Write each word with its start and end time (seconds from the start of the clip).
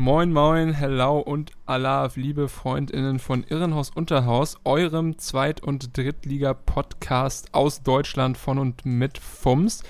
Moin, 0.00 0.32
moin, 0.32 0.74
hello 0.74 1.18
und 1.18 1.50
alav, 1.66 2.14
liebe 2.14 2.46
FreundInnen 2.46 3.18
von 3.18 3.42
Irrenhaus 3.42 3.90
Unterhaus, 3.90 4.56
eurem 4.62 5.18
Zweit- 5.18 5.60
und 5.60 5.96
Drittliga-Podcast 5.96 7.52
aus 7.52 7.82
Deutschland 7.82 8.38
von 8.38 8.60
und 8.60 8.86
mit 8.86 9.18
FUMS. 9.18 9.82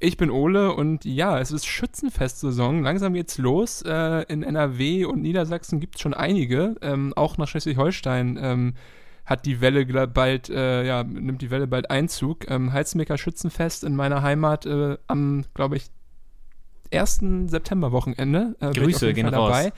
Ich 0.00 0.18
bin 0.18 0.28
Ole 0.28 0.74
und 0.74 1.06
ja, 1.06 1.38
es 1.38 1.50
ist 1.50 1.64
Schützenfestsaison. 1.64 2.82
Langsam 2.82 3.14
geht's 3.14 3.38
los. 3.38 3.80
Äh, 3.80 4.24
in 4.28 4.42
NRW 4.42 5.06
und 5.06 5.22
Niedersachsen 5.22 5.80
gibt 5.80 5.94
es 5.94 6.02
schon 6.02 6.12
einige. 6.12 6.74
Ähm, 6.82 7.14
auch 7.16 7.38
nach 7.38 7.48
Schleswig-Holstein 7.48 8.38
ähm, 8.38 8.74
hat 9.24 9.46
die 9.46 9.62
Welle 9.62 9.86
bald, 10.08 10.50
äh, 10.50 10.84
ja, 10.84 11.04
nimmt 11.04 11.40
die 11.40 11.50
Welle 11.50 11.68
bald 11.68 11.90
Einzug. 11.90 12.50
Ähm, 12.50 12.74
Heizmecker 12.74 13.16
Schützenfest 13.16 13.82
in 13.82 13.96
meiner 13.96 14.20
Heimat 14.20 14.66
äh, 14.66 14.98
am, 15.06 15.46
glaube 15.54 15.78
ich, 15.78 15.86
1. 16.98 17.20
September-Wochenende. 17.46 18.54
Äh, 18.60 18.70
Grüße 18.72 19.12
gehen 19.12 19.30
dabei. 19.30 19.64
raus. 19.66 19.72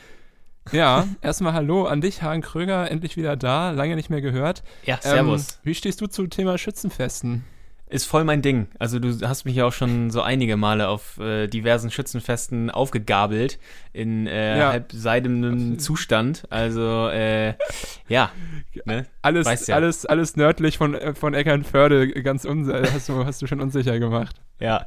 Ja, 0.73 1.07
erstmal 1.23 1.53
Hallo 1.53 1.85
an 1.87 2.01
dich, 2.01 2.23
Hagen 2.23 2.43
Kröger, 2.43 2.91
endlich 2.91 3.17
wieder 3.17 3.37
da, 3.37 3.71
lange 3.71 3.95
nicht 3.95 4.11
mehr 4.11 4.21
gehört. 4.21 4.65
Ja, 4.85 4.97
Ähm, 4.97 5.01
servus. 5.03 5.61
wie 5.63 5.75
stehst 5.75 6.01
du 6.01 6.09
zum 6.09 6.29
Thema 6.29 6.59
Schützenfesten? 6.59 7.45
Ist 7.89 8.07
voll 8.07 8.25
mein 8.25 8.43
Ding. 8.43 8.67
Also 8.81 8.99
du 8.99 9.17
hast 9.29 9.45
mich 9.45 9.55
ja 9.55 9.65
auch 9.65 9.73
schon 9.73 10.11
so 10.11 10.21
einige 10.23 10.57
Male 10.57 10.89
auf 10.89 11.19
äh, 11.21 11.47
diversen 11.47 11.93
Schützenfesten 11.93 12.69
aufgegabelt 12.69 13.61
in 13.93 14.27
äh, 14.27 14.59
Ja. 14.59 14.71
halb 14.73 14.91
seidenem 14.91 15.79
Zustand. 15.79 16.43
Also 16.51 17.09
äh, 17.11 17.55
ja, 18.09 18.33
ne? 18.87 19.07
Alles, 19.23 19.47
Weißt 19.47 19.69
ja. 19.69 19.77
alles, 19.77 20.05
alles 20.05 20.35
nördlich 20.35 20.79
von, 20.79 20.97
äh, 20.97 21.15
von 21.15 21.33
Eckernförde, 21.33 22.09
ganz 22.25 22.45
unsicher, 22.45 22.83
hast 22.93 23.09
du, 23.09 23.25
hast 23.25 23.41
du 23.41 23.47
schon 23.47 23.61
unsicher 23.61 24.01
gemacht. 24.01 24.35
Ja. 24.59 24.87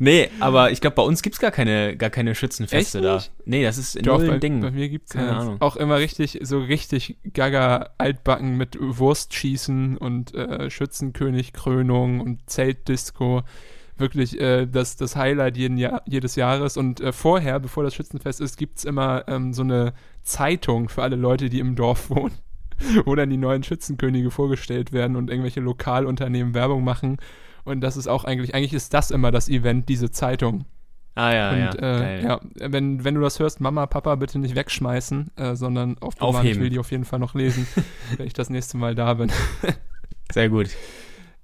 Nee, 0.00 0.30
aber 0.38 0.70
ich 0.70 0.80
glaube, 0.80 0.94
bei 0.94 1.02
uns 1.02 1.22
gibt's 1.22 1.40
gar 1.40 1.50
keine, 1.50 1.96
gar 1.96 2.10
keine 2.10 2.34
Schützenfeste 2.36 3.00
da. 3.00 3.20
Nee, 3.44 3.64
das 3.64 3.78
ist 3.78 3.96
Doch, 4.06 4.18
null 4.18 4.28
bei, 4.28 4.34
ein 4.34 4.40
Ding. 4.40 4.60
bei 4.60 4.70
mir 4.70 4.88
gibt 4.88 5.06
es 5.08 5.14
Keine 5.14 5.36
Ahnung. 5.36 5.56
auch 5.60 5.74
immer 5.74 5.98
richtig, 5.98 6.38
so 6.42 6.60
richtig 6.60 7.16
gaga 7.32 7.90
altbacken 7.98 8.56
mit 8.56 8.78
Wurstschießen 8.80 9.96
und 9.96 10.34
äh, 10.34 10.70
Schützenkönig-Krönung 10.70 12.20
und 12.20 12.48
Zeltdisco. 12.48 13.42
Wirklich 13.96 14.40
äh, 14.40 14.66
das, 14.66 14.96
das 14.96 15.16
Highlight 15.16 15.56
jeden 15.56 15.76
Jahr, 15.76 16.02
jedes 16.06 16.36
Jahres. 16.36 16.76
Und 16.76 17.00
äh, 17.00 17.10
vorher, 17.12 17.58
bevor 17.58 17.82
das 17.82 17.94
Schützenfest 17.96 18.40
ist, 18.40 18.56
gibt 18.56 18.78
es 18.78 18.84
immer 18.84 19.24
ähm, 19.26 19.52
so 19.52 19.62
eine 19.62 19.94
Zeitung 20.22 20.88
für 20.88 21.02
alle 21.02 21.16
Leute, 21.16 21.48
die 21.50 21.58
im 21.58 21.74
Dorf 21.74 22.08
wohnen, 22.10 22.34
wo 23.04 23.16
dann 23.16 23.30
die 23.30 23.36
neuen 23.36 23.64
Schützenkönige 23.64 24.30
vorgestellt 24.30 24.92
werden 24.92 25.16
und 25.16 25.28
irgendwelche 25.28 25.60
Lokalunternehmen 25.60 26.54
Werbung 26.54 26.84
machen. 26.84 27.16
Und 27.64 27.80
das 27.80 27.96
ist 27.96 28.06
auch 28.08 28.24
eigentlich, 28.24 28.54
eigentlich 28.54 28.74
ist 28.74 28.94
das 28.94 29.10
immer 29.10 29.30
das 29.30 29.48
Event, 29.48 29.88
diese 29.88 30.10
Zeitung. 30.10 30.64
Ah 31.14 31.34
ja, 31.34 31.50
Und 31.50 31.58
ja. 31.58 31.98
äh, 31.98 32.22
ja, 32.22 32.40
wenn, 32.54 33.02
wenn 33.02 33.16
du 33.16 33.20
das 33.20 33.40
hörst, 33.40 33.60
Mama, 33.60 33.86
Papa, 33.86 34.14
bitte 34.14 34.38
nicht 34.38 34.54
wegschmeißen, 34.54 35.32
äh, 35.36 35.56
sondern 35.56 35.98
aufbewahren. 35.98 36.34
Ich 36.34 36.38
Aufheben. 36.38 36.62
will 36.62 36.70
die 36.70 36.78
auf 36.78 36.92
jeden 36.92 37.04
Fall 37.04 37.18
noch 37.18 37.34
lesen, 37.34 37.66
wenn 38.16 38.26
ich 38.26 38.34
das 38.34 38.50
nächste 38.50 38.76
Mal 38.76 38.94
da 38.94 39.14
bin. 39.14 39.32
Sehr 40.32 40.48
gut. 40.48 40.68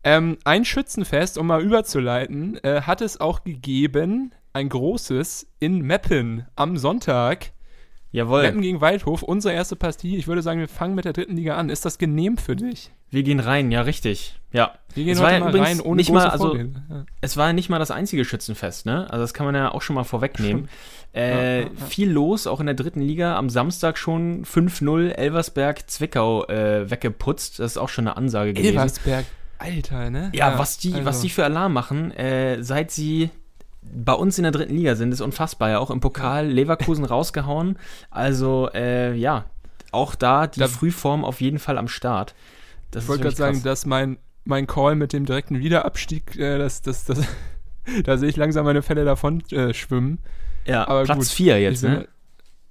Ähm, 0.05 0.39
ein 0.45 0.65
Schützenfest, 0.65 1.39
um 1.39 1.49
mal 1.49 1.61
überzuleiten, 1.61 2.63
äh, 2.63 2.83
hat 2.83 3.01
es 3.01 3.21
auch 3.21 3.43
gegeben, 3.43 4.33
ein 4.53 4.69
großes 4.69 5.49
in 5.59 5.81
Meppen 5.81 6.47
am 6.55 6.77
Sonntag. 6.77 7.53
Jawohl. 8.13 8.43
Meppen 8.43 8.61
gegen 8.61 8.81
Waldhof, 8.81 9.25
unsere 9.25 9.55
erste 9.55 9.75
Partie. 9.75 10.17
Ich 10.17 10.29
würde 10.29 10.43
sagen, 10.43 10.61
wir 10.61 10.69
fangen 10.69 10.95
mit 10.95 11.05
der 11.05 11.15
dritten 11.15 11.37
Liga 11.37 11.57
an. 11.57 11.69
Ist 11.69 11.85
das 11.85 11.99
genehm 11.99 12.37
für 12.37 12.55
dich? 12.55 12.93
Wir 13.15 13.23
gehen 13.23 13.39
rein, 13.39 13.71
ja, 13.71 13.83
richtig. 13.83 14.35
Ja. 14.53 14.73
Wir 14.95 15.05
gehen 15.05 15.15
Es 15.15 15.23
heute 15.23 15.39
mal 15.41 15.57
rein 15.57 15.81
ohne 15.81 15.97
nicht 15.99 16.11
mal, 16.11 16.29
also. 16.29 16.57
Ja. 16.57 16.65
Es 17.21 17.37
war 17.37 17.53
nicht 17.53 17.69
mal 17.69 17.79
das 17.79 17.93
einzige 17.93 18.25
Schützenfest, 18.25 18.87
ne? 18.87 19.07
Also 19.09 19.23
das 19.23 19.33
kann 19.35 19.47
man 19.47 19.55
ja 19.55 19.71
auch 19.73 19.83
schon 19.83 19.95
mal 19.95 20.03
vorwegnehmen. 20.03 20.69
Äh, 21.15 21.61
Ja, 21.63 21.67
ja. 21.67 21.87
Viel 21.89 22.11
los, 22.11 22.49
auch 22.49 22.59
in 22.59 22.67
der 22.67 22.75
dritten 22.75 23.01
Liga. 23.01 23.37
Am 23.37 23.51
Samstag 23.51 23.99
schon 23.99 24.45
5-0 24.45 25.11
Elversberg 25.11 25.89
Zwickau 25.89 26.45
äh, 26.47 26.91
weggeputzt. 26.91 27.61
Das 27.61 27.73
ist 27.73 27.79
auch 27.79 27.89
schon 27.89 28.09
eine 28.09 28.17
Ansage 28.17 28.53
gewesen. 28.53 28.71
Elversberg, 28.75 29.27
Alter, 29.59 30.11
ne? 30.11 30.31
Ja, 30.35 30.59
was 30.59 30.79
die, 30.79 30.93
was 30.93 31.07
also- 31.07 31.23
die 31.23 31.31
für 31.31 31.45
Alarm 31.45 31.73
machen, 31.73 32.11
äh, 32.11 32.63
seit 32.65 32.91
sie 32.91 33.31
bei 33.83 34.15
uns 34.15 34.39
in 34.39 34.43
der 34.43 34.51
dritten 34.51 34.75
Liga 34.77 34.97
sind, 34.97 35.13
ist 35.13 35.21
unfassbar. 35.21 35.71
Ja, 35.71 35.79
auch 35.79 35.91
im 35.93 36.01
Pokal 36.01 36.49
Leverkusen 36.49 37.05
rausgehauen. 37.05 37.79
Also, 38.11 38.71
äh, 38.75 39.15
ja, 39.15 39.45
auch 39.93 40.17
da 40.17 40.49
die 40.49 40.59
Da- 40.61 40.67
Frühform 40.69 41.25
auf 41.25 41.41
jeden 41.41 41.61
Fall 41.61 41.79
am 41.79 41.87
Start. 41.87 42.35
Das 42.95 43.05
Ich 43.05 43.09
wollte 43.09 43.23
gerade 43.25 43.37
sagen, 43.37 43.63
dass 43.63 43.87
mein, 43.87 44.19
mein 44.45 44.67
Call 44.67 44.95
mit 44.95 45.13
dem 45.13 45.27
direkten 45.27 45.59
Wiederabstieg, 45.61 46.37
äh, 46.37 46.59
das, 46.59 46.83
das, 46.83 47.05
das, 47.05 47.19
da 48.05 48.17
sehe 48.17 48.29
ich 48.29 48.37
langsam 48.37 48.65
meine 48.65 48.83
Fälle 48.83 49.05
davon 49.05 49.43
äh, 49.51 49.75
schwimmen. 49.75 50.19
ja, 50.67 50.87
aber 50.89 51.05
Platz 51.05 51.19
gut. 51.19 51.37
4 51.37 51.61
jetzt, 51.61 51.83
bin- 51.83 51.91
ne? 51.93 52.09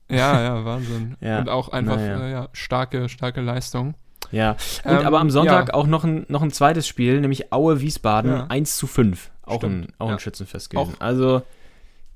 Ja, 0.10 0.42
ja, 0.42 0.66
Wahnsinn. 0.66 1.16
Ja, 1.22 1.40
Und 1.40 1.50
auch 1.50 1.70
einfach 1.70 1.96
naja. 1.96 2.26
äh, 2.28 2.32
ja, 2.32 2.50
starke, 2.54 3.10
starke 3.10 3.42
Leistung. 3.42 3.96
Ja. 4.32 4.52
Und 4.84 4.92
Ähm, 4.92 5.06
aber 5.06 5.20
am 5.20 5.30
Sonntag 5.30 5.70
ja. 5.70 5.74
auch 5.74 5.88
noch 5.88 6.04
ein, 6.04 6.26
noch 6.28 6.42
ein 6.42 6.52
zweites 6.52 6.88
Spiel, 6.88 7.20
nämlich 7.22 7.52
Aue 7.54 7.80
Wiesbaden 7.82 8.32
Ja. 8.32 8.46
1 8.48 8.78
zu 8.78 8.88
5. 8.88 9.32
Auch 9.44 9.58
Stimmt, 9.58 9.90
ein, 9.90 9.94
auch 10.00 10.08
ja. 10.10 10.14
ein 10.16 10.20
Schützenfest 10.20 10.70
gewesen. 10.70 10.96
Auch- 10.96 11.02
also, 11.02 11.42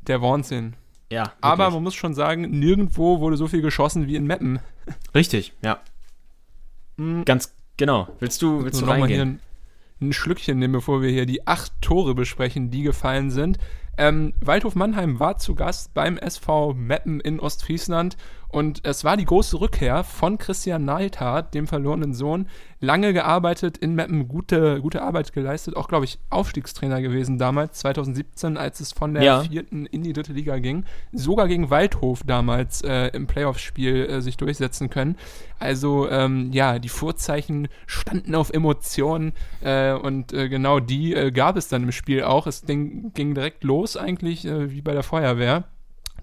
Der 0.01 0.21
Wahnsinn. 0.21 0.75
ja. 1.11 1.31
Aber 1.41 1.57
wirklich. 1.65 1.73
man 1.75 1.83
muss 1.83 1.95
schon 1.95 2.13
sagen, 2.13 2.41
nirgendwo 2.59 3.19
wurde 3.19 3.37
so 3.37 3.47
viel 3.47 3.61
geschossen 3.61 4.07
wie 4.07 4.15
in 4.15 4.25
Meppen. 4.25 4.59
Richtig, 5.15 5.53
ja. 5.61 5.79
Mhm. 6.97 7.25
Ganz 7.25 7.53
genau. 7.77 8.07
Willst 8.19 8.41
du, 8.41 8.63
willst 8.63 8.81
du 8.81 8.85
noch 8.85 8.97
mal 8.97 9.07
hier 9.07 9.19
reingehen? 9.19 9.39
ein, 10.01 10.07
ein 10.09 10.13
Schlückchen 10.13 10.59
nehmen, 10.59 10.73
bevor 10.73 11.01
wir 11.01 11.09
hier 11.09 11.25
die 11.25 11.47
acht 11.47 11.71
Tore 11.81 12.15
besprechen, 12.15 12.69
die 12.69 12.83
gefallen 12.83 13.31
sind. 13.31 13.57
Ähm, 13.97 14.33
Waldhof 14.41 14.75
Mannheim 14.75 15.19
war 15.19 15.37
zu 15.37 15.55
Gast 15.55 15.93
beim 15.93 16.17
SV 16.17 16.73
Meppen 16.73 17.19
in 17.19 17.39
Ostfriesland 17.39 18.15
und 18.49 18.81
es 18.85 19.03
war 19.03 19.17
die 19.17 19.25
große 19.25 19.59
Rückkehr 19.59 20.03
von 20.03 20.37
Christian 20.37 20.85
Neidhardt, 20.85 21.53
dem 21.53 21.67
verlorenen 21.67 22.13
Sohn. 22.13 22.47
Lange 22.79 23.11
gearbeitet 23.11 23.77
in 23.77 23.95
Meppen, 23.95 24.27
gute, 24.27 24.81
gute 24.81 25.01
Arbeit 25.01 25.33
geleistet, 25.33 25.75
auch 25.75 25.87
glaube 25.87 26.05
ich 26.05 26.19
Aufstiegstrainer 26.29 27.01
gewesen 27.01 27.37
damals, 27.39 27.79
2017, 27.79 28.55
als 28.55 28.79
es 28.79 28.91
von 28.93 29.13
der 29.15 29.23
Ja. 29.23 29.41
vierten 29.41 29.85
in 29.87 30.03
die 30.03 30.13
dritte 30.13 30.33
Liga 30.33 30.59
ging. 30.59 30.85
Sogar 31.11 31.47
gegen 31.47 31.69
Waldhof 31.69 32.21
damals 32.25 32.81
äh, 32.83 33.07
im 33.07 33.25
Playoff-Spiel 33.27 34.05
äh, 34.05 34.21
sich 34.21 34.37
durchsetzen 34.37 34.89
können. 34.89 35.17
Also 35.59 36.07
ähm, 36.09 36.51
ja, 36.53 36.77
die 36.77 36.89
Vorzeichen 36.89 37.67
standen 37.87 38.35
auf 38.35 38.51
Emotionen 38.53 39.33
äh, 39.61 39.93
und 39.93 40.33
äh, 40.33 40.49
genau 40.49 40.79
die 40.79 41.15
äh, 41.15 41.31
gab 41.31 41.57
es 41.57 41.67
dann 41.67 41.83
im 41.83 41.91
Spiel 41.91 42.23
auch. 42.23 42.45
Es 42.45 42.61
ging, 42.65 43.11
ging 43.13 43.33
direkt 43.33 43.63
los 43.63 43.97
eigentlich, 43.97 44.45
äh, 44.45 44.71
wie 44.71 44.81
bei 44.81 44.93
der 44.93 45.03
Feuerwehr. 45.03 45.63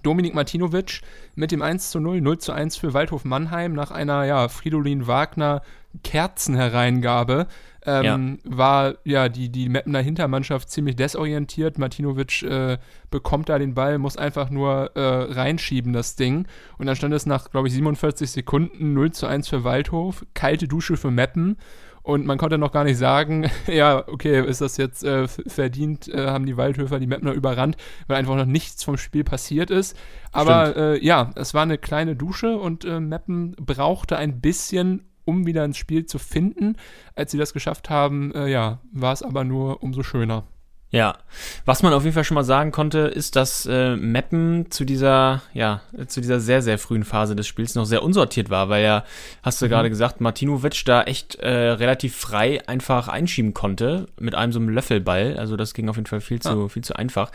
Dominik 0.03 0.33
Martinovic 0.33 1.01
mit 1.35 1.51
dem 1.51 1.61
1 1.61 1.91
zu 1.91 1.99
0, 1.99 2.21
0 2.21 2.37
zu 2.37 2.51
1 2.51 2.77
für 2.77 2.93
Waldhof 2.93 3.25
Mannheim 3.25 3.73
nach 3.73 3.91
einer, 3.91 4.23
ja, 4.25 4.47
Fridolin 4.47 5.07
Wagner 5.07 5.61
Kerzenhereingabe. 6.03 7.47
Ähm, 7.85 8.39
War 8.43 8.95
ja 9.03 9.29
die, 9.29 9.49
die 9.49 9.69
Mappener 9.69 9.99
Hintermannschaft 9.99 10.69
ziemlich 10.69 10.95
desorientiert. 10.95 11.77
Martinovic 11.77 12.41
äh, 12.41 12.77
bekommt 13.11 13.49
da 13.49 13.59
den 13.59 13.75
Ball, 13.75 13.99
muss 13.99 14.17
einfach 14.17 14.49
nur 14.49 14.91
äh, 14.95 15.33
reinschieben, 15.33 15.93
das 15.93 16.15
Ding. 16.15 16.47
Und 16.77 16.87
dann 16.87 16.95
stand 16.95 17.13
es 17.13 17.25
nach, 17.25 17.51
glaube 17.51 17.67
ich, 17.67 17.73
47 17.73 18.31
Sekunden 18.31 18.93
0 18.93 19.11
zu 19.11 19.27
1 19.27 19.47
für 19.47 19.63
Waldhof. 19.63 20.25
Kalte 20.33 20.67
Dusche 20.67 20.97
für 20.97 21.11
Meppen. 21.11 21.57
Und 22.05 22.27
man 22.27 22.37
konnte 22.37 22.59
noch 22.59 22.71
gar 22.71 22.83
nicht 22.83 22.99
sagen, 22.99 23.49
ja, 23.67 24.07
okay, 24.07 24.45
ist 24.45 24.61
das 24.61 24.77
jetzt 24.77 25.03
äh, 25.03 25.27
verdient, 25.27 26.07
äh, 26.07 26.27
haben 26.27 26.45
die 26.45 26.55
Waldhöfer 26.55 26.99
die 26.99 27.07
Meppner 27.07 27.31
überrannt, 27.31 27.77
weil 28.05 28.17
einfach 28.17 28.35
noch 28.35 28.45
nichts 28.45 28.83
vom 28.83 28.95
Spiel 28.95 29.23
passiert 29.23 29.71
ist. 29.71 29.97
Aber 30.31 30.77
äh, 30.77 31.03
ja, 31.03 31.31
es 31.33 31.55
war 31.55 31.63
eine 31.63 31.79
kleine 31.79 32.15
Dusche 32.15 32.57
und 32.57 32.85
äh, 32.85 32.99
Meppen 32.99 33.55
brauchte 33.55 34.17
ein 34.17 34.39
bisschen, 34.39 35.01
um 35.25 35.47
wieder 35.47 35.65
ins 35.65 35.77
Spiel 35.77 36.05
zu 36.05 36.19
finden. 36.19 36.77
Als 37.15 37.31
sie 37.31 37.39
das 37.39 37.53
geschafft 37.53 37.89
haben, 37.89 38.31
äh, 38.35 38.49
ja, 38.49 38.81
war 38.91 39.11
es 39.11 39.23
aber 39.23 39.43
nur 39.43 39.81
umso 39.81 40.03
schöner. 40.03 40.43
Ja, 40.91 41.17
was 41.65 41.83
man 41.83 41.93
auf 41.93 42.03
jeden 42.03 42.13
Fall 42.13 42.23
schon 42.23 42.35
mal 42.35 42.43
sagen 42.43 42.71
konnte, 42.71 42.99
ist, 42.99 43.35
dass 43.35 43.65
äh, 43.65 43.95
Meppen 43.97 44.71
zu 44.71 44.85
dieser, 44.85 45.41
ja, 45.53 45.81
zu 46.07 46.21
dieser 46.21 46.39
sehr, 46.39 46.61
sehr 46.61 46.77
frühen 46.77 47.03
Phase 47.03 47.35
des 47.35 47.47
Spiels 47.47 47.75
noch 47.75 47.85
sehr 47.85 48.01
unsortiert 48.01 48.49
war, 48.49 48.69
weil 48.69 48.83
ja, 48.83 49.03
hast 49.43 49.61
du 49.61 49.67
gerade 49.67 49.89
gesagt, 49.89 50.21
Martinovic 50.21 50.85
da 50.85 51.03
echt 51.03 51.35
äh, 51.35 51.49
relativ 51.49 52.15
frei 52.15 52.65
einfach 52.67 53.07
einschieben 53.07 53.53
konnte 53.53 54.07
mit 54.19 54.35
einem 54.35 54.53
so 54.53 54.59
einem 54.59 54.69
Löffelball. 54.69 55.37
Also 55.37 55.57
das 55.57 55.73
ging 55.73 55.89
auf 55.89 55.97
jeden 55.97 56.07
Fall 56.07 56.21
viel 56.21 56.39
zu, 56.39 56.69
viel 56.69 56.83
zu 56.83 56.95
einfach. 56.95 57.31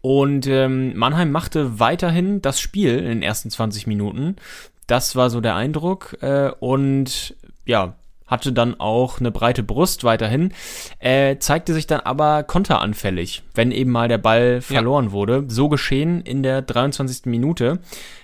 Und 0.00 0.46
ähm, 0.46 0.96
Mannheim 0.96 1.32
machte 1.32 1.80
weiterhin 1.80 2.42
das 2.42 2.60
Spiel 2.60 2.98
in 2.98 3.06
den 3.06 3.22
ersten 3.22 3.50
20 3.50 3.86
Minuten. 3.86 4.36
Das 4.86 5.16
war 5.16 5.30
so 5.30 5.40
der 5.40 5.56
Eindruck. 5.56 6.16
Äh, 6.20 6.50
und 6.60 7.34
ja, 7.66 7.94
hatte 8.34 8.52
dann 8.52 8.78
auch 8.78 9.20
eine 9.20 9.30
breite 9.30 9.62
Brust 9.62 10.04
weiterhin, 10.04 10.52
äh, 10.98 11.38
zeigte 11.38 11.72
sich 11.72 11.86
dann 11.86 12.00
aber 12.00 12.42
konteranfällig, 12.42 13.42
wenn 13.54 13.70
eben 13.70 13.90
mal 13.90 14.08
der 14.08 14.18
Ball 14.18 14.60
verloren 14.60 15.06
ja. 15.06 15.12
wurde. 15.12 15.44
So 15.48 15.68
geschehen 15.68 16.20
in 16.20 16.42
der 16.42 16.62
23. 16.62 17.26
Minute. 17.26 17.78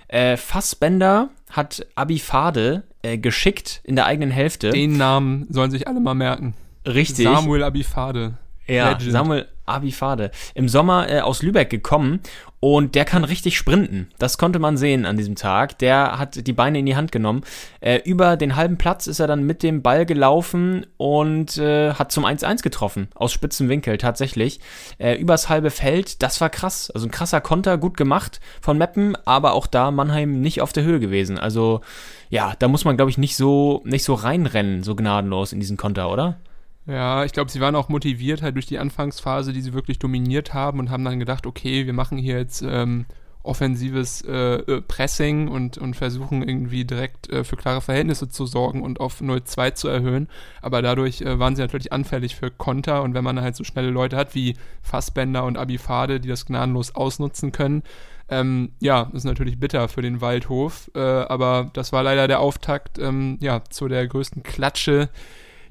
Äh, 0.08 0.36
Fassbender 0.36 1.30
hat 1.50 1.86
Abifade 1.94 2.82
äh, 3.02 3.16
geschickt 3.16 3.80
in 3.84 3.96
der 3.96 4.06
eigenen 4.06 4.30
Hälfte. 4.30 4.70
Den 4.70 4.96
Namen 4.96 5.46
sollen 5.50 5.70
sich 5.70 5.86
alle 5.86 6.00
mal 6.00 6.14
merken. 6.14 6.54
Richtig. 6.86 7.24
Samuel 7.24 7.62
Abifade. 7.62 8.34
Ja, 8.66 8.90
Legend. 8.90 9.12
Samuel 9.12 9.48
Abifade. 9.70 10.31
Im 10.55 10.69
Sommer 10.69 11.08
äh, 11.08 11.20
aus 11.20 11.43
Lübeck 11.43 11.70
gekommen 11.70 12.20
und 12.61 12.94
der 12.94 13.06
kann 13.06 13.25
richtig 13.25 13.56
sprinten. 13.56 14.11
Das 14.19 14.37
konnte 14.37 14.58
man 14.58 14.76
sehen 14.76 15.06
an 15.06 15.17
diesem 15.17 15.34
Tag. 15.34 15.78
Der 15.78 16.19
hat 16.19 16.46
die 16.46 16.52
Beine 16.52 16.78
in 16.78 16.87
die 16.87 16.94
Hand 16.94 17.11
genommen. 17.11 17.43
Äh, 17.81 18.00
über 18.05 18.37
den 18.37 18.55
halben 18.55 18.76
Platz 18.76 19.06
ist 19.06 19.19
er 19.19 19.26
dann 19.26 19.44
mit 19.44 19.62
dem 19.62 19.81
Ball 19.81 20.05
gelaufen 20.05 20.84
und 20.99 21.56
äh, 21.56 21.94
hat 21.94 22.12
zum 22.12 22.26
1-1 22.26 22.62
getroffen. 22.62 23.08
Aus 23.14 23.32
spitzem 23.32 23.70
Winkel 23.70 23.96
tatsächlich. 23.96 24.61
Äh, 24.99 25.14
übers 25.14 25.49
halbe 25.49 25.70
Feld. 25.70 26.23
Das 26.23 26.43
war 26.43 26.50
krass. 26.50 26.90
Also 26.90 27.06
ein 27.06 27.11
krasser 27.11 27.40
Konter, 27.40 27.78
gut 27.78 27.96
gemacht 27.96 28.40
von 28.61 28.76
Meppen, 28.76 29.16
aber 29.25 29.55
auch 29.55 29.66
da 29.66 29.90
Mannheim 29.90 30.43
nicht 30.43 30.61
auf 30.61 30.75
der 30.75 30.84
Höhe 30.84 31.00
gewesen. 31.00 31.38
Also 31.38 31.81
ja, 32.28 32.52
da 32.58 32.69
muss 32.69 32.84
man, 32.84 32.96
glaube 32.96 33.11
ich, 33.11 33.16
nicht 33.16 33.37
so, 33.37 33.81
nicht 33.84 34.05
so 34.05 34.12
reinrennen, 34.12 34.82
so 34.82 34.94
gnadenlos 34.94 35.55
in 35.55 35.61
diesen 35.61 35.78
Konter, 35.78 36.11
oder? 36.12 36.37
Ja, 36.86 37.24
ich 37.24 37.32
glaube, 37.32 37.50
sie 37.50 37.60
waren 37.60 37.76
auch 37.76 37.88
motiviert 37.88 38.42
halt 38.42 38.54
durch 38.56 38.66
die 38.66 38.78
Anfangsphase, 38.78 39.52
die 39.52 39.60
sie 39.60 39.74
wirklich 39.74 39.98
dominiert 39.98 40.54
haben 40.54 40.78
und 40.78 40.90
haben 40.90 41.04
dann 41.04 41.20
gedacht, 41.20 41.46
okay, 41.46 41.86
wir 41.86 41.92
machen 41.92 42.18
hier 42.18 42.38
jetzt 42.38 42.62
ähm, 42.62 43.06
offensives 43.42 44.22
äh, 44.22 44.56
äh 44.56 44.80
Pressing 44.82 45.48
und, 45.48 45.78
und 45.78 45.94
versuchen 45.94 46.46
irgendwie 46.46 46.84
direkt 46.84 47.30
äh, 47.30 47.44
für 47.44 47.56
klare 47.56 47.80
Verhältnisse 47.80 48.28
zu 48.28 48.46
sorgen 48.46 48.82
und 48.82 49.00
auf 49.00 49.20
0-2 49.20 49.74
zu 49.74 49.88
erhöhen. 49.88 50.28
Aber 50.62 50.82
dadurch 50.82 51.22
äh, 51.22 51.38
waren 51.38 51.56
sie 51.56 51.62
natürlich 51.62 51.92
anfällig 51.92 52.36
für 52.36 52.50
Konter 52.50 53.02
und 53.02 53.14
wenn 53.14 53.24
man 53.24 53.40
halt 53.40 53.56
so 53.56 53.64
schnelle 53.64 53.90
Leute 53.90 54.16
hat 54.16 54.34
wie 54.34 54.56
Fassbender 54.82 55.44
und 55.44 55.58
Abifade, 55.58 56.20
die 56.20 56.28
das 56.28 56.46
gnadenlos 56.46 56.94
ausnutzen 56.94 57.52
können, 57.52 57.82
ähm, 58.30 58.72
ja, 58.78 59.10
ist 59.12 59.24
natürlich 59.24 59.58
bitter 59.58 59.88
für 59.88 60.02
den 60.02 60.20
Waldhof. 60.20 60.90
Äh, 60.94 61.00
aber 61.00 61.70
das 61.72 61.92
war 61.92 62.02
leider 62.02 62.28
der 62.28 62.40
Auftakt 62.40 62.98
ähm, 62.98 63.38
ja, 63.40 63.62
zu 63.68 63.88
der 63.88 64.06
größten 64.06 64.42
Klatsche, 64.42 65.08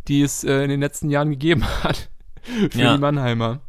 die 0.09 0.21
es 0.21 0.43
äh, 0.43 0.63
in 0.63 0.69
den 0.69 0.81
letzten 0.81 1.09
Jahren 1.09 1.29
gegeben 1.29 1.63
hat 1.83 2.09
für 2.41 2.79
ja. 2.79 2.95
die 2.95 2.99
Mannheimer. 3.01 3.61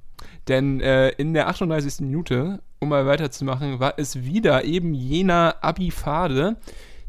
Denn 0.48 0.80
äh, 0.80 1.10
in 1.10 1.34
der 1.34 1.48
38. 1.48 2.00
Minute, 2.00 2.60
um 2.80 2.88
mal 2.88 3.06
weiterzumachen, 3.06 3.78
war 3.78 3.94
es 3.98 4.24
wieder 4.24 4.64
eben 4.64 4.94
jener 4.94 5.56
Abifade, 5.60 6.56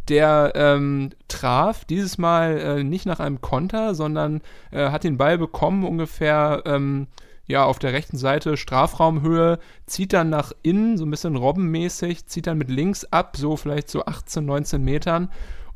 der 0.09 0.51
ähm, 0.55 1.11
traf, 1.27 1.85
dieses 1.85 2.17
Mal 2.17 2.59
äh, 2.59 2.83
nicht 2.83 3.05
nach 3.05 3.19
einem 3.19 3.39
Konter, 3.39 3.95
sondern 3.95 4.41
äh, 4.71 4.89
hat 4.89 5.03
den 5.03 5.17
Ball 5.17 5.37
bekommen, 5.37 5.85
ungefähr 5.85 6.63
ähm, 6.65 7.07
ja, 7.47 7.65
auf 7.65 7.79
der 7.79 7.93
rechten 7.93 8.17
Seite 8.17 8.57
Strafraumhöhe, 8.57 9.59
zieht 9.85 10.13
dann 10.13 10.29
nach 10.29 10.51
innen, 10.63 10.97
so 10.97 11.05
ein 11.05 11.11
bisschen 11.11 11.35
robbenmäßig, 11.35 12.25
zieht 12.25 12.47
dann 12.47 12.57
mit 12.57 12.69
links 12.69 13.05
ab, 13.05 13.37
so 13.37 13.57
vielleicht 13.57 13.89
so 13.89 14.05
18, 14.05 14.45
19 14.45 14.83
Metern 14.83 15.29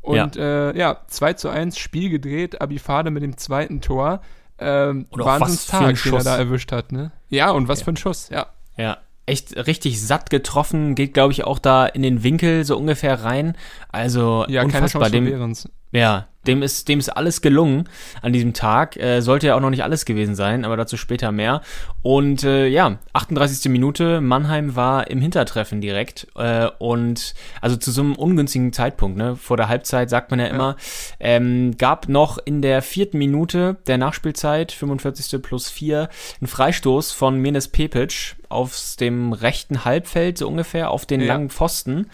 und 0.06 0.36
ja, 0.36 0.70
äh, 0.70 0.78
ja 0.78 1.00
2 1.08 1.32
zu 1.34 1.48
1 1.48 1.78
Spiel 1.78 2.10
gedreht, 2.10 2.60
Abifade 2.60 3.10
mit 3.10 3.22
dem 3.22 3.36
zweiten 3.36 3.80
Tor. 3.80 4.20
Ähm, 4.58 5.06
Wahnsinnstag, 5.10 6.02
den 6.02 6.14
er 6.14 6.24
da 6.24 6.38
erwischt 6.38 6.72
hat, 6.72 6.92
ne? 6.92 7.12
Ja, 7.28 7.50
und 7.50 7.68
was 7.68 7.80
ja. 7.80 7.84
für 7.84 7.92
ein 7.92 7.96
Schuss, 7.96 8.30
ja. 8.30 8.46
Ja, 8.78 8.98
echt 9.26 9.56
richtig 9.66 10.00
satt 10.00 10.30
getroffen, 10.30 10.94
geht 10.94 11.14
glaube 11.14 11.32
ich 11.32 11.44
auch 11.44 11.58
da 11.58 11.86
in 11.86 12.02
den 12.02 12.22
Winkel 12.22 12.64
so 12.64 12.76
ungefähr 12.76 13.24
rein. 13.24 13.56
Also 13.90 14.46
ja, 14.48 14.62
unfassbar. 14.62 15.10
Keine 15.10 15.30
Chance 15.30 15.68
dem, 15.70 16.00
ja, 16.00 16.28
dem 16.46 16.62
ist, 16.62 16.88
dem 16.88 16.98
ist 16.98 17.08
alles 17.08 17.42
gelungen 17.42 17.88
an 18.22 18.32
diesem 18.32 18.52
Tag. 18.52 18.96
Äh, 18.96 19.20
sollte 19.20 19.48
ja 19.48 19.54
auch 19.56 19.60
noch 19.60 19.70
nicht 19.70 19.84
alles 19.84 20.04
gewesen 20.04 20.34
sein, 20.34 20.64
aber 20.64 20.76
dazu 20.76 20.96
später 20.96 21.32
mehr. 21.32 21.62
Und 22.02 22.44
äh, 22.44 22.66
ja, 22.66 22.98
38. 23.12 23.70
Minute, 23.70 24.20
Mannheim 24.20 24.76
war 24.76 25.10
im 25.10 25.20
Hintertreffen 25.20 25.80
direkt. 25.80 26.28
Äh, 26.36 26.68
und 26.78 27.34
also 27.60 27.76
zu 27.76 27.90
so 27.90 28.02
einem 28.02 28.14
ungünstigen 28.14 28.72
Zeitpunkt, 28.72 29.18
ne? 29.18 29.36
Vor 29.36 29.56
der 29.56 29.68
Halbzeit 29.68 30.10
sagt 30.10 30.30
man 30.30 30.40
ja, 30.40 30.46
ja. 30.46 30.52
immer, 30.52 30.76
ähm, 31.20 31.76
gab 31.76 32.08
noch 32.08 32.38
in 32.38 32.62
der 32.62 32.82
vierten 32.82 33.18
Minute 33.18 33.76
der 33.86 33.98
Nachspielzeit, 33.98 34.72
45. 34.72 35.42
plus 35.42 35.68
4, 35.68 36.08
einen 36.40 36.48
Freistoß 36.48 37.12
von 37.12 37.40
Menes 37.40 37.68
Pepic 37.68 38.36
auf 38.48 38.96
dem 39.00 39.32
rechten 39.32 39.84
Halbfeld, 39.84 40.38
so 40.38 40.48
ungefähr, 40.48 40.90
auf 40.90 41.06
den 41.06 41.20
ja. 41.20 41.26
langen 41.26 41.50
Pfosten 41.50 42.08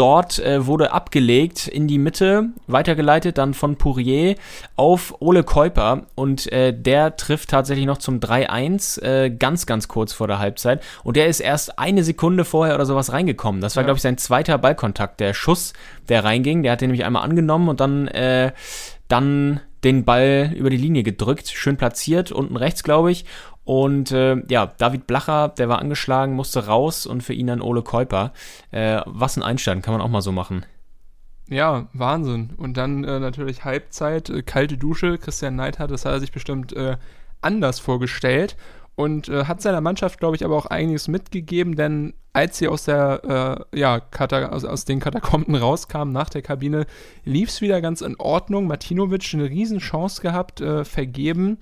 dort 0.00 0.38
äh, 0.38 0.64
wurde 0.64 0.92
abgelegt 0.92 1.68
in 1.68 1.86
die 1.86 1.98
Mitte, 1.98 2.48
weitergeleitet 2.66 3.36
dann 3.36 3.52
von 3.52 3.76
Pourier 3.76 4.34
auf 4.74 5.14
Ole 5.20 5.44
Käuper 5.44 6.06
und 6.14 6.50
äh, 6.50 6.72
der 6.72 7.16
trifft 7.16 7.50
tatsächlich 7.50 7.84
noch 7.84 7.98
zum 7.98 8.18
3-1, 8.18 9.02
äh, 9.02 9.28
ganz, 9.28 9.66
ganz 9.66 9.88
kurz 9.88 10.14
vor 10.14 10.26
der 10.26 10.38
Halbzeit 10.38 10.82
und 11.04 11.18
der 11.18 11.26
ist 11.26 11.40
erst 11.40 11.78
eine 11.78 12.02
Sekunde 12.02 12.46
vorher 12.46 12.76
oder 12.76 12.86
sowas 12.86 13.12
reingekommen. 13.12 13.60
Das 13.60 13.76
war, 13.76 13.82
ja. 13.82 13.88
glaube 13.88 13.98
ich, 13.98 14.02
sein 14.02 14.16
zweiter 14.16 14.56
Ballkontakt, 14.56 15.20
der 15.20 15.34
Schuss, 15.34 15.74
der 16.08 16.24
reinging, 16.24 16.62
der 16.62 16.72
hat 16.72 16.80
den 16.80 16.88
nämlich 16.88 17.04
einmal 17.04 17.22
angenommen 17.22 17.68
und 17.68 17.80
dann, 17.80 18.08
äh, 18.08 18.52
dann 19.08 19.60
den 19.84 20.04
Ball 20.04 20.50
über 20.54 20.70
die 20.70 20.76
Linie 20.78 21.02
gedrückt, 21.02 21.48
schön 21.48 21.76
platziert, 21.76 22.32
unten 22.32 22.56
rechts, 22.56 22.82
glaube 22.82 23.12
ich. 23.12 23.26
Und 23.70 24.10
äh, 24.10 24.42
ja, 24.48 24.66
David 24.66 25.06
Blacher, 25.06 25.50
der 25.50 25.68
war 25.68 25.78
angeschlagen, 25.78 26.34
musste 26.34 26.66
raus 26.66 27.06
und 27.06 27.22
für 27.22 27.34
ihn 27.34 27.46
dann 27.46 27.60
Ole 27.60 27.82
Käuper. 27.82 28.32
Äh, 28.72 29.00
was 29.06 29.36
ein 29.36 29.44
Einstand, 29.44 29.84
kann 29.84 29.94
man 29.94 30.00
auch 30.00 30.08
mal 30.08 30.22
so 30.22 30.32
machen. 30.32 30.66
Ja, 31.48 31.86
Wahnsinn. 31.92 32.50
Und 32.56 32.76
dann 32.76 33.04
äh, 33.04 33.20
natürlich 33.20 33.64
Halbzeit, 33.64 34.28
äh, 34.28 34.42
kalte 34.42 34.76
Dusche. 34.76 35.18
Christian 35.18 35.54
Neidhardt, 35.54 35.92
das 35.92 36.04
hat 36.04 36.14
er 36.14 36.18
sich 36.18 36.32
bestimmt 36.32 36.72
äh, 36.72 36.96
anders 37.42 37.78
vorgestellt 37.78 38.56
und 38.96 39.28
äh, 39.28 39.44
hat 39.44 39.62
seiner 39.62 39.80
Mannschaft, 39.80 40.18
glaube 40.18 40.34
ich, 40.34 40.44
aber 40.44 40.56
auch 40.56 40.66
einiges 40.66 41.06
mitgegeben, 41.06 41.76
denn 41.76 42.14
als 42.32 42.58
sie 42.58 42.66
aus 42.66 42.86
der, 42.86 43.66
äh, 43.72 43.78
ja, 43.78 44.02
aus, 44.50 44.64
aus, 44.64 44.84
den 44.84 44.98
Katakomben 44.98 45.54
rauskamen 45.54 46.12
nach 46.12 46.28
der 46.28 46.42
Kabine, 46.42 46.86
lief 47.24 47.50
es 47.50 47.60
wieder 47.60 47.80
ganz 47.80 48.00
in 48.00 48.16
Ordnung. 48.18 48.66
Martinovic 48.66 49.32
eine 49.32 49.48
Riesenchance 49.48 50.22
gehabt, 50.22 50.60
äh, 50.60 50.84
vergeben 50.84 51.58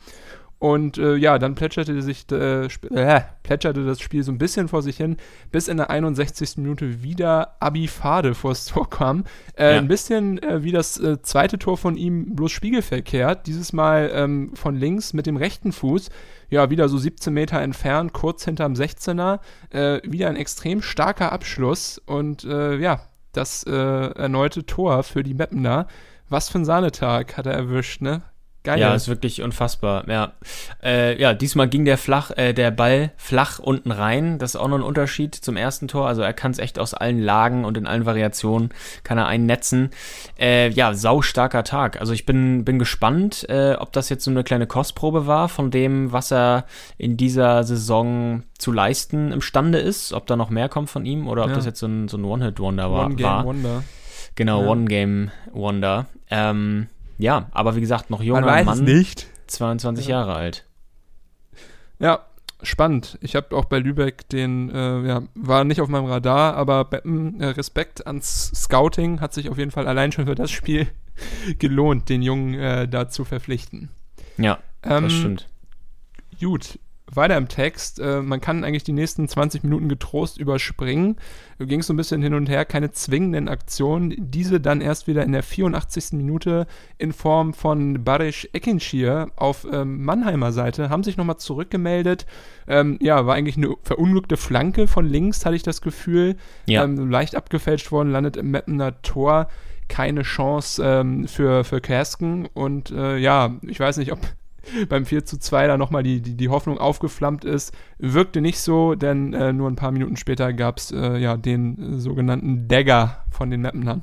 und 0.59 0.99
äh, 0.99 1.15
ja, 1.15 1.39
dann 1.39 1.55
plätscherte, 1.55 2.03
sich, 2.03 2.27
äh, 2.33 2.65
äh, 2.67 3.21
plätscherte 3.45 3.85
das 3.85 4.01
Spiel 4.01 4.25
so 4.25 4.33
ein 4.33 4.39
bisschen 4.39 4.67
vor 4.67 4.83
sich 4.83 4.97
hin, 4.97 5.17
bis 5.53 5.69
in 5.69 5.77
der 5.77 5.91
61. 5.91 6.57
Minute 6.57 7.03
wieder 7.03 7.57
Abifade 7.61 8.35
vors 8.35 8.67
Tor 8.67 8.91
kam. 8.91 9.25
Äh, 9.57 9.75
ja. 9.75 9.79
Ein 9.79 9.87
bisschen 9.87 10.43
äh, 10.43 10.65
wie 10.65 10.73
das 10.73 10.99
äh, 10.99 11.23
zweite 11.23 11.61
Tor 11.61 11.79
von 11.79 11.97
ihm, 11.97 12.35
bloß 12.35 12.51
spiegelverkehrt. 12.51 13.47
Dieses 13.47 13.73
Mal 13.73 14.11
ähm, 14.13 14.51
von 14.55 14.75
links 14.75 15.13
mit 15.13 15.27
dem 15.27 15.37
rechten 15.37 15.71
Fuß. 15.71 16.11
Ja, 16.51 16.71
wieder 16.71 16.89
so 16.89 16.99
17 16.99 17.33
Meter 17.33 17.61
entfernt, 17.61 18.13
kurz 18.15 18.45
hinterm 18.47 18.73
16er. 18.73 19.41
wieder 19.71 20.29
ein 20.29 20.37
extrem 20.37 20.81
starker 20.81 21.31
Abschluss 21.31 21.99
und 21.99 22.43
ja, 22.43 23.03
das 23.35 23.65
erneute 23.65 24.65
Tor 24.65 25.03
für 25.03 25.23
die 25.23 25.35
Mappener. 25.35 25.89
Was 26.31 26.49
für 26.49 26.59
ein 26.59 26.65
Sahnetag 26.65 27.37
hat 27.37 27.45
er 27.45 27.53
erwischt, 27.53 28.01
ne? 28.01 28.23
Geil. 28.69 28.81
Ja, 28.81 28.95
ist 28.95 29.09
wirklich 29.09 29.41
unfassbar. 29.41 30.07
Ja, 30.11 30.33
äh, 30.83 31.19
ja 31.19 31.33
diesmal 31.33 31.71
ging 31.71 31.87
der, 31.87 31.97
flach, 31.97 32.33
äh, 32.37 32.53
der 32.53 32.71
Ball 32.71 33.13
flach 33.17 33.61
unten 33.61 33.91
rein. 33.91 34.39
Das 34.39 34.51
ist 34.51 34.57
auch 34.61 34.69
noch 34.69 34.77
ein 34.77 34.83
Unterschied 34.83 35.35
zum 35.35 35.57
ersten 35.57 35.89
Tor. 35.89 36.07
Also 36.07 36.21
er 36.21 36.35
kann 36.35 36.51
es 36.51 36.59
echt 36.59 36.79
aus 36.79 36.93
allen 36.93 37.19
Lagen 37.19 37.65
und 37.65 37.79
in 37.79 37.87
allen 37.87 38.05
Variationen 38.05 38.69
kann 39.05 39.17
er 39.17 39.27
einnetzen. 39.27 39.89
Äh, 40.39 40.69
ja, 40.69 40.93
saustarker 40.93 41.65
Tag. 41.65 41.99
Also 41.99 42.13
ich 42.13 42.27
bin, 42.27 42.67
bin 42.67 42.79
gespannt, 42.79 43.49
äh, 43.49 43.73
ob 43.73 43.95
das 43.95 44.11
jetzt 44.11 44.25
so 44.25 44.31
eine 44.31 44.45
kleine 44.45 44.67
Kostprobe 44.67 45.27
war 45.27 45.49
von 45.49 45.71
dem, 45.71 46.13
was 46.13 46.31
er 46.31 46.67
in 46.99 47.17
dieser 47.17 47.65
Saison 47.65 48.43
zu 48.59 48.71
leisten 48.71 49.33
imstande 49.33 49.79
ist. 49.79 50.13
Ob 50.13 50.27
da 50.27 50.37
noch 50.37 50.51
mehr 50.51 50.69
kommt 50.69 50.91
von 50.91 51.07
ihm 51.07 51.27
oder 51.27 51.45
ob 51.45 51.49
ja. 51.49 51.55
das 51.55 51.65
jetzt 51.65 51.81
so 51.81 51.87
ein, 51.87 52.09
so 52.09 52.19
ein 52.19 52.25
One-Hit-Wonder 52.27 52.93
war. 52.93 53.07
One-Game-Wonder. 53.07 53.83
Genau, 54.35 54.61
ja. 54.61 54.69
One-Game-Wonder. 54.69 56.05
Ähm, 56.31 56.89
ja, 57.19 57.49
aber 57.53 57.77
wie 57.77 57.81
gesagt, 57.81 58.11
noch 58.11 58.23
junger 58.23 58.41
Man 58.41 58.51
weiß 58.51 58.67
Mann. 58.67 58.79
Es 58.79 58.95
nicht. 58.95 59.27
22 59.49 60.07
ja. 60.07 60.19
Jahre 60.21 60.35
alt. 60.35 60.65
Ja, 61.99 62.27
spannend. 62.63 63.19
Ich 63.21 63.35
habe 63.35 63.57
auch 63.57 63.65
bei 63.65 63.79
Lübeck 63.79 64.29
den, 64.29 64.71
äh, 64.71 65.07
ja, 65.07 65.23
war 65.35 65.65
nicht 65.65 65.81
auf 65.81 65.89
meinem 65.89 66.07
Radar, 66.07 66.55
aber 66.55 66.85
Beppen, 66.85 67.41
äh, 67.41 67.47
Respekt 67.49 68.07
ans 68.07 68.53
Scouting 68.55 69.21
hat 69.21 69.35
sich 69.35 69.51
auf 69.51 69.59
jeden 69.59 69.71
Fall 69.71 69.87
allein 69.87 70.13
schon 70.13 70.27
für 70.27 70.35
das 70.35 70.51
Spiel 70.51 70.89
gelohnt, 71.59 72.09
den 72.09 72.23
Jungen 72.23 72.55
äh, 72.55 72.89
da 72.89 73.09
zu 73.09 73.25
verpflichten. 73.25 73.91
Ja, 74.37 74.59
ähm, 74.85 75.05
das 75.05 75.13
stimmt. 75.13 75.49
Gut. 76.41 76.79
Weiter 77.15 77.37
im 77.37 77.49
Text. 77.49 78.01
Äh, 78.01 78.23
man 78.23 78.41
kann 78.41 78.65
eigentlich 78.65 78.85
die 78.85 78.93
nächsten 78.93 79.29
20 79.29 79.63
Minuten 79.63 79.89
getrost 79.89 80.39
überspringen. 80.39 81.17
Du 81.59 81.67
gingst 81.67 81.89
so 81.89 81.95
ein 81.95 81.97
bisschen 81.97 82.23
hin 82.23 82.35
und 82.35 82.49
her, 82.49 82.65
keine 82.65 82.91
zwingenden 82.93 83.49
Aktionen. 83.49 84.15
Diese 84.17 84.61
dann 84.61 84.81
erst 84.81 85.07
wieder 85.07 85.25
in 85.25 85.33
der 85.33 85.43
84. 85.43 86.13
Minute 86.13 86.67
in 86.99 87.13
Form 87.13 87.55
von 87.55 88.05
Barish 88.05 88.49
Ekinschir 88.53 89.31
auf 89.37 89.67
ähm, 89.71 90.05
Mannheimer 90.05 90.53
Seite, 90.53 90.91
haben 90.91 91.03
sich 91.03 91.17
nochmal 91.17 91.39
zurückgemeldet. 91.39 92.27
Ähm, 92.67 92.99
ja, 93.01 93.27
war 93.27 93.35
eigentlich 93.35 93.57
eine 93.57 93.75
verunglückte 93.83 94.37
Flanke 94.37 94.87
von 94.87 95.07
links, 95.07 95.45
hatte 95.45 95.57
ich 95.57 95.63
das 95.63 95.81
Gefühl. 95.81 96.37
Ja. 96.67 96.85
Ähm, 96.85 97.11
leicht 97.11 97.35
abgefälscht 97.35 97.91
worden, 97.91 98.11
landet 98.11 98.37
im 98.37 98.51
Mappener 98.51 99.01
Tor. 99.03 99.49
Keine 99.89 100.23
Chance 100.23 100.83
ähm, 100.85 101.27
für, 101.27 101.65
für 101.65 101.81
Kersken. 101.81 102.47
Und 102.53 102.91
äh, 102.91 103.17
ja, 103.17 103.57
ich 103.63 103.81
weiß 103.81 103.97
nicht, 103.97 104.13
ob 104.13 104.21
beim 104.89 105.05
4 105.07 105.25
zu 105.25 105.39
2 105.39 105.67
da 105.67 105.77
nochmal 105.77 106.03
die, 106.03 106.21
die, 106.21 106.37
die 106.37 106.49
Hoffnung 106.49 106.79
aufgeflammt 106.79 107.45
ist. 107.45 107.75
Wirkte 107.99 108.41
nicht 108.41 108.61
so, 108.61 108.95
denn 108.95 109.33
äh, 109.35 109.53
nur 109.53 109.69
ein 109.71 109.77
paar 109.77 109.93
Minuten 109.93 110.17
später 110.17 110.53
gab 110.53 110.79
es 110.79 110.91
äh, 110.93 111.19
ja 111.19 111.37
den 111.37 111.95
äh, 111.95 111.99
sogenannten 111.99 112.69
Dagger 112.69 113.25
von 113.31 113.51
den 113.51 113.63
Mappenern. 113.63 114.03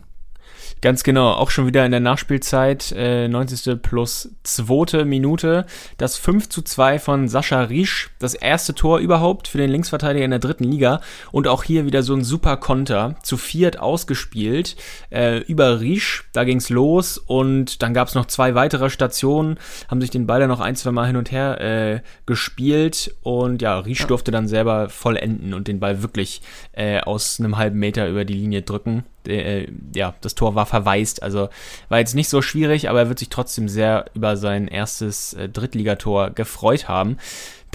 Ganz 0.82 1.04
genau, 1.04 1.32
auch 1.32 1.50
schon 1.50 1.66
wieder 1.66 1.84
in 1.86 1.92
der 1.92 2.00
Nachspielzeit, 2.00 2.92
äh, 2.96 3.28
90. 3.28 3.82
plus 3.82 4.30
zweite 4.44 5.06
Minute, 5.06 5.66
das 5.98 6.18
5 6.18 6.50
zu 6.50 6.62
2 6.62 7.00
von 7.00 7.28
Sascha 7.28 7.62
Riesch, 7.62 8.12
das 8.20 8.36
erste 8.36 8.76
Tor 8.76 9.00
überhaupt 9.00 9.48
für 9.48 9.58
den 9.58 9.72
Linksverteidiger 9.72 10.26
in 10.26 10.32
der 10.32 10.40
dritten 10.40 10.66
Liga 10.66 11.02
und 11.32 11.48
auch 11.48 11.64
hier 11.64 11.86
wieder 11.86 12.04
so 12.04 12.14
ein 12.14 12.24
super 12.24 12.58
Konter, 12.58 13.16
zu 13.24 13.38
viert 13.38 13.80
ausgespielt, 13.80 14.76
äh, 15.10 15.40
über 15.40 15.80
Riesch, 15.80 16.26
da 16.34 16.44
ging's 16.44 16.70
los 16.70 17.18
und 17.18 17.82
dann 17.82 17.96
gab's 17.96 18.14
noch 18.14 18.26
zwei 18.26 18.54
weitere 18.54 18.92
Stationen, 18.92 19.58
haben 19.88 20.02
sich 20.02 20.12
den 20.12 20.28
Ball 20.28 20.42
dann 20.42 20.50
noch 20.50 20.60
ein, 20.60 20.76
zwei 20.76 20.92
Mal 20.92 21.08
hin 21.08 21.16
und 21.16 21.32
her 21.32 21.62
äh, 21.62 22.02
gespielt 22.28 23.16
und 23.24 23.62
ja, 23.62 23.80
Riesch 23.80 24.02
ja. 24.02 24.08
durfte 24.08 24.30
dann 24.30 24.48
selber 24.48 24.90
vollenden 24.90 25.56
und 25.56 25.68
den 25.68 25.80
Ball 25.80 26.04
wirklich 26.04 26.42
äh, 26.74 27.00
aus 27.00 27.40
einem 27.40 27.58
halben 27.58 27.80
Meter 27.80 28.08
über 28.08 28.24
die 28.24 28.34
Linie 28.34 28.62
drücken 28.62 29.04
äh, 29.28 29.68
ja, 29.94 30.16
das 30.22 30.36
Tor 30.36 30.56
war 30.56 30.66
verwaist. 30.66 31.24
Also 31.24 31.50
war 31.90 32.00
jetzt 32.00 32.16
nicht 32.16 32.30
so 32.30 32.42
schwierig, 32.42 32.90
aber 32.90 33.00
er 33.00 33.10
wird 33.10 33.20
sich 33.20 33.30
trotzdem 33.30 33.70
sehr 33.70 34.06
über 34.14 34.38
sein 34.38 34.68
erstes 34.68 35.34
äh, 35.34 35.50
Drittligator 35.50 36.30
gefreut 36.30 36.88
haben. 36.88 37.18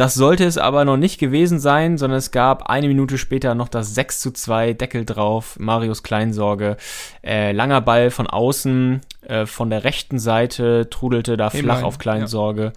Das 0.00 0.14
sollte 0.14 0.46
es 0.46 0.56
aber 0.56 0.86
noch 0.86 0.96
nicht 0.96 1.18
gewesen 1.18 1.60
sein, 1.60 1.98
sondern 1.98 2.18
es 2.18 2.30
gab 2.30 2.70
eine 2.70 2.88
Minute 2.88 3.18
später 3.18 3.54
noch 3.54 3.68
das 3.68 3.94
6 3.94 4.20
zu 4.20 4.30
2, 4.30 4.72
Deckel 4.72 5.04
drauf, 5.04 5.58
Marius 5.58 6.02
Kleinsorge, 6.02 6.78
äh, 7.22 7.52
langer 7.52 7.82
Ball 7.82 8.10
von 8.10 8.26
außen, 8.26 9.02
äh, 9.26 9.44
von 9.44 9.68
der 9.68 9.84
rechten 9.84 10.18
Seite 10.18 10.88
trudelte 10.88 11.36
da 11.36 11.50
flach 11.50 11.82
auf 11.82 11.98
Kleinsorge. 11.98 12.62
Ja. 12.62 12.72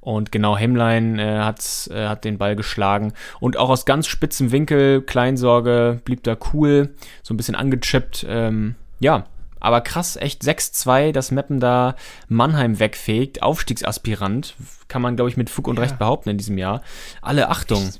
Und 0.00 0.32
genau, 0.32 0.56
Hemlein 0.56 1.18
äh, 1.18 1.40
hat, 1.40 1.90
äh, 1.92 2.06
hat 2.06 2.24
den 2.24 2.38
Ball 2.38 2.56
geschlagen. 2.56 3.12
Und 3.38 3.56
auch 3.56 3.68
aus 3.68 3.84
ganz 3.84 4.06
spitzem 4.06 4.50
Winkel, 4.50 5.02
Kleinsorge, 5.02 6.00
blieb 6.04 6.22
da 6.22 6.36
cool, 6.52 6.94
so 7.22 7.34
ein 7.34 7.36
bisschen 7.36 7.54
angechippt. 7.54 8.24
Ähm, 8.28 8.76
ja, 8.98 9.26
aber 9.60 9.82
krass, 9.82 10.16
echt 10.16 10.42
6-2, 10.42 11.12
dass 11.12 11.30
Meppen 11.30 11.60
da 11.60 11.94
Mannheim 12.28 12.78
wegfegt. 12.78 13.42
Aufstiegsaspirant, 13.42 14.54
kann 14.88 15.02
man, 15.02 15.16
glaube 15.16 15.28
ich, 15.28 15.36
mit 15.36 15.50
Fug 15.50 15.68
und 15.68 15.76
ja. 15.76 15.82
Recht 15.82 15.98
behaupten 15.98 16.30
in 16.30 16.38
diesem 16.38 16.56
Jahr. 16.56 16.80
Alle 17.20 17.50
Achtung 17.50 17.90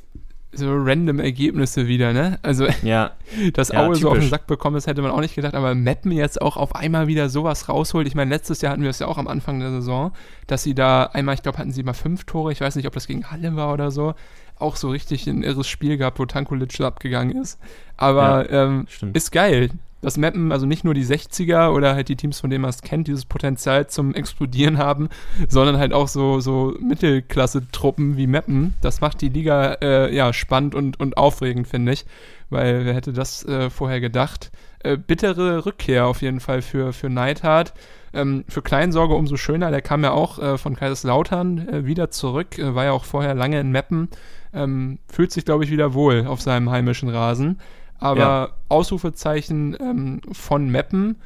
so 0.53 0.67
random 0.73 1.21
Ergebnisse 1.21 1.87
wieder, 1.87 2.13
ne? 2.13 2.39
Also, 2.43 2.67
ja. 2.83 3.13
dass 3.55 3.71
Aue 3.71 3.89
ja, 3.89 3.95
so 3.95 4.11
auf 4.11 4.19
den 4.19 4.29
Sack 4.29 4.47
bekommen 4.47 4.77
ist, 4.77 4.87
hätte 4.87 5.03
man 5.03 5.11
auch 5.11 5.21
nicht 5.21 5.35
gedacht, 5.35 5.55
aber 5.55 5.75
Meppen 5.75 6.13
jetzt 6.13 6.41
auch 6.41 6.57
auf 6.57 6.75
einmal 6.75 7.07
wieder 7.07 7.29
sowas 7.29 7.69
rausholt. 7.69 8.07
Ich 8.07 8.15
meine, 8.15 8.31
letztes 8.31 8.61
Jahr 8.61 8.73
hatten 8.73 8.83
wir 8.83 8.91
es 8.91 8.99
ja 8.99 9.07
auch 9.07 9.19
am 9.19 9.29
Anfang 9.29 9.61
der 9.61 9.71
Saison, 9.71 10.13
dass 10.47 10.63
sie 10.63 10.75
da 10.75 11.05
einmal, 11.05 11.35
ich 11.35 11.43
glaube, 11.43 11.59
hatten 11.59 11.73
sie 11.73 11.83
mal 11.83 11.93
fünf 11.93 12.25
Tore, 12.25 12.53
ich 12.53 12.61
weiß 12.61 12.77
nicht, 12.77 12.87
ob 12.87 12.95
das 12.95 13.07
gegen 13.07 13.31
Halle 13.31 13.55
war 13.55 13.73
oder 13.73 13.91
so, 13.91 14.15
auch 14.59 14.77
so 14.77 14.91
richtig 14.91 15.27
ein 15.27 15.43
irres 15.43 15.69
Spiel 15.69 15.97
gehabt, 15.97 16.19
wo 16.19 16.27
Tankulic 16.27 16.81
abgegangen 16.81 17.41
ist. 17.41 17.59
Aber 17.97 18.51
ja, 18.51 18.65
ähm, 18.65 18.87
ist 19.13 19.33
geil 19.33 19.71
das 20.01 20.17
Mappen, 20.17 20.53
also 20.53 20.67
nicht 20.67 20.85
nur 20.85 20.95
die 20.95 21.05
60er 21.05 21.71
oder 21.71 21.95
halt 21.95 22.09
die 22.09 22.17
Teams, 22.17 22.41
von 22.41 22.51
denen 22.51 22.63
man 22.63 22.71
es 22.71 22.83
kennt, 22.83 23.09
dieses 23.09 23.27
Potenzial 23.27 23.87
zum 23.89 24.15
Explodieren 24.15 24.79
haben, 24.79 25.09
sondern 25.49 25.79
halt 25.79 25.93
auch 25.93 26.09
so, 26.09 26.41
so 26.41 26.75
Mittelklasse-Truppen 26.81 28.17
wie 28.17 28.27
Mappen. 28.27 28.75
Das 28.81 29.01
macht 29.01 29.21
die 29.21 29.29
Liga 29.29 29.75
äh, 29.83 30.15
ja 30.15 30.33
spannend 30.33 30.75
und, 30.75 30.99
und 30.99 31.17
aufregend, 31.17 31.69
finde 31.69 31.93
ich. 31.93 32.07
Weil 32.49 32.85
wer 32.85 32.95
hätte 32.95 33.13
das 33.13 33.45
äh, 33.45 33.71
vorher 33.71 34.01
gedacht? 34.01 34.51
Äh, 34.81 34.97
bittere 34.97 35.67
Rückkehr 35.67 36.07
auf 36.07 36.23
jeden 36.23 36.41
Fall 36.41 36.63
für, 36.63 36.93
für 36.93 37.09
Neidhart. 37.09 37.75
Ähm, 38.13 38.45
für 38.49 38.63
Kleinsorge 38.63 39.15
umso 39.15 39.37
schöner, 39.37 39.71
der 39.71 39.83
kam 39.83 40.03
ja 40.03 40.11
auch 40.11 40.39
äh, 40.41 40.59
von 40.59 40.75
Kaiserslautern 40.75 41.69
äh, 41.69 41.87
wieder 41.87 42.11
zurück, 42.11 42.59
äh, 42.59 42.75
war 42.75 42.87
ja 42.87 42.93
auch 42.93 43.05
vorher 43.05 43.35
lange 43.35 43.61
in 43.61 43.71
Meppen. 43.71 44.09
Ähm, 44.53 44.99
fühlt 45.07 45.31
sich, 45.31 45.45
glaube 45.45 45.63
ich, 45.63 45.71
wieder 45.71 45.95
wohl 45.95 46.27
auf 46.27 46.41
seinem 46.41 46.71
heimischen 46.71 47.09
Rasen 47.09 47.61
aber 48.01 48.21
ja. 48.21 48.49
Ausrufezeichen 48.69 49.77
ähm, 49.81 50.21
von 50.33 50.71
Mappen 50.71 51.17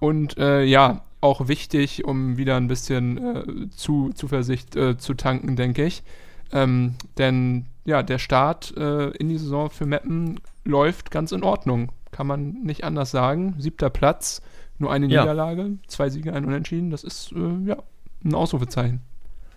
und 0.00 0.36
äh, 0.38 0.64
ja, 0.64 1.02
auch 1.20 1.46
wichtig, 1.46 2.04
um 2.04 2.36
wieder 2.36 2.56
ein 2.56 2.66
bisschen 2.66 3.18
äh, 3.18 3.70
zu, 3.70 4.10
Zuversicht 4.12 4.74
äh, 4.74 4.98
zu 4.98 5.14
tanken, 5.14 5.54
denke 5.54 5.84
ich. 5.84 6.02
Ähm, 6.50 6.94
denn 7.16 7.66
ja, 7.84 8.02
der 8.02 8.18
Start 8.18 8.76
äh, 8.76 9.10
in 9.10 9.28
die 9.28 9.38
Saison 9.38 9.70
für 9.70 9.86
Mappen 9.86 10.40
läuft 10.64 11.10
ganz 11.10 11.32
in 11.32 11.44
Ordnung. 11.44 11.92
Kann 12.10 12.26
man 12.26 12.54
nicht 12.64 12.84
anders 12.84 13.10
sagen. 13.10 13.54
Siebter 13.58 13.90
Platz, 13.90 14.42
nur 14.78 14.92
eine 14.92 15.06
ja. 15.06 15.22
Niederlage, 15.22 15.78
zwei 15.86 16.10
Siege, 16.10 16.32
ein 16.32 16.44
Unentschieden. 16.44 16.90
Das 16.90 17.04
ist 17.04 17.32
äh, 17.32 17.68
ja 17.68 17.76
ein 18.24 18.34
Ausrufezeichen. 18.34 19.00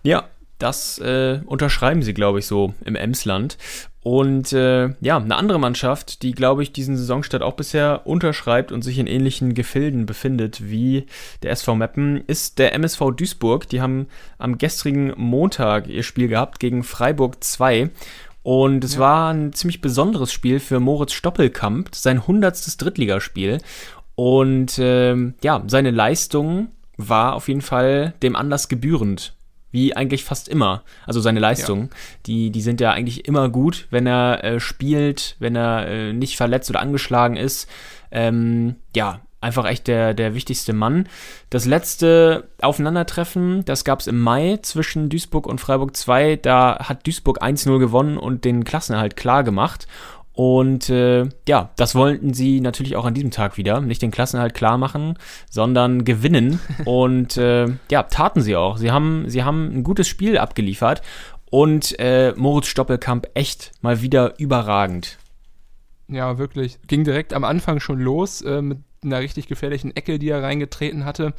Ja, 0.03 0.25
das 0.57 0.99
äh, 0.99 1.41
unterschreiben 1.45 2.01
sie, 2.01 2.13
glaube 2.13 2.39
ich, 2.39 2.47
so 2.47 2.73
im 2.83 2.95
Emsland. 2.95 3.57
Und 4.01 4.53
äh, 4.53 4.89
ja, 5.01 5.17
eine 5.17 5.35
andere 5.35 5.59
Mannschaft, 5.59 6.21
die, 6.21 6.33
glaube 6.33 6.61
ich, 6.61 6.71
diesen 6.71 6.95
Saisonstart 6.95 7.41
auch 7.41 7.55
bisher 7.55 8.05
unterschreibt 8.05 8.71
und 8.71 8.83
sich 8.83 8.99
in 8.99 9.07
ähnlichen 9.07 9.55
Gefilden 9.55 10.05
befindet 10.05 10.69
wie 10.69 11.07
der 11.41 11.51
SV 11.51 11.75
Meppen, 11.75 12.23
ist 12.27 12.59
der 12.59 12.73
MSV 12.73 13.11
Duisburg. 13.17 13.67
Die 13.67 13.81
haben 13.81 14.05
am 14.37 14.59
gestrigen 14.59 15.13
Montag 15.17 15.87
ihr 15.87 16.03
Spiel 16.03 16.27
gehabt 16.27 16.59
gegen 16.59 16.83
Freiburg 16.83 17.43
2. 17.43 17.89
Und 18.43 18.83
es 18.83 18.93
ja. 18.93 18.99
war 18.99 19.33
ein 19.33 19.53
ziemlich 19.53 19.81
besonderes 19.81 20.31
Spiel 20.31 20.59
für 20.59 20.79
Moritz 20.79 21.13
Stoppelkamp, 21.13 21.95
sein 21.95 22.27
hundertstes 22.27 22.77
Drittligaspiel. 22.77 23.57
Und 24.13 24.77
äh, 24.77 25.15
ja, 25.41 25.63
seine 25.65 25.89
Leistung 25.91 26.67
war 26.97 27.33
auf 27.33 27.47
jeden 27.47 27.61
Fall 27.61 28.13
dem 28.21 28.35
Anlass 28.35 28.69
gebührend 28.69 29.34
wie 29.75 29.95
eigentlich 29.95 30.23
fast 30.23 30.47
immer. 30.47 30.83
Also 31.05 31.19
seine 31.19 31.41
Leistungen, 31.41 31.89
ja. 31.91 31.97
die, 32.25 32.49
die 32.49 32.61
sind 32.61 32.79
ja 32.79 32.93
eigentlich 32.93 33.27
immer 33.27 33.49
gut, 33.49 33.87
wenn 33.91 34.07
er 34.07 34.43
äh, 34.43 34.59
spielt, 34.61 35.35
wenn 35.39 35.55
er 35.55 35.87
äh, 35.87 36.13
nicht 36.13 36.37
verletzt 36.37 36.69
oder 36.69 36.79
angeschlagen 36.79 37.35
ist. 37.35 37.69
Ähm, 38.09 38.77
ja, 38.95 39.19
einfach 39.41 39.65
echt 39.65 39.87
der, 39.87 40.13
der 40.13 40.33
wichtigste 40.33 40.71
Mann. 40.71 41.09
Das 41.49 41.65
letzte 41.65 42.47
Aufeinandertreffen, 42.61 43.65
das 43.65 43.83
gab 43.83 43.99
es 43.99 44.07
im 44.07 44.19
Mai 44.19 44.59
zwischen 44.61 45.09
Duisburg 45.09 45.45
und 45.45 45.59
Freiburg 45.59 45.95
2. 45.95 46.37
Da 46.37 46.79
hat 46.79 47.05
Duisburg 47.05 47.43
1-0 47.43 47.77
gewonnen 47.77 48.17
und 48.17 48.45
den 48.45 48.63
Klassenerhalt 48.63 49.17
klar 49.17 49.43
gemacht. 49.43 49.87
Und 50.35 50.89
äh, 50.89 51.29
ja, 51.47 51.69
das 51.77 51.95
wollten 51.95 52.33
sie 52.33 52.59
natürlich 52.59 52.97
auch 52.97 53.05
an 53.05 53.13
diesem 53.13 53.31
Tag 53.31 53.55
wieder. 53.57 53.79
Nicht 53.79 54.01
den 54.01 54.11
Klassenhalt 54.11 54.53
klar 54.53 54.77
machen, 54.77 55.17
sondern 55.49 56.03
gewinnen. 56.03 56.59
Und 56.85 57.37
äh, 57.37 57.67
ja, 57.89 58.03
taten 58.03 58.41
sie 58.41 58.55
auch. 58.55 58.77
Sie 58.77 58.91
haben, 58.91 59.23
sie 59.27 59.43
haben 59.43 59.73
ein 59.73 59.83
gutes 59.83 60.07
Spiel 60.07 60.37
abgeliefert. 60.37 61.01
Und 61.49 61.97
äh, 61.99 62.33
Moritz 62.35 62.67
Stoppelkamp 62.67 63.27
echt 63.33 63.71
mal 63.81 64.01
wieder 64.01 64.37
überragend. 64.37 65.17
Ja, 66.09 66.37
wirklich. 66.37 66.79
Ging 66.87 67.05
direkt 67.05 67.33
am 67.33 67.45
Anfang 67.45 67.79
schon 67.79 67.99
los 67.99 68.41
äh, 68.41 68.61
mit 68.61 68.79
einer 69.05 69.19
richtig 69.19 69.47
gefährlichen 69.47 69.95
Ecke, 69.95 70.19
die 70.19 70.29
er 70.29 70.43
reingetreten 70.43 71.05
hatte. 71.05 71.33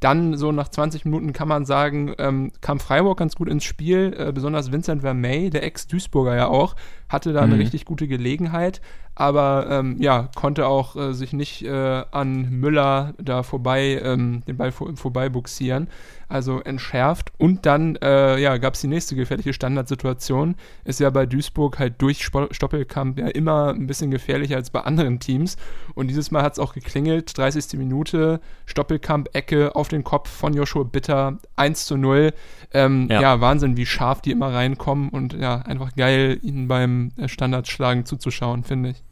Dann 0.00 0.36
so 0.36 0.52
nach 0.52 0.68
20 0.68 1.04
Minuten 1.04 1.32
kann 1.32 1.48
man 1.48 1.64
sagen, 1.64 2.14
ähm, 2.18 2.52
kam 2.60 2.78
Freiburg 2.78 3.18
ganz 3.18 3.34
gut 3.34 3.48
ins 3.48 3.64
Spiel, 3.64 4.14
äh, 4.16 4.32
besonders 4.32 4.70
Vincent 4.70 5.02
Vermey, 5.02 5.50
der 5.50 5.64
Ex-Duisburger 5.64 6.36
ja 6.36 6.46
auch, 6.46 6.76
hatte 7.08 7.32
da 7.32 7.44
mhm. 7.44 7.52
eine 7.52 7.62
richtig 7.62 7.84
gute 7.84 8.06
Gelegenheit, 8.06 8.80
aber 9.18 9.66
ähm, 9.68 9.96
ja, 9.98 10.28
konnte 10.36 10.66
auch 10.68 10.94
äh, 10.94 11.12
sich 11.12 11.32
nicht 11.32 11.62
äh, 11.64 12.04
an 12.12 12.50
Müller 12.50 13.14
da 13.18 13.42
vorbei, 13.42 14.00
ähm, 14.02 14.42
den 14.46 14.56
Ball 14.56 14.70
vor, 14.70 14.96
vorbei 14.96 15.28
buxieren 15.28 15.88
also 16.28 16.60
entschärft. 16.60 17.32
Und 17.38 17.66
dann 17.66 17.96
äh, 17.96 18.38
ja, 18.38 18.58
gab 18.58 18.74
es 18.74 18.80
die 18.80 18.86
nächste 18.86 19.16
gefährliche 19.16 19.52
Standardsituation. 19.52 20.56
Ist 20.84 21.00
ja 21.00 21.10
bei 21.10 21.26
Duisburg 21.26 21.78
halt 21.78 22.00
durch 22.00 22.24
Stoppelkamp 22.24 23.18
ja 23.18 23.28
immer 23.28 23.70
ein 23.70 23.86
bisschen 23.86 24.10
gefährlicher 24.10 24.56
als 24.56 24.70
bei 24.70 24.80
anderen 24.80 25.20
Teams. 25.20 25.56
Und 25.94 26.08
dieses 26.08 26.30
Mal 26.30 26.42
hat 26.42 26.52
es 26.52 26.58
auch 26.58 26.74
geklingelt. 26.74 27.36
30. 27.36 27.78
Minute, 27.78 28.40
Stoppelkamp, 28.66 29.30
Ecke 29.32 29.74
auf 29.74 29.88
den 29.88 30.04
Kopf 30.04 30.30
von 30.30 30.52
Joshua 30.54 30.84
Bitter, 30.84 31.38
1 31.56 31.86
zu 31.86 31.96
0. 31.96 32.32
Ähm, 32.72 33.08
ja. 33.10 33.22
ja. 33.22 33.40
Wahnsinn, 33.40 33.76
wie 33.76 33.86
scharf 33.86 34.20
die 34.20 34.30
immer 34.30 34.52
reinkommen 34.52 35.08
und 35.08 35.32
ja, 35.32 35.56
einfach 35.62 35.94
geil, 35.96 36.38
ihnen 36.42 36.68
beim 36.68 37.12
Standardschlagen 37.26 38.04
zuzuschauen, 38.04 38.64
finde 38.64 38.90
ich. 38.90 39.07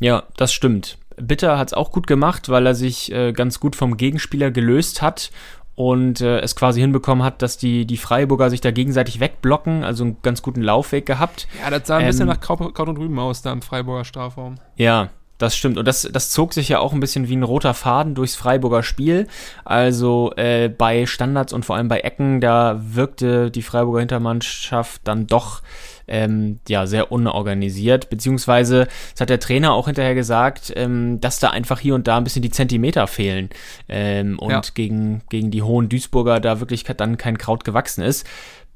Ja, 0.00 0.24
das 0.36 0.52
stimmt. 0.52 0.98
Bitter 1.16 1.58
hat 1.58 1.68
es 1.68 1.74
auch 1.74 1.92
gut 1.92 2.06
gemacht, 2.06 2.48
weil 2.48 2.66
er 2.66 2.74
sich 2.74 3.10
äh, 3.12 3.32
ganz 3.32 3.58
gut 3.60 3.74
vom 3.74 3.96
Gegenspieler 3.96 4.50
gelöst 4.50 5.00
hat 5.00 5.30
und 5.74 6.20
äh, 6.20 6.40
es 6.40 6.56
quasi 6.56 6.80
hinbekommen 6.80 7.24
hat, 7.24 7.42
dass 7.42 7.56
die, 7.56 7.86
die 7.86 7.96
Freiburger 7.96 8.50
sich 8.50 8.60
da 8.60 8.70
gegenseitig 8.70 9.20
wegblocken, 9.20 9.84
also 9.84 10.04
einen 10.04 10.22
ganz 10.22 10.42
guten 10.42 10.62
Laufweg 10.62 11.06
gehabt. 11.06 11.48
Ja, 11.62 11.70
das 11.70 11.86
sah 11.86 11.98
ein 11.98 12.06
bisschen 12.06 12.22
Ähm, 12.22 12.28
nach 12.28 12.40
Kraut, 12.40 12.74
Kraut 12.74 12.88
und 12.88 12.98
Rüben 12.98 13.18
aus 13.18 13.42
da 13.42 13.52
im 13.52 13.62
Freiburger 13.62 14.04
Strafraum. 14.04 14.56
Ja, 14.76 15.10
das 15.38 15.56
stimmt. 15.56 15.78
Und 15.78 15.86
das, 15.86 16.08
das 16.10 16.30
zog 16.30 16.54
sich 16.54 16.68
ja 16.68 16.78
auch 16.78 16.92
ein 16.92 17.00
bisschen 17.00 17.28
wie 17.28 17.36
ein 17.36 17.42
roter 17.42 17.74
Faden 17.74 18.14
durchs 18.14 18.34
Freiburger 18.36 18.82
Spiel. 18.82 19.26
Also 19.64 20.32
äh, 20.36 20.68
bei 20.68 21.06
Standards 21.06 21.52
und 21.52 21.64
vor 21.64 21.76
allem 21.76 21.88
bei 21.88 22.00
Ecken, 22.00 22.40
da 22.40 22.80
wirkte 22.80 23.50
die 23.50 23.62
Freiburger 23.62 24.00
Hintermannschaft 24.00 25.02
dann 25.04 25.26
doch 25.26 25.62
ähm, 26.08 26.60
ja, 26.68 26.86
sehr 26.86 27.10
unorganisiert. 27.10 28.10
Beziehungsweise, 28.10 28.86
das 29.12 29.20
hat 29.20 29.30
der 29.30 29.40
Trainer 29.40 29.72
auch 29.72 29.86
hinterher 29.86 30.14
gesagt, 30.14 30.72
ähm, 30.76 31.20
dass 31.20 31.38
da 31.40 31.50
einfach 31.50 31.80
hier 31.80 31.94
und 31.94 32.06
da 32.06 32.16
ein 32.16 32.24
bisschen 32.24 32.42
die 32.42 32.50
Zentimeter 32.50 33.06
fehlen. 33.06 33.50
Ähm, 33.88 34.38
und 34.38 34.50
Ja. 34.50 34.60
gegen, 34.74 35.22
gegen 35.28 35.50
die 35.50 35.62
hohen 35.62 35.88
Duisburger 35.88 36.40
da 36.40 36.60
wirklich 36.60 36.84
dann 36.84 37.16
kein 37.18 37.38
Kraut 37.38 37.64
gewachsen 37.64 38.02
ist. 38.02 38.26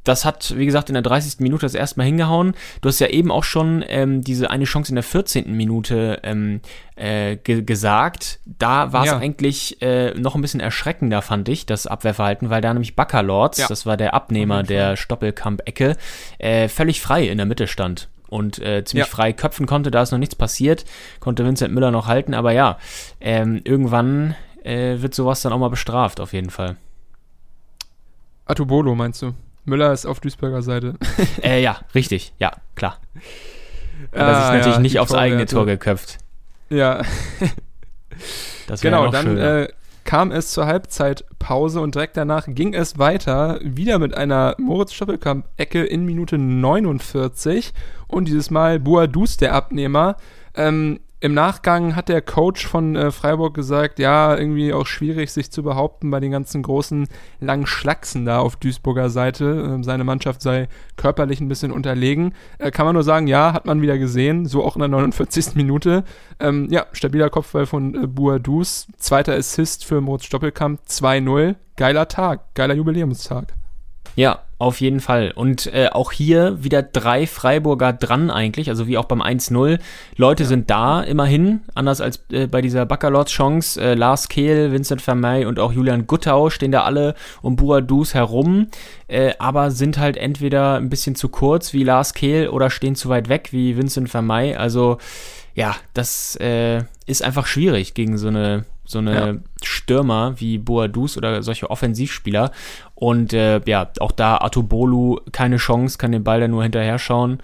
Das 0.05 0.25
hat, 0.25 0.57
wie 0.57 0.65
gesagt, 0.65 0.89
in 0.89 0.95
der 0.95 1.03
30. 1.03 1.41
Minute 1.41 1.67
das 1.67 1.75
erste 1.75 1.99
Mal 2.01 2.05
hingehauen. 2.05 2.55
Du 2.81 2.89
hast 2.89 3.01
ja 3.01 3.09
eben 3.09 3.31
auch 3.31 3.45
schon 3.45 3.85
ähm, 3.87 4.23
diese 4.23 4.51
eine 4.51 4.65
Chance 4.65 4.91
in 4.93 4.95
der 4.97 5.03
14. 5.05 5.55
Minute 5.55 6.21
ähm, 6.23 6.61
äh, 6.97 7.37
ge 7.37 7.63
gesagt. 7.63 8.39
Da 8.47 8.93
war 8.95 9.05
es 9.05 9.11
Ja. 9.11 9.19
eigentlich 9.19 9.83
äh, 9.83 10.15
noch 10.15 10.35
ein 10.37 10.41
bisschen 10.41 10.61
erschreckender, 10.61 11.21
fand 11.21 11.49
ich, 11.51 11.67
das 11.67 11.87
Abwehrverhalten, 11.87 12.49
weil 12.49 12.63
da 12.63 12.73
nämlich 12.73 12.97
Baccalords, 12.97 13.59
Ja. 13.59 13.69
das 13.69 13.85
war 13.85 13.99
der 13.99 14.15
Abnehmer 14.15 14.63
der 14.63 14.97
Stoppelkamp-Ecke, 14.97 15.97
äh, 16.39 16.69
völlig 16.69 17.03
frei 17.03 17.29
in 17.29 17.37
der 17.37 17.47
Mitte 17.47 17.67
stand 17.67 18.09
und 18.31 18.59
äh, 18.59 18.83
ziemlich 18.85 19.07
Ja. 19.07 19.11
frei 19.13 19.35
köpfen 19.35 19.67
konnte. 19.67 19.91
Da 19.91 20.01
ist 20.01 20.13
noch 20.13 20.19
nichts 20.19 20.35
passiert, 20.35 20.87
konnte 21.21 21.45
Vincent 21.45 21.75
Müller 21.75 21.91
noch 21.91 22.07
halten, 22.07 22.33
aber 22.33 22.53
ja, 22.53 22.79
ähm, 23.21 23.61
irgendwann 23.65 24.35
äh, 24.65 25.03
wird 25.03 25.15
sowas 25.15 25.43
dann 25.43 25.53
auch 25.53 25.59
mal 25.59 25.69
bestraft, 25.69 26.21
auf 26.21 26.33
jeden 26.33 26.49
Fall. 26.51 26.77
Atubolo 28.47 28.95
meinst 28.95 29.21
du? 29.23 29.33
Müller 29.65 29.93
ist 29.93 30.07
auf 30.07 30.21
Duisburger 30.21 30.63
Seite. 30.63 30.95
äh, 31.43 31.63
ja, 31.63 31.79
richtig, 31.95 32.33
ja, 32.39 32.53
klar. 32.75 32.99
Aber 34.13 34.23
Ah, 34.23 34.31
das 34.33 34.45
ist 34.45 34.51
natürlich 34.51 34.77
ja, 34.77 34.81
nicht 34.81 34.99
aufs 34.99 35.15
eigene 35.15 35.47
Torwerte. 35.47 35.55
Tor 35.55 35.67
geköpft. 35.67 36.19
Ja, 36.71 37.03
Das 38.67 38.81
genau. 38.81 39.07
noch 39.07 39.13
Dann 39.13 39.37
äh, 39.37 39.69
kam 40.05 40.31
es 40.31 40.53
zur 40.53 40.67
Halbzeitpause 40.67 41.81
und 41.81 41.95
direkt 41.95 42.17
danach 42.17 42.47
ging 42.47 42.73
es 42.75 42.99
weiter, 42.99 43.59
wieder 43.63 43.99
mit 43.99 44.15
einer 44.15 44.55
Moritz 44.59 44.93
Stoppelkamp-Ecke 44.93 45.85
in 45.85 46.05
Minute 46.05 46.39
49 46.39 47.73
und 48.07 48.27
dieses 48.29 48.51
Mal 48.51 48.79
Boadus, 48.79 49.37
der 49.37 49.55
Abnehmer. 49.55 50.17
Ähm, 50.55 51.01
Im 51.23 51.35
Nachgang 51.35 51.97
hat 51.97 52.09
der 52.09 52.23
Coach 52.23 52.67
von 52.67 52.97
äh, 52.97 53.11
Freiburg 53.11 53.53
gesagt, 53.53 53.99
ja, 53.99 54.35
irgendwie 54.35 54.73
auch 54.73 54.87
schwierig, 54.87 55.31
sich 55.31 55.51
zu 55.51 55.63
behaupten 55.63 56.11
bei 56.11 56.19
den 56.19 56.31
ganzen 56.31 56.63
großen 56.63 57.09
langen 57.41 57.67
Schlachsen 57.67 58.25
da 58.25 58.39
auf 58.39 58.57
Duisburger 58.57 59.11
Seite. 59.11 59.45
Ähm, 59.45 59.85
seine 59.85 60.05
Mannschaft 60.05 60.41
sei 60.41 60.69
körperlich 60.97 61.43
ein 61.43 61.49
bisschen 61.49 61.73
unterlegen. 61.73 62.35
Äh, 62.57 62.71
kann 62.71 62.87
man 62.87 62.95
nur 62.95 63.03
sagen, 63.03 63.27
ja, 63.27 63.53
hat 63.53 63.67
man 63.67 63.83
wieder 63.83 63.99
gesehen, 63.99 64.47
so 64.47 64.65
auch 64.65 64.77
in 64.77 64.81
der 64.81 64.89
49. 64.89 65.57
Minute. 65.57 66.05
Ähm, 66.39 66.69
ja, 66.71 66.87
stabiler 66.93 67.29
Kopfball 67.29 67.67
von 67.67 67.95
äh, 67.95 68.07
Boadus. 68.07 68.87
Zweiter 68.97 69.35
Assist 69.35 69.85
für 69.85 70.01
Moritz 70.01 70.25
Stoppelkamp, 70.25 70.81
2-0. 70.89 71.57
Geiler 71.77 72.09
Tag, 72.09 72.55
geiler 72.55 72.75
Jubiläumstag. 72.75 73.53
Ja, 74.17 74.41
auf 74.61 74.81
jeden 74.81 75.01
Fall. 75.01 75.33
Und 75.35 75.73
äh, 75.73 75.89
auch 75.89 76.13
hier 76.13 76.63
wieder 76.63 76.83
drei 76.83 77.27
Freiburger 77.27 77.95
dran 77.95 78.31
eigentlich, 78.31 78.69
also 78.69 78.87
wie 78.87 78.99
auch 78.99 79.07
beim 79.07 79.23
1-0. 79.23 79.79
Leute 80.17 80.45
sind 80.45 80.69
da 80.69 81.01
immerhin, 81.01 81.61
anders 81.75 82.03
als 82.03 82.23
äh, 82.31 82.47
bei 82.47 82.61
dieser 82.61 82.85
Baccalords-Chance. 82.85 83.81
Äh, 83.81 83.95
Lars 83.95 84.29
Kehl, 84.29 84.71
Vincent 84.71 85.01
Vermey 85.01 85.47
und 85.47 85.59
auch 85.59 85.73
Julian 85.73 86.07
Guttau 86.07 86.51
stehen 86.51 86.73
da 86.73 86.83
alle 86.83 87.15
um 87.41 87.57
Buadus 87.57 88.13
herum, 88.13 88.67
äh, 89.09 89.33
aber 89.39 89.71
sind 89.71 89.97
halt 89.97 90.19
entweder 90.19 90.75
ein 90.77 90.91
bisschen 90.91 91.15
zu 91.15 91.31
kurz 91.31 91.73
wie 91.73 91.83
Lars 91.83 92.13
Kehl 92.13 92.49
oder 92.49 92.69
stehen 92.69 92.97
zu 92.97 93.09
weit 93.09 93.31
weg 93.31 93.49
wie 93.53 93.79
Vincent 93.79 94.11
Vermey. 94.11 94.55
Also 94.57 94.99
ja, 95.55 95.75
das 95.95 96.37
äh, 96.37 96.85
ist 97.07 97.23
einfach 97.23 97.47
schwierig 97.47 97.95
gegen 97.95 98.19
so 98.19 98.29
eine 98.29 98.67
so 98.91 98.99
eine 98.99 99.15
Ja. 99.15 99.35
Stürmer 99.63 100.35
wie 100.39 100.59
Boadus 100.59 101.17
oder 101.17 101.43
solche 101.43 101.71
Offensivspieler. 101.71 102.51
Und 102.95 103.33
äh, 103.33 103.61
ja, 103.67 103.91
auch 104.01 104.13
da 104.13 104.37
Atubolu 104.39 105.19
keine 105.33 105.57
Chance, 105.57 105.99
kann 105.99 106.13
den 106.13 106.25
Ball 106.25 106.41
da 106.41 106.49
nur 106.49 106.63
hinterher 106.63 106.99
schauen. 106.99 107.39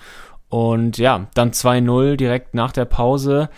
Und 0.48 0.98
ja, 0.98 1.26
dann 1.34 1.50
2-0 1.50 2.16
direkt 2.16 2.54
nach 2.54 2.70
der 2.72 2.84
Pause. 2.84 3.48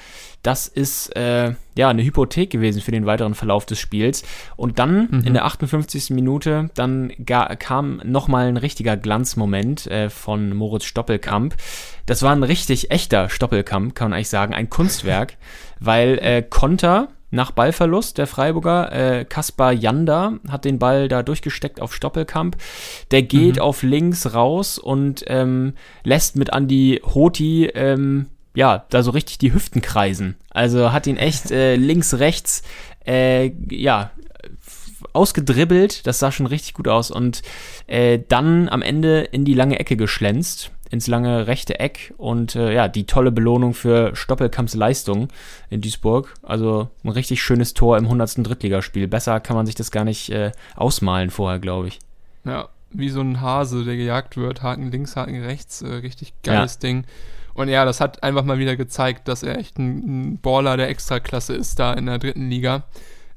Das 0.42 0.68
ist 0.68 1.14
äh, 1.16 1.52
ja 1.76 1.88
eine 1.88 2.02
Hypothek 2.04 2.48
gewesen 2.50 2.80
für 2.80 2.92
den 2.92 3.04
weiteren 3.06 3.34
Verlauf 3.34 3.66
des 3.66 3.78
Spiels. 3.80 4.22
Und 4.56 4.78
dann 4.78 5.08
Mhm. 5.10 5.22
in 5.26 5.34
der 5.34 5.44
58. 5.44 6.10
Minute, 6.10 6.70
dann 6.74 7.12
kam 7.58 8.00
nochmal 8.04 8.46
ein 8.46 8.56
richtiger 8.56 8.96
Glanzmoment 8.96 9.86
äh, 9.88 10.08
von 10.08 10.54
Moritz 10.54 10.84
Stoppelkamp. 10.84 11.56
Das 12.06 12.22
war 12.22 12.32
ein 12.32 12.44
richtig 12.44 12.90
echter 12.90 13.28
Stoppelkamp, 13.28 13.94
kann 13.94 14.10
man 14.10 14.16
eigentlich 14.16 14.28
sagen, 14.30 14.54
ein 14.54 14.70
Kunstwerk, 14.70 15.36
weil 15.80 16.18
äh, 16.22 16.42
Konter 16.48 17.08
nach 17.30 17.50
Ballverlust 17.50 18.18
der 18.18 18.26
Freiburger, 18.26 18.92
äh, 18.92 19.24
Kaspar 19.24 19.72
Janda 19.72 20.34
hat 20.48 20.64
den 20.64 20.78
Ball 20.78 21.08
da 21.08 21.22
durchgesteckt 21.22 21.80
auf 21.80 21.94
Stoppelkamp. 21.94 22.56
Der 23.10 23.22
geht 23.22 23.60
auf 23.60 23.82
links 23.82 24.34
raus 24.34 24.78
und 24.78 25.24
ähm, 25.26 25.74
lässt 26.04 26.36
mit 26.36 26.52
Andi 26.52 27.02
Hoti 27.04 27.66
ähm, 27.66 28.26
ja, 28.54 28.86
da 28.90 29.02
so 29.02 29.12
richtig 29.12 29.38
die 29.38 29.52
Hüften 29.52 29.82
kreisen. 29.82 30.36
Also 30.50 30.92
hat 30.92 31.06
ihn 31.06 31.16
echt 31.16 31.50
äh, 31.50 31.76
links, 31.76 32.14
rechts, 32.14 32.62
äh, 33.06 33.52
ja, 33.70 34.10
ausgedribbelt. 35.12 36.06
Das 36.06 36.18
sah 36.18 36.32
schon 36.32 36.46
richtig 36.46 36.74
gut 36.74 36.88
aus. 36.88 37.10
Und 37.10 37.42
äh, 37.86 38.18
dann 38.28 38.68
am 38.68 38.82
Ende 38.82 39.20
in 39.20 39.44
die 39.44 39.54
lange 39.54 39.78
Ecke 39.78 39.96
geschlänzt, 39.96 40.72
ins 40.90 41.06
lange 41.06 41.46
rechte 41.46 41.78
Eck. 41.80 42.14
Und 42.16 42.54
äh, 42.56 42.72
ja, 42.74 42.88
die 42.88 43.04
tolle 43.04 43.32
Belohnung 43.32 43.74
für 43.74 44.14
Stoppelkamps 44.14 44.74
Leistung 44.74 45.28
in 45.70 45.80
Duisburg. 45.80 46.34
Also 46.42 46.88
ein 47.04 47.10
richtig 47.10 47.42
schönes 47.42 47.74
Tor 47.74 47.98
im 47.98 48.04
100. 48.04 48.46
Drittligaspiel. 48.46 49.08
Besser 49.08 49.40
kann 49.40 49.56
man 49.56 49.66
sich 49.66 49.74
das 49.74 49.90
gar 49.90 50.04
nicht 50.04 50.30
äh, 50.30 50.52
ausmalen 50.76 51.30
vorher, 51.30 51.58
glaube 51.58 51.88
ich. 51.88 51.98
Ja, 52.44 52.68
wie 52.90 53.10
so 53.10 53.20
ein 53.20 53.40
Hase, 53.40 53.84
der 53.84 53.96
gejagt 53.96 54.36
wird. 54.36 54.62
Haken 54.62 54.90
links, 54.90 55.16
Haken 55.16 55.42
rechts. 55.42 55.82
Äh, 55.82 55.88
richtig 55.88 56.32
geiles 56.42 56.78
Ding. 56.78 57.04
Und 57.54 57.68
ja, 57.68 57.84
das 57.84 58.00
hat 58.00 58.22
einfach 58.22 58.44
mal 58.44 58.58
wieder 58.58 58.76
gezeigt, 58.76 59.26
dass 59.26 59.42
er 59.42 59.58
echt 59.58 59.78
ein, 59.78 60.32
ein 60.32 60.38
Baller 60.38 60.76
der 60.76 60.88
Extraklasse 60.88 61.54
ist 61.54 61.80
da 61.80 61.92
in 61.92 62.06
der 62.06 62.18
dritten 62.18 62.48
Liga. 62.48 62.84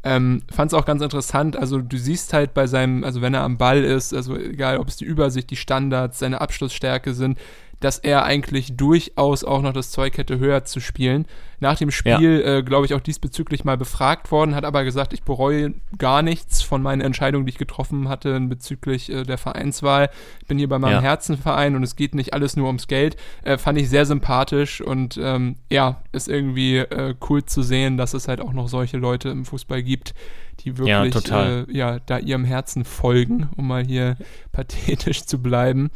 Ähm, 0.03 0.41
Fand 0.51 0.71
es 0.71 0.77
auch 0.77 0.85
ganz 0.85 1.01
interessant, 1.03 1.55
also 1.55 1.79
du 1.79 1.97
siehst 1.97 2.33
halt 2.33 2.55
bei 2.55 2.65
seinem, 2.65 3.03
also 3.03 3.21
wenn 3.21 3.35
er 3.35 3.43
am 3.43 3.57
Ball 3.57 3.83
ist, 3.83 4.13
also 4.13 4.35
egal 4.35 4.77
ob 4.77 4.87
es 4.87 4.97
die 4.97 5.05
Übersicht, 5.05 5.49
die 5.51 5.55
Standards, 5.55 6.17
seine 6.17 6.41
Abschlussstärke 6.41 7.13
sind, 7.13 7.37
dass 7.81 7.97
er 7.97 8.23
eigentlich 8.23 8.77
durchaus 8.77 9.43
auch 9.43 9.61
noch 9.61 9.73
das 9.73 9.91
Zeug 9.91 10.17
hätte 10.17 10.39
höher 10.39 10.63
zu 10.63 10.79
spielen. 10.79 11.25
Nach 11.59 11.77
dem 11.77 11.91
Spiel, 11.91 12.41
äh, 12.43 12.63
glaube 12.63 12.85
ich, 12.87 12.93
auch 12.95 13.01
diesbezüglich 13.01 13.65
mal 13.65 13.77
befragt 13.77 14.31
worden, 14.31 14.55
hat 14.55 14.65
aber 14.65 14.83
gesagt, 14.83 15.13
ich 15.13 15.21
bereue 15.23 15.75
gar 15.97 16.23
nichts 16.23 16.63
von 16.63 16.81
meinen 16.81 17.01
Entscheidungen, 17.01 17.45
die 17.45 17.51
ich 17.51 17.57
getroffen 17.59 18.09
hatte 18.09 18.39
bezüglich 18.39 19.11
äh, 19.11 19.23
der 19.23 19.37
Vereinswahl. 19.37 20.09
Ich 20.39 20.47
bin 20.47 20.57
hier 20.57 20.69
bei 20.69 20.79
meinem 20.79 20.93
Ja. 20.93 21.01
Herzenverein 21.01 21.75
und 21.75 21.83
es 21.83 21.95
geht 21.95 22.15
nicht 22.15 22.33
alles 22.33 22.55
nur 22.55 22.65
ums 22.67 22.87
Geld. 22.87 23.15
Äh, 23.43 23.57
fand 23.59 23.77
ich 23.77 23.89
sehr 23.89 24.05
sympathisch 24.05 24.81
und 24.81 25.19
ähm, 25.21 25.57
ja, 25.69 26.01
ist 26.13 26.29
irgendwie 26.29 26.77
äh, 26.77 27.13
cool 27.29 27.45
zu 27.45 27.61
sehen, 27.61 27.97
dass 27.97 28.15
es 28.15 28.27
halt 28.27 28.41
auch 28.41 28.53
noch 28.53 28.67
solche 28.67 28.97
Leute 28.97 29.29
im 29.29 29.45
Fußball 29.45 29.83
gibt, 29.83 30.15
die 30.63 30.69
Ja, 30.71 31.03
wirklich 31.03 31.13
total. 31.13 31.65
Äh, 31.69 31.77
ja, 31.77 31.99
da 31.99 32.19
ihrem 32.19 32.45
Herzen 32.45 32.85
folgen, 32.85 33.49
um 33.55 33.67
mal 33.67 33.85
hier 33.85 34.17
pathetisch 34.51 35.23
zu 35.25 35.41
bleiben. 35.41 35.91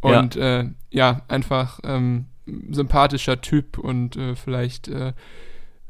Und 0.00 0.34
ja, 0.36 0.60
äh, 0.60 0.68
ja 0.90 1.22
einfach 1.28 1.80
ähm, 1.84 2.26
sympathischer 2.70 3.40
Typ 3.40 3.78
und 3.78 4.16
äh, 4.16 4.34
vielleicht 4.34 4.88
äh, 4.88 5.12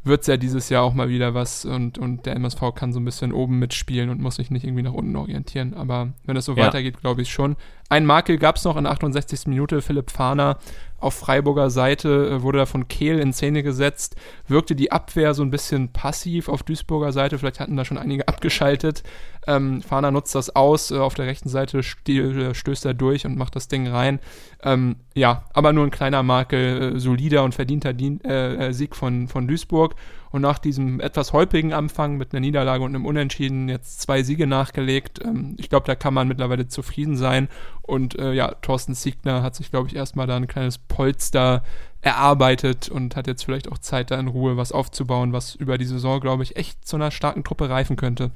wird 0.02 0.22
es 0.22 0.26
ja 0.26 0.36
dieses 0.36 0.68
Jahr 0.68 0.82
auch 0.82 0.94
mal 0.94 1.08
wieder 1.08 1.34
was 1.34 1.64
und, 1.64 1.98
und 1.98 2.24
der 2.26 2.34
MSV 2.36 2.74
kann 2.74 2.92
so 2.92 3.00
ein 3.00 3.04
bisschen 3.04 3.32
oben 3.32 3.58
mitspielen 3.58 4.08
und 4.10 4.20
muss 4.20 4.36
sich 4.36 4.50
nicht 4.50 4.64
irgendwie 4.64 4.82
nach 4.82 4.94
unten 4.94 5.14
orientieren. 5.16 5.74
Aber 5.74 6.12
wenn 6.24 6.36
es 6.36 6.46
so 6.46 6.56
Ja. 6.56 6.66
weitergeht, 6.66 7.00
glaube 7.00 7.22
ich 7.22 7.30
schon. 7.30 7.56
Ein 7.90 8.06
Makel 8.06 8.38
gab 8.38 8.54
es 8.54 8.64
noch 8.64 8.76
in 8.76 8.84
der 8.84 8.92
68. 8.92 9.48
Minute. 9.48 9.82
Philipp 9.82 10.12
Fahner 10.12 10.58
auf 11.00 11.14
Freiburger 11.14 11.70
Seite 11.70 12.28
äh, 12.28 12.42
wurde 12.42 12.58
da 12.58 12.66
von 12.66 12.86
Kehl 12.86 13.18
in 13.18 13.32
Szene 13.32 13.64
gesetzt. 13.64 14.14
Wirkte 14.46 14.76
die 14.76 14.92
Abwehr 14.92 15.34
so 15.34 15.42
ein 15.42 15.50
bisschen 15.50 15.92
passiv 15.92 16.48
auf 16.48 16.62
Duisburger 16.62 17.10
Seite. 17.10 17.36
Vielleicht 17.36 17.58
hatten 17.58 17.76
da 17.76 17.84
schon 17.84 17.98
einige 17.98 18.28
abgeschaltet. 18.28 19.02
Ähm, 19.48 19.82
Fahner 19.82 20.12
nutzt 20.12 20.36
das 20.36 20.54
aus. 20.54 20.92
Äh, 20.92 20.98
auf 20.98 21.14
der 21.14 21.26
rechten 21.26 21.48
Seite 21.48 21.78
äh, 21.80 22.54
stößt 22.54 22.84
er 22.84 22.94
durch 22.94 23.26
und 23.26 23.36
macht 23.36 23.56
das 23.56 23.66
Ding 23.66 23.88
rein. 23.88 24.20
Ähm, 24.62 24.94
ja, 25.16 25.42
aber 25.52 25.72
nur 25.72 25.84
ein 25.84 25.90
kleiner 25.90 26.22
Makel. 26.22 27.00
Solider 27.00 27.42
und 27.42 27.56
verdienter 27.56 27.92
Dien 27.92 28.20
äh, 28.20 28.72
Sieg 28.72 28.94
von, 28.94 29.26
von 29.26 29.48
Duisburg. 29.48 29.96
Und 30.30 30.42
nach 30.42 30.58
diesem 30.58 31.00
etwas 31.00 31.32
holprigen 31.32 31.72
Anfang 31.72 32.16
mit 32.16 32.32
einer 32.32 32.40
Niederlage 32.40 32.84
und 32.84 32.94
einem 32.94 33.04
Unentschieden 33.04 33.68
jetzt 33.68 34.00
zwei 34.00 34.22
Siege 34.22 34.46
nachgelegt. 34.46 35.20
Ähm, 35.24 35.56
ich 35.58 35.68
glaube, 35.68 35.86
da 35.86 35.94
kann 35.94 36.14
man 36.14 36.28
mittlerweile 36.28 36.68
zufrieden 36.68 37.16
sein. 37.16 37.48
Und 37.82 38.18
äh, 38.18 38.32
ja, 38.32 38.54
Thorsten 38.62 38.94
Siegner 38.94 39.42
hat 39.42 39.56
sich, 39.56 39.70
glaube 39.70 39.88
ich, 39.88 39.96
erstmal 39.96 40.26
da 40.26 40.36
ein 40.36 40.46
kleines 40.46 40.78
Polster 40.78 41.64
erarbeitet 42.00 42.88
und 42.88 43.16
hat 43.16 43.26
jetzt 43.26 43.44
vielleicht 43.44 43.70
auch 43.70 43.78
Zeit, 43.78 44.10
da 44.10 44.18
in 44.18 44.28
Ruhe 44.28 44.56
was 44.56 44.72
aufzubauen, 44.72 45.32
was 45.32 45.54
über 45.54 45.78
die 45.78 45.84
Saison, 45.84 46.20
glaube 46.20 46.42
ich, 46.42 46.56
echt 46.56 46.86
zu 46.86 46.96
einer 46.96 47.10
starken 47.10 47.44
Truppe 47.44 47.68
reifen 47.68 47.96
könnte. 47.96 48.30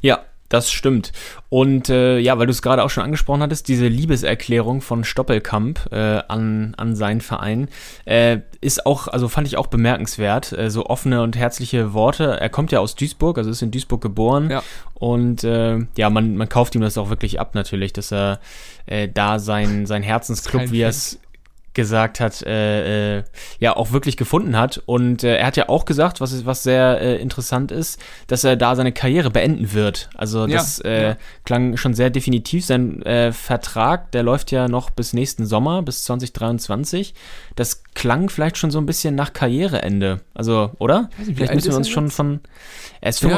Ja, 0.00 0.20
Das 0.52 0.70
stimmt. 0.70 1.12
Und 1.48 1.88
äh, 1.88 2.18
ja, 2.18 2.38
weil 2.38 2.44
du 2.44 2.50
es 2.50 2.60
gerade 2.60 2.84
auch 2.84 2.90
schon 2.90 3.02
angesprochen 3.02 3.40
hattest, 3.40 3.68
diese 3.68 3.88
Liebeserklärung 3.88 4.82
von 4.82 5.02
Stoppelkamp 5.02 5.90
äh, 5.90 6.20
an, 6.28 6.74
an 6.76 6.94
seinen 6.94 7.22
Verein 7.22 7.68
äh, 8.04 8.40
ist 8.60 8.84
auch, 8.84 9.08
also 9.08 9.28
fand 9.28 9.46
ich 9.46 9.56
auch 9.56 9.68
bemerkenswert. 9.68 10.52
Äh, 10.52 10.68
so 10.68 10.84
offene 10.84 11.22
und 11.22 11.38
herzliche 11.38 11.94
Worte. 11.94 12.38
Er 12.38 12.50
kommt 12.50 12.70
ja 12.70 12.80
aus 12.80 12.96
Duisburg, 12.96 13.38
also 13.38 13.48
ist 13.48 13.62
in 13.62 13.70
Duisburg 13.70 14.02
geboren. 14.02 14.50
Ja. 14.50 14.62
Und 14.92 15.42
äh, 15.42 15.78
ja, 15.96 16.10
man, 16.10 16.36
man 16.36 16.50
kauft 16.50 16.74
ihm 16.74 16.82
das 16.82 16.98
auch 16.98 17.08
wirklich 17.08 17.40
ab, 17.40 17.54
natürlich, 17.54 17.94
dass 17.94 18.12
er 18.12 18.38
äh, 18.84 19.08
da 19.08 19.38
sein, 19.38 19.86
sein 19.86 20.02
Herzensclub, 20.02 20.70
wie 20.70 20.82
er 20.82 20.90
es 20.90 21.18
gesagt 21.74 22.20
hat, 22.20 22.42
äh, 22.42 23.18
äh, 23.18 23.24
ja 23.58 23.76
auch 23.76 23.92
wirklich 23.92 24.16
gefunden 24.16 24.58
hat. 24.58 24.82
Und 24.86 25.24
äh, 25.24 25.36
er 25.36 25.46
hat 25.46 25.56
ja 25.56 25.68
auch 25.68 25.84
gesagt, 25.84 26.20
was, 26.20 26.44
was 26.44 26.62
sehr 26.62 27.00
äh, 27.00 27.16
interessant 27.16 27.72
ist, 27.72 28.00
dass 28.26 28.44
er 28.44 28.56
da 28.56 28.76
seine 28.76 28.92
Karriere 28.92 29.30
beenden 29.30 29.72
wird. 29.72 30.10
Also 30.14 30.46
das 30.46 30.82
Ja, 30.84 30.90
äh, 30.90 31.02
ja. 31.02 31.16
klang 31.44 31.76
schon 31.76 31.94
sehr 31.94 32.10
definitiv. 32.10 32.66
Sein 32.66 33.02
äh, 33.02 33.32
Vertrag, 33.32 34.12
der 34.12 34.22
läuft 34.22 34.50
ja 34.50 34.68
noch 34.68 34.90
bis 34.90 35.12
nächsten 35.12 35.46
Sommer, 35.46 35.82
bis 35.82 36.04
2023. 36.04 37.14
Das 37.56 37.82
klang 37.94 38.28
vielleicht 38.28 38.58
schon 38.58 38.70
so 38.70 38.78
ein 38.78 38.86
bisschen 38.86 39.14
nach 39.14 39.32
Karriereende. 39.32 40.20
Also, 40.34 40.70
oder? 40.78 41.10
Nicht, 41.18 41.36
vielleicht 41.36 41.54
müssen 41.54 41.70
wir 41.70 41.76
uns 41.76 41.88
schon 41.88 42.10
von. 42.10 42.40
Er 43.00 43.10
ist 43.10 43.20
Ja. 43.22 43.28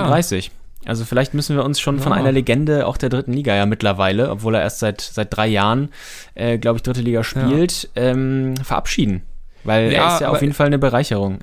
35. 0.84 0.88
Also 0.88 1.04
vielleicht 1.04 1.34
müssen 1.34 1.56
wir 1.56 1.64
uns 1.64 1.80
schon 1.80 1.98
von 1.98 2.12
Ja. 2.12 2.18
einer 2.18 2.32
Legende 2.32 2.86
auch 2.86 2.96
der 2.96 3.08
dritten 3.08 3.32
Liga 3.32 3.54
ja 3.54 3.66
mittlerweile, 3.66 4.30
obwohl 4.30 4.54
er 4.54 4.62
erst 4.62 4.78
seit, 4.80 5.00
seit 5.00 5.34
drei 5.36 5.46
Jahren, 5.48 5.88
äh, 6.34 6.58
glaube 6.58 6.76
ich, 6.76 6.82
dritte 6.82 7.00
Liga 7.00 7.24
spielt, 7.24 7.90
ähm, 7.96 8.54
verabschieden. 8.62 9.22
Weil 9.64 9.92
Ja, 9.92 10.00
er 10.02 10.14
ist 10.14 10.20
ja 10.20 10.28
auf 10.30 10.42
jeden 10.42 10.52
Fall 10.54 10.66
eine 10.66 10.78
Bereicherung. 10.78 11.38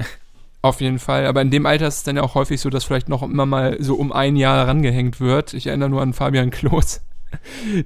Auf 0.64 0.80
jeden 0.80 1.00
Fall, 1.00 1.26
aber 1.26 1.42
in 1.42 1.50
dem 1.50 1.66
Alter 1.66 1.88
ist 1.88 1.96
es 1.98 2.04
dann 2.04 2.18
ja 2.18 2.22
auch 2.22 2.36
häufig 2.36 2.62
so, 2.62 2.70
dass 2.70 2.84
vielleicht 2.84 3.10
noch 3.10 3.24
immer 3.24 3.48
mal 3.48 3.78
so 3.80 3.96
um 3.96 4.12
ein 4.12 4.36
Jahr 4.36 4.68
rangehängt 4.68 5.20
wird. 5.20 5.56
Ich 5.56 5.66
erinnere 5.66 5.90
nur 5.90 6.02
an 6.04 6.14
Fabian 6.14 6.52
Klos. 6.52 7.02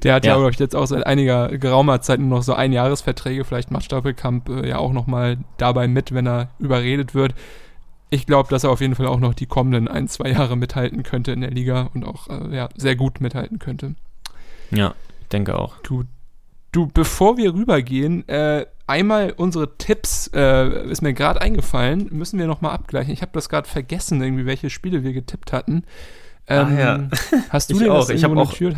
Der 0.04 0.16
hat 0.16 0.26
ja, 0.26 0.32
Ja. 0.32 0.38
glaube 0.38 0.52
ich, 0.52 0.60
jetzt 0.60 0.76
auch 0.76 0.88
seit 0.88 1.06
einiger 1.06 1.50
geraumer 1.58 2.02
Zeit 2.02 2.20
nur 2.20 2.30
noch 2.40 2.44
so 2.44 2.54
Einjahresverträge. 2.56 3.46
Vielleicht 3.46 3.72
macht 3.72 3.86
Stoppelkamp 3.86 4.50
äh, 4.50 4.68
ja 4.68 4.78
auch 4.80 4.92
noch 4.92 5.08
mal 5.08 5.38
dabei 5.58 5.88
mit, 5.88 6.14
wenn 6.14 6.28
er 6.28 6.50
überredet 6.60 7.14
wird. 7.16 7.34
Ich 8.10 8.26
glaube, 8.26 8.50
dass 8.50 8.64
er 8.64 8.70
auf 8.70 8.82
jeden 8.82 8.96
Fall 8.96 9.08
auch 9.08 9.20
noch 9.20 9.34
die 9.34 9.46
kommenden 9.48 9.88
ein, 9.88 10.08
zwei 10.08 10.30
Jahre 10.30 10.56
mithalten 10.56 11.04
könnte 11.04 11.32
in 11.32 11.42
der 11.42 11.52
Liga 11.52 11.90
und 11.94 12.04
auch 12.06 12.28
äh, 12.30 12.56
ja, 12.56 12.70
sehr 12.76 12.96
gut 12.96 13.20
mithalten 13.20 13.60
könnte. 13.60 13.96
Ja, 14.72 14.94
ich 15.22 15.28
denke 15.30 15.58
auch. 15.58 15.78
Du, 15.84 16.04
du 16.72 16.88
bevor 16.88 17.38
wir 17.38 17.54
rübergehen, 17.54 18.28
äh, 18.30 18.66
einmal 18.88 19.34
unsere 19.36 19.78
Tipps, 19.78 20.30
äh, 20.34 20.88
ist 20.90 21.02
mir 21.02 21.14
gerade 21.14 21.42
eingefallen, 21.42 22.08
müssen 22.12 22.38
wir 22.40 22.46
nochmal 22.48 22.74
abgleichen. 22.74 23.12
Ich 23.14 23.22
habe 23.22 23.32
das 23.34 23.50
gerade 23.50 23.68
vergessen, 23.68 24.22
irgendwie, 24.22 24.46
welche 24.46 24.70
Spiele 24.70 25.04
wir 25.04 25.14
getippt 25.14 25.52
hatten. 25.52 25.84
Ähm, 26.48 26.68
Ach 26.72 26.78
ja. 26.78 27.10
Hast 27.50 27.72
du 27.72 27.74
Ich 27.76 27.80
dir 27.82 27.92
auch. 27.94 28.02
das 28.08 28.10
Ich 28.12 28.26
auch- 28.26 28.34
notiert? 28.34 28.76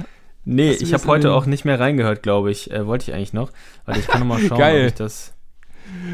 Nee, 0.49 0.71
ich 0.71 0.93
habe 0.93 1.05
heute 1.07 1.33
auch 1.33 1.45
nicht 1.45 1.65
mehr 1.65 1.77
reingehört, 1.77 2.23
glaube 2.23 2.51
ich. 2.51 2.71
Äh, 2.71 2.87
wollte 2.87 3.03
ich 3.11 3.13
eigentlich 3.13 3.33
noch. 3.33 3.51
Warte, 3.85 3.99
ich 3.99 4.07
kann 4.07 4.21
noch 4.21 4.27
mal 4.27 4.39
schauen, 4.47 4.57
Geil. 4.57 4.83
ob 4.83 4.87
ich 4.87 4.93
das. 4.93 5.33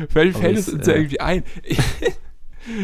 Vielleicht 0.09 0.39
fällt 0.39 0.57
es 0.57 0.69
uns 0.69 0.87
ja 0.87 0.93
äh, 0.93 0.97
irgendwie 0.97 1.19
ein. 1.19 1.43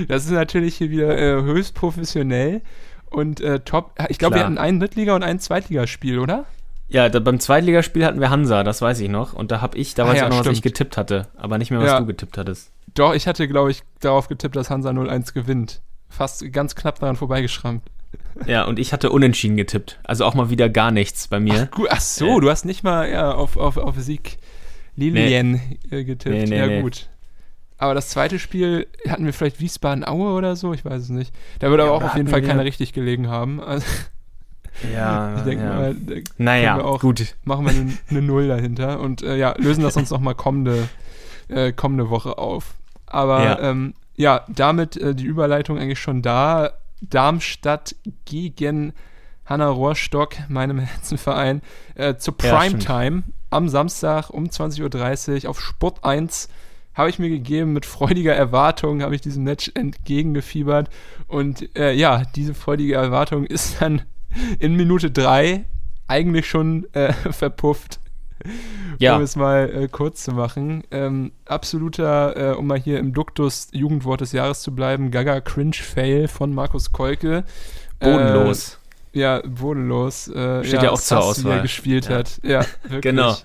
Das 0.07 0.25
ist 0.25 0.31
natürlich 0.31 0.75
hier 0.75 0.89
wieder 0.89 1.17
äh, 1.17 1.41
höchst 1.41 1.75
professionell 1.75 2.61
und 3.09 3.41
äh, 3.41 3.59
top. 3.61 3.93
Ich 4.09 4.17
glaube, 4.19 4.35
wir 4.35 4.43
hatten 4.43 4.57
ein 4.57 4.79
Drittliga- 4.79 5.15
und 5.15 5.23
ein 5.23 5.39
Zweitligaspiel, 5.39 6.19
oder? 6.19 6.45
Ja, 6.87 7.07
da, 7.09 7.19
beim 7.19 7.39
Zweitligaspiel 7.39 8.03
hatten 8.05 8.19
wir 8.19 8.29
Hansa, 8.31 8.63
das 8.63 8.81
weiß 8.81 8.99
ich 8.99 9.09
noch. 9.09 9.33
Und 9.33 9.51
da 9.51 9.61
habe 9.61 9.77
ich, 9.77 9.93
da 9.93 10.03
Ah 10.03 10.07
weiß 10.07 10.13
ich 10.15 10.19
ja, 10.21 10.25
auch 10.25 10.29
noch, 10.31 10.39
was 10.39 10.47
ich 10.47 10.57
stimmt. 10.57 10.63
getippt 10.75 10.97
hatte. 10.97 11.27
Aber 11.37 11.57
nicht 11.59 11.69
mehr, 11.69 11.79
was 11.79 11.87
Ja. 11.87 11.99
du 11.99 12.05
getippt 12.07 12.37
hattest. 12.37 12.71
Doch, 12.95 13.13
ich 13.13 13.27
hatte, 13.27 13.47
glaube 13.47 13.69
ich, 13.69 13.83
darauf 13.99 14.27
getippt, 14.27 14.55
dass 14.55 14.69
Hansa 14.71 14.89
0-1 14.89 15.33
gewinnt. 15.33 15.81
Fast 16.09 16.51
ganz 16.51 16.73
knapp 16.75 16.99
daran 16.99 17.15
vorbeigeschrammt. 17.15 17.83
Ja, 18.47 18.65
und 18.65 18.79
ich 18.79 18.91
hatte 18.93 19.11
unentschieden 19.11 19.55
getippt. 19.57 19.99
Also 20.03 20.25
auch 20.25 20.33
mal 20.33 20.49
wieder 20.49 20.67
gar 20.69 20.89
nichts 20.89 21.27
bei 21.27 21.39
mir. 21.39 21.67
Gut, 21.67 21.89
ach 21.91 22.01
so, 22.01 22.37
Äh. 22.37 22.41
du 22.41 22.49
hast 22.49 22.65
nicht 22.65 22.83
mal 22.83 23.07
ja, 23.07 23.31
auf, 23.33 23.57
auf, 23.57 23.77
auf 23.77 23.95
Sieg 23.99 24.37
Lilien 24.95 25.61
äh, 25.91 26.03
getippt. 26.03 26.35
Nee, 26.35 26.45
nee, 26.45 26.57
ja, 26.57 26.65
nee. 26.67 26.81
gut. 26.81 27.07
Aber 27.79 27.93
das 27.95 28.09
zweite 28.09 28.37
Spiel 28.39 28.87
hatten 29.07 29.25
wir 29.25 29.33
vielleicht 29.33 29.59
Wiesbaden-Aue 29.61 30.33
oder 30.33 30.55
so, 30.55 30.73
ich 30.73 30.83
weiß 30.85 31.01
es 31.01 31.09
nicht. 31.09 31.33
Da 31.59 31.69
würde 31.69 31.83
Ja, 31.83 31.89
aber 31.89 31.97
auch 31.97 32.03
auf 32.09 32.15
jeden 32.15 32.27
Fall 32.27 32.41
keiner 32.41 32.63
richtig 32.65 32.91
gelegen 32.93 33.29
haben. 33.29 33.59
Also, 33.63 33.85
Ja, 34.93 35.35
ich 35.37 35.41
denke 35.43 35.63
ja. 35.63 35.73
mal, 35.73 35.95
Naja, 36.37 36.81
auch- 36.81 36.99
gut. 36.99 37.35
machen 37.45 37.65
wir 37.65 37.71
eine, 37.71 37.97
eine 38.09 38.21
Null 38.21 38.47
dahinter 38.49 38.99
und 38.99 39.21
äh, 39.23 39.37
ja, 39.37 39.53
lösen 39.57 39.81
das 39.83 39.95
uns 39.97 40.09
nochmal 40.11 40.35
kommende, 40.35 40.89
äh, 41.47 41.71
kommende 41.71 42.09
Woche 42.09 42.37
auf. 42.37 42.75
Aber 43.07 43.39
Ja. 43.43 43.45
ja, 43.61 43.69
ähm, 43.71 43.93
ja 44.15 44.45
damit 44.49 44.97
äh, 44.97 45.15
die 45.15 45.25
Überleitung 45.25 45.77
eigentlich 45.79 45.99
schon 45.99 46.21
da. 46.21 46.71
Darmstadt 47.01 47.95
gegen 48.25 48.91
Hanna 49.45 49.69
Rohrstock, 49.69 50.35
meinem 50.49 50.79
Herzenverein, 50.79 51.61
äh, 51.95 52.15
zu 52.17 52.35
Ja, 52.43 52.57
Primetime 52.59 53.23
am 53.49 53.69
Samstag 53.69 54.29
um 54.31 54.45
20.30 54.47 55.43
Uhr 55.45 55.49
auf 55.49 55.61
Sport 55.61 56.03
1 56.03 56.49
habe 56.99 57.09
ich 57.09 57.17
mir 57.17 57.29
gegeben, 57.29 57.73
mit 57.73 57.85
freudiger 57.87 58.35
Erwartung 58.35 59.01
habe 59.01 59.15
ich 59.15 59.21
diesem 59.21 59.43
Match 59.43 59.71
entgegengefiebert 59.73 60.89
und 61.27 61.75
äh, 61.75 61.93
ja, 61.93 62.23
diese 62.35 62.53
freudige 62.53 62.93
Erwartung 62.95 63.45
ist 63.45 63.81
dann 63.81 64.03
in 64.59 64.75
Minute 64.75 65.09
3 65.09 65.65
eigentlich 66.07 66.47
schon 66.47 66.85
äh, 66.93 67.13
verpufft. 67.31 67.99
Ja. 68.99 69.17
Um 69.17 69.21
es 69.21 69.35
mal 69.35 69.69
äh, 69.69 69.87
kurz 69.89 70.23
zu 70.23 70.31
machen. 70.31 70.83
Ähm, 70.91 71.33
absoluter, 71.45 72.51
äh, 72.53 72.55
um 72.55 72.67
mal 72.67 72.79
hier 72.79 72.99
im 72.99 73.13
Duktus 73.13 73.67
Jugendwort 73.73 74.21
des 74.21 74.31
Jahres 74.31 74.61
zu 74.61 74.73
bleiben, 74.73 75.11
Gaga 75.11 75.41
Cringe 75.41 75.73
Fail 75.73 76.29
von 76.29 76.53
Markus 76.53 76.93
Kolke. 76.93 77.43
Bodenlos. 77.99 78.79
Äh, 79.13 79.19
ja, 79.19 79.41
bodenlos. 79.45 80.29
Äh, 80.29 80.63
Steht 80.63 80.83
ja 80.83 80.91
auch 80.91 81.01
zur 81.01 81.21
Sass, 81.21 81.43
wie 81.43 81.47
er 81.47 81.51
Auswahl. 81.51 81.61
gespielt 81.63 82.07
Ja. 82.09 82.15
hat. 82.15 82.39
Ja, 82.43 82.59
wirklich. 82.83 83.01
Genau. 83.01 83.35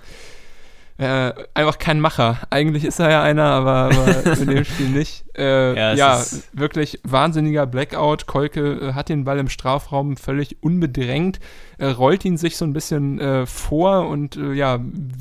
Äh, 0.96 1.32
einfach 1.54 1.78
kein 1.78 1.98
Macher. 1.98 2.38
Eigentlich 2.50 2.84
ist 2.84 3.00
er 3.00 3.10
ja 3.10 3.22
einer, 3.22 3.44
aber, 3.44 3.90
aber 3.92 4.38
in 4.40 4.48
dem 4.48 4.64
Spiel 4.64 4.90
nicht. 4.90 5.24
Äh, 5.36 5.74
Ja, 5.74 5.94
ja, 5.94 6.24
wirklich 6.52 7.00
wahnsinniger 7.02 7.66
Blackout. 7.66 8.26
Kolke 8.26 8.60
äh, 8.60 8.92
hat 8.92 9.08
den 9.08 9.24
Ball 9.24 9.40
im 9.40 9.48
Strafraum 9.48 10.16
völlig 10.16 10.62
unbedrängt, 10.62 11.40
äh, 11.78 11.86
rollt 11.86 12.24
ihn 12.24 12.36
sich 12.36 12.56
so 12.56 12.64
ein 12.64 12.72
bisschen 12.72 13.18
äh, 13.18 13.44
vor 13.44 14.06
und 14.08 14.36
äh, 14.36 14.52
ja, 14.52 14.78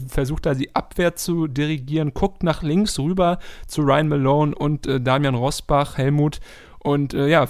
versucht 0.08 0.46
da 0.46 0.54
die 0.54 0.76
Abwehr 0.76 1.16
zu 1.16 1.48
dirigieren, 1.48 2.14
guckt 2.14 2.44
nach 2.44 2.62
links 2.62 3.00
rüber 3.00 3.40
zu 3.66 3.82
Ryan 3.82 4.10
Malone 4.10 4.54
und 4.54 4.88
Damian 4.88 5.34
Rosbach, 5.34 5.98
Helmut 5.98 6.40
und 6.80 7.14
ja, 7.14 7.48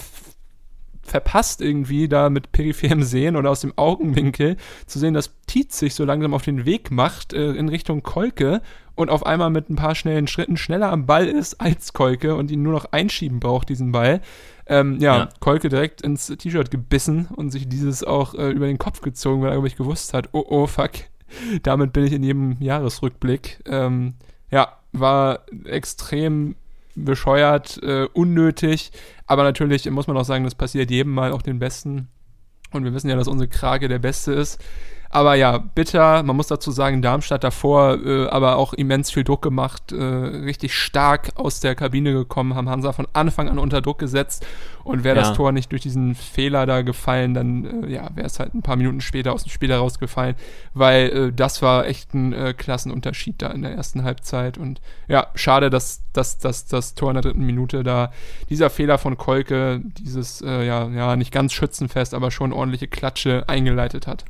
verpasst 1.04 1.62
irgendwie 1.62 2.08
da 2.08 2.30
mit 2.30 2.52
peripherem 2.52 3.04
Sehen 3.04 3.36
oder 3.36 3.52
aus 3.52 3.62
dem 3.62 3.74
Augenwinkel 3.78 4.58
zu 4.86 5.00
sehen, 5.00 5.14
dass 5.14 5.36
Tietz 5.48 5.78
sich 5.78 5.96
so 5.96 6.06
langsam 6.06 6.34
auf 6.34 6.44
den 6.44 6.66
Weg 6.66 6.92
macht 6.92 7.34
äh, 7.34 7.52
in 7.52 7.70
Richtung 7.70 8.04
Kolke 8.04 8.62
und 8.96 9.10
auf 9.10 9.26
einmal 9.26 9.50
mit 9.50 9.70
ein 9.70 9.76
paar 9.76 9.96
schnellen 9.96 10.28
Schritten 10.28 10.56
schneller 10.58 10.92
am 10.92 11.06
Ball 11.06 11.28
ist 11.28 11.60
als 11.60 11.94
Kolke 11.94 12.36
und 12.36 12.52
ihn 12.52 12.64
nur 12.64 12.74
noch 12.74 12.86
einschieben 12.92 13.40
braucht, 13.40 13.70
diesen 13.70 13.92
Ball. 13.92 14.22
Ähm, 14.66 14.98
ja, 15.00 15.18
Ja. 15.18 15.30
Kolke 15.40 15.70
direkt 15.70 16.02
ins 16.02 16.28
T-Shirt 16.28 16.72
gebissen 16.72 17.28
und 17.36 17.52
sich 17.52 17.68
dieses 17.68 18.04
auch 18.04 18.34
äh, 18.36 18.50
über 18.52 18.68
den 18.68 18.78
Kopf 18.78 19.02
gezogen, 19.02 19.42
weil 19.42 19.50
er, 19.50 19.56
glaube 19.56 19.68
ich, 19.68 19.76
gewusst 19.76 20.14
hat, 20.14 20.30
oh, 20.32 20.46
oh, 20.48 20.68
fuck, 20.68 20.92
damit 21.64 21.92
bin 21.92 22.06
ich 22.06 22.14
in 22.14 22.24
jedem 22.24 22.62
Jahresrückblick. 22.62 23.62
Ähm, 23.66 24.14
ja, 24.52 24.78
war 24.94 25.40
extrem 25.66 26.56
bescheuert, 26.96 27.82
äh, 27.84 28.08
unnötig, 28.14 28.92
aber 29.26 29.44
natürlich 29.44 29.90
muss 29.90 30.08
man 30.08 30.18
auch 30.18 30.26
sagen, 30.26 30.44
das 30.44 30.56
passiert 30.56 30.92
jedem 30.92 31.14
Mal, 31.14 31.32
auch 31.32 31.42
den 31.42 31.60
Besten. 31.60 32.08
Und 32.72 32.84
wir 32.84 32.94
wissen 32.94 33.10
ja, 33.10 33.16
dass 33.16 33.28
unsere 33.28 33.48
Krake 33.48 33.88
der 33.88 34.00
Beste 34.00 34.34
ist. 34.34 34.60
Aber 35.14 35.36
ja, 35.36 35.60
bitter. 35.60 36.24
Man 36.24 36.36
muss 36.36 36.48
dazu 36.48 36.72
sagen, 36.72 37.04
Darmstadt 37.04 37.44
davor 37.44 38.00
äh, 38.04 38.26
aber 38.30 38.56
auch 38.56 38.74
immens 38.74 39.12
viel 39.12 39.24
Druck 39.24 39.44
gemacht, 39.44 39.92
äh, 39.92 39.96
richtig 40.04 40.74
stark 40.74 41.34
aus 41.36 41.60
der 41.60 41.76
Kabine 41.76 42.14
gekommen, 42.14 42.56
haben 42.56 42.68
Hansa 42.68 42.94
von 42.94 43.08
Anfang 43.14 43.48
an 43.48 43.60
unter 43.60 43.80
Druck 43.82 44.00
gesetzt. 44.00 44.44
Und 44.84 45.04
wäre 45.04 45.16
Ja. 45.16 45.22
das 45.22 45.34
Tor 45.38 45.52
nicht 45.52 45.72
durch 45.72 45.84
diesen 45.84 46.16
Fehler 46.16 46.66
da 46.66 46.82
gefallen, 46.82 47.36
dann 47.36 47.84
äh, 47.84 47.92
ja, 47.94 48.10
wäre 48.16 48.26
es 48.26 48.40
halt 48.40 48.56
ein 48.56 48.64
paar 48.64 48.76
Minuten 48.76 49.02
später 49.02 49.34
aus 49.34 49.44
dem 49.44 49.52
Spiel 49.52 49.70
herausgefallen, 49.70 50.36
weil 50.74 51.10
äh, 51.10 51.32
das 51.32 51.62
war 51.62 51.86
echt 51.86 52.16
ein 52.16 52.34
äh, 52.34 52.54
Klassenunterschied 52.58 53.40
da 53.42 53.48
in 53.52 53.62
der 53.62 53.72
ersten 53.72 54.04
Halbzeit. 54.04 54.58
Und 54.58 54.82
ja, 55.08 55.28
schade, 55.36 55.70
dass, 55.70 56.02
dass, 56.12 56.40
dass 56.40 56.66
das 56.66 56.96
Tor 56.96 57.12
in 57.12 57.14
der 57.14 57.22
dritten 57.22 57.46
Minute 57.46 57.84
da, 57.84 58.12
dieser 58.50 58.72
Fehler 58.72 58.98
von 58.98 59.16
Kolke, 59.16 59.80
dieses, 60.00 60.42
äh, 60.42 60.66
ja, 60.66 60.90
ja, 60.90 61.16
nicht 61.16 61.32
ganz 61.32 61.54
schützenfest, 61.54 62.16
aber 62.16 62.32
schon 62.32 62.52
ordentliche 62.52 62.88
Klatsche 62.88 63.44
eingeleitet 63.48 64.08
hat. 64.08 64.26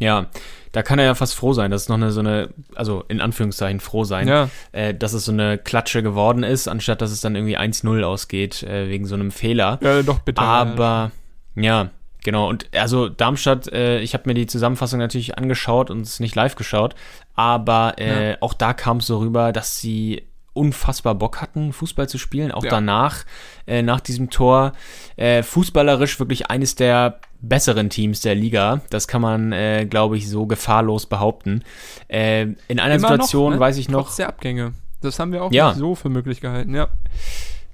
Ja, 0.00 0.26
da 0.72 0.82
kann 0.82 0.98
er 0.98 1.04
ja 1.04 1.14
fast 1.14 1.34
froh 1.34 1.52
sein, 1.52 1.70
dass 1.70 1.82
es 1.82 1.88
noch 1.88 1.96
eine 1.96 2.10
so 2.10 2.20
eine, 2.20 2.48
also 2.74 3.04
in 3.08 3.20
Anführungszeichen 3.20 3.78
froh 3.80 4.04
sein, 4.04 4.26
Ja. 4.28 4.48
äh, 4.72 4.92
dass 4.92 5.12
es 5.12 5.24
so 5.24 5.32
eine 5.32 5.56
Klatsche 5.56 6.02
geworden 6.02 6.42
ist, 6.42 6.66
anstatt 6.68 7.00
dass 7.00 7.10
es 7.12 7.20
dann 7.20 7.36
irgendwie 7.36 7.56
1-0 7.56 8.02
ausgeht, 8.02 8.62
äh, 8.64 8.88
wegen 8.88 9.06
so 9.06 9.14
einem 9.14 9.30
Fehler. 9.30 9.78
Ja, 9.82 10.02
doch 10.02 10.18
bitter. 10.18 10.42
Aber 10.42 11.12
ja, 11.54 11.90
genau. 12.24 12.48
Und 12.48 12.66
also 12.76 13.08
Darmstadt, 13.08 13.68
äh, 13.72 14.00
ich 14.00 14.14
habe 14.14 14.24
mir 14.26 14.34
die 14.34 14.46
Zusammenfassung 14.46 14.98
natürlich 14.98 15.38
angeschaut 15.38 15.90
und 15.90 16.00
es 16.00 16.18
nicht 16.18 16.34
live 16.34 16.56
geschaut, 16.56 16.96
aber 17.36 17.94
äh, 17.98 18.36
auch 18.40 18.54
da 18.54 18.72
kam 18.74 18.96
es 18.96 19.06
so 19.06 19.18
rüber, 19.18 19.52
dass 19.52 19.78
sie 19.80 20.24
unfassbar 20.54 21.14
Bock 21.16 21.40
hatten, 21.40 21.72
Fußball 21.72 22.08
zu 22.08 22.16
spielen. 22.18 22.52
Auch 22.52 22.62
Ja. 22.64 22.70
danach, 22.70 23.24
äh, 23.66 23.82
nach 23.82 24.00
diesem 24.00 24.30
Tor, 24.30 24.72
äh, 25.16 25.42
fußballerisch 25.42 26.18
wirklich 26.20 26.48
eines 26.50 26.76
der 26.76 27.18
besseren 27.48 27.90
Teams 27.90 28.20
der 28.20 28.34
Liga. 28.34 28.80
Das 28.90 29.08
kann 29.08 29.22
man, 29.22 29.52
äh, 29.52 29.86
glaube 29.88 30.16
ich, 30.16 30.28
so 30.28 30.46
gefahrlos 30.46 31.06
behaupten. 31.06 31.62
Äh, 32.08 32.42
in 32.68 32.80
einer 32.80 32.94
Immer 32.96 33.08
Situation 33.08 33.50
noch, 33.52 33.56
ne? 33.58 33.60
weiß 33.60 33.76
ich 33.78 33.88
noch. 33.88 34.04
Trotz 34.06 34.16
der 34.16 34.28
Abgänge. 34.28 34.72
Das 35.00 35.18
haben 35.18 35.32
wir 35.32 35.44
auch 35.44 35.52
Ja. 35.52 35.68
nicht 35.68 35.78
so 35.78 35.94
für 35.94 36.08
möglich 36.08 36.40
gehalten, 36.40 36.74
ja. 36.74 36.88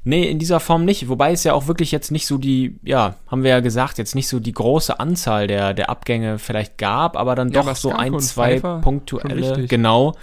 Nee, 0.02 0.30
in 0.30 0.38
dieser 0.38 0.60
Form 0.60 0.86
nicht. 0.86 1.10
Wobei 1.10 1.32
es 1.32 1.44
ja 1.44 1.52
auch 1.52 1.66
wirklich 1.66 1.92
jetzt 1.92 2.10
nicht 2.10 2.26
so 2.26 2.38
die, 2.38 2.78
ja, 2.82 3.16
haben 3.26 3.42
wir 3.42 3.50
ja 3.50 3.60
gesagt, 3.60 3.98
jetzt 3.98 4.14
nicht 4.14 4.28
so 4.28 4.40
die 4.40 4.52
große 4.52 4.98
Anzahl 4.98 5.46
der, 5.46 5.74
der 5.74 5.90
Abgänge 5.90 6.38
vielleicht 6.38 6.78
gab, 6.78 7.18
aber 7.18 7.34
dann 7.34 7.48
Ja, 7.48 7.60
doch 7.60 7.66
aber 7.66 7.74
so 7.74 7.92
ein, 7.92 8.18
zwei 8.20 8.52
Pfeiffer 8.54 8.78
punktuelle, 8.80 9.66
genau, 9.66 10.14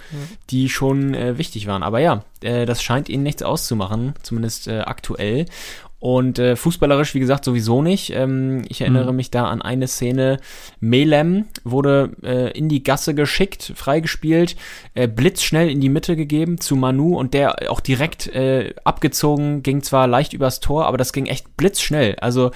die 0.50 0.68
schon 0.68 1.14
äh, 1.14 1.38
wichtig 1.38 1.68
waren. 1.68 1.84
Aber 1.84 2.00
ja, 2.00 2.24
äh, 2.42 2.66
das 2.66 2.82
scheint 2.82 3.08
ihnen 3.08 3.22
nichts 3.22 3.44
auszumachen, 3.44 4.14
zumindest 4.22 4.66
äh, 4.66 4.80
aktuell. 4.80 5.46
Und 6.00 6.38
äh, 6.38 6.54
fußballerisch, 6.54 7.14
wie 7.14 7.20
gesagt, 7.20 7.44
sowieso 7.44 7.82
nicht. 7.82 8.10
Ähm, 8.14 8.62
ich 8.68 8.80
erinnere 8.80 9.10
Mhm. 9.10 9.16
mich 9.16 9.30
da 9.32 9.46
an 9.46 9.60
eine 9.62 9.88
Szene. 9.88 10.38
Melem 10.78 11.46
wurde 11.64 12.10
äh, 12.22 12.56
in 12.56 12.68
die 12.68 12.84
Gasse 12.84 13.14
geschickt, 13.14 13.72
freigespielt, 13.74 14.54
äh, 14.94 15.08
blitzschnell 15.08 15.68
in 15.68 15.80
die 15.80 15.88
Mitte 15.88 16.14
gegeben 16.14 16.60
zu 16.60 16.76
Manu 16.76 17.18
und 17.18 17.34
der 17.34 17.68
auch 17.70 17.80
direkt 17.80 18.28
äh, 18.28 18.74
abgezogen, 18.84 19.64
ging 19.64 19.82
zwar 19.82 20.06
leicht 20.06 20.34
übers 20.34 20.60
Tor, 20.60 20.86
aber 20.86 20.98
das 20.98 21.12
ging 21.12 21.26
echt 21.26 21.56
blitzschnell. 21.56 22.14
Also 22.20 22.52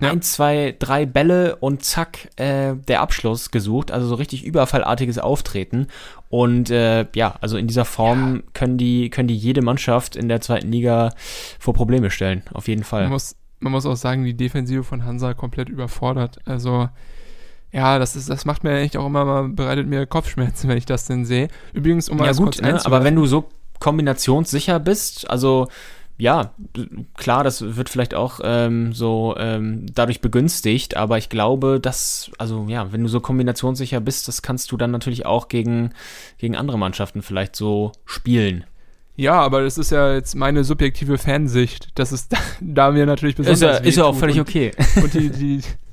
Ja. 0.00 0.10
eins, 0.10 0.32
zwei, 0.32 0.74
drei 0.78 1.06
Bälle 1.06 1.56
und 1.56 1.84
zack, 1.84 2.28
äh, 2.36 2.74
der 2.74 3.00
Abschluss 3.00 3.50
gesucht. 3.50 3.90
Also 3.90 4.06
so 4.06 4.14
richtig 4.14 4.44
überfallartiges 4.44 5.18
Auftreten. 5.18 5.88
Und 6.28 6.70
äh, 6.70 7.06
ja, 7.14 7.34
also 7.40 7.56
in 7.56 7.66
dieser 7.66 7.84
Form 7.84 8.42
können 8.54 8.78
die, 8.78 9.10
können 9.10 9.28
die 9.28 9.36
jede 9.36 9.62
Mannschaft 9.62 10.16
in 10.16 10.28
der 10.28 10.40
zweiten 10.40 10.70
Liga 10.70 11.12
vor 11.58 11.74
Probleme 11.74 12.10
stellen. 12.10 12.42
Auf 12.52 12.68
jeden 12.68 12.84
Fall. 12.84 13.02
Man 13.02 13.12
muss, 13.12 13.36
man 13.60 13.72
muss 13.72 13.86
auch 13.86 13.96
sagen, 13.96 14.24
die 14.24 14.34
Defensive 14.34 14.84
von 14.84 15.04
Hansa 15.04 15.34
komplett 15.34 15.68
überfordert. 15.68 16.38
Also, 16.44 16.88
ja, 17.72 17.98
das, 17.98 18.16
ist, 18.16 18.28
das 18.28 18.44
macht 18.44 18.64
mir 18.64 18.78
echt 18.78 18.96
auch 18.96 19.06
immer 19.06 19.24
mal, 19.24 19.48
bereitet 19.48 19.86
mir 19.86 20.06
Kopfschmerzen, 20.06 20.68
wenn 20.68 20.78
ich 20.78 20.86
das 20.86 21.06
denn 21.06 21.24
sehe. 21.24 21.48
Übrigens, 21.72 22.08
um 22.08 22.18
mal 22.18 22.26
ja 22.26 22.32
gut, 22.32 22.44
kurz 22.44 22.60
ne? 22.60 22.84
aber 22.84 23.04
wenn 23.04 23.16
du 23.16 23.26
so 23.26 23.48
kombinationssicher 23.80 24.78
bist, 24.78 25.28
also 25.28 25.68
ja, 26.18 26.52
klar, 27.16 27.42
das 27.42 27.76
wird 27.76 27.88
vielleicht 27.88 28.14
auch 28.14 28.40
ähm, 28.44 28.92
so 28.92 29.34
ähm, 29.38 29.86
dadurch 29.92 30.20
begünstigt, 30.20 30.96
aber 30.96 31.18
ich 31.18 31.28
glaube, 31.28 31.80
dass, 31.80 32.30
also 32.38 32.66
ja, 32.68 32.92
wenn 32.92 33.02
du 33.02 33.08
so 33.08 33.20
kombinationssicher 33.20 34.00
bist, 34.00 34.28
das 34.28 34.42
kannst 34.42 34.70
du 34.72 34.76
dann 34.76 34.90
natürlich 34.90 35.26
auch 35.26 35.48
gegen, 35.48 35.92
gegen 36.38 36.56
andere 36.56 36.78
Mannschaften 36.78 37.22
vielleicht 37.22 37.56
so 37.56 37.92
spielen. 38.04 38.64
Ja, 39.16 39.34
aber 39.34 39.62
das 39.62 39.78
ist 39.78 39.90
ja 39.90 40.14
jetzt 40.14 40.34
meine 40.34 40.64
subjektive 40.64 41.18
Fansicht. 41.18 41.88
Das 41.94 42.12
ist 42.12 42.32
da, 42.32 42.38
da 42.60 42.90
mir 42.90 43.06
natürlich 43.06 43.36
besonders 43.36 43.60
Ist 43.60 43.80
ja, 43.80 43.88
ist 43.88 43.96
ja 43.96 44.04
auch 44.04 44.16
völlig 44.16 44.36
und, 44.36 44.48
okay. 44.48 44.72
Und 45.02 45.14
die, 45.14 45.30
die 45.30 45.60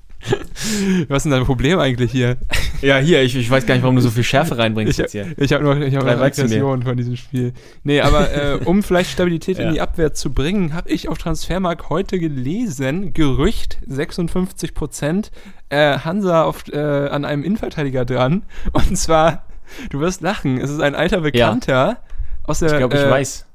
Was 1.08 1.18
ist 1.18 1.24
denn 1.24 1.32
dein 1.32 1.46
Problem 1.46 1.80
eigentlich 1.80 2.12
hier? 2.12 2.38
Ja, 2.82 2.98
hier, 2.98 3.22
ich, 3.24 3.36
ich 3.36 3.50
weiß 3.50 3.66
gar 3.66 3.76
nicht, 3.76 3.84
warum 3.84 3.96
du 3.96 4.02
so 4.02 4.10
viel 4.10 4.24
Schärfe 4.24 4.58
reinbringst 4.58 4.92
Ich, 4.92 4.98
jetzt 4.98 5.12
hier. 5.14 5.28
ich 5.38 5.54
habe 5.54 5.64
noch, 5.64 5.78
ich 5.78 5.96
hab 5.96 6.04
noch 6.04 6.20
Weizen 6.20 6.46
Aggression 6.46 6.84
von 6.84 6.98
diesem 6.98 7.16
Spiel. 7.16 7.54
Nee, 7.84 8.02
aber 8.02 8.32
äh, 8.32 8.60
um 8.66 8.84
vielleicht 8.84 9.12
Stabilität 9.12 9.58
Ja. 9.58 9.68
in 9.68 9.74
die 9.74 9.82
Abwehr 9.82 10.14
zu 10.14 10.34
bringen, 10.34 10.74
habe 10.74 10.90
ich 10.90 11.08
auf 11.08 11.18
Transfermarkt 11.18 11.90
heute 11.90 12.20
gelesen, 12.20 13.14
Gerücht, 13.14 13.78
56 13.88 14.74
Prozent, 14.74 15.32
äh, 15.70 16.00
Hansa 16.00 16.44
auf, 16.44 16.68
äh, 16.72 16.78
an 16.78 17.26
einem 17.26 17.44
Innenverteidiger 17.44 18.06
dran. 18.06 18.44
Und 18.74 18.98
zwar, 18.98 19.46
du 19.90 20.00
wirst 20.00 20.22
lachen, 20.22 20.60
es 20.60 20.70
ist 20.70 20.82
ein 20.82 20.96
alter 20.96 21.22
Bekannter 21.22 21.98
aus 22.44 22.60
der... 22.60 22.72
Ich 22.72 22.78
glaube, 22.78 22.98
ich 22.98 23.04
äh, 23.04 23.10
weiß. 23.10 23.46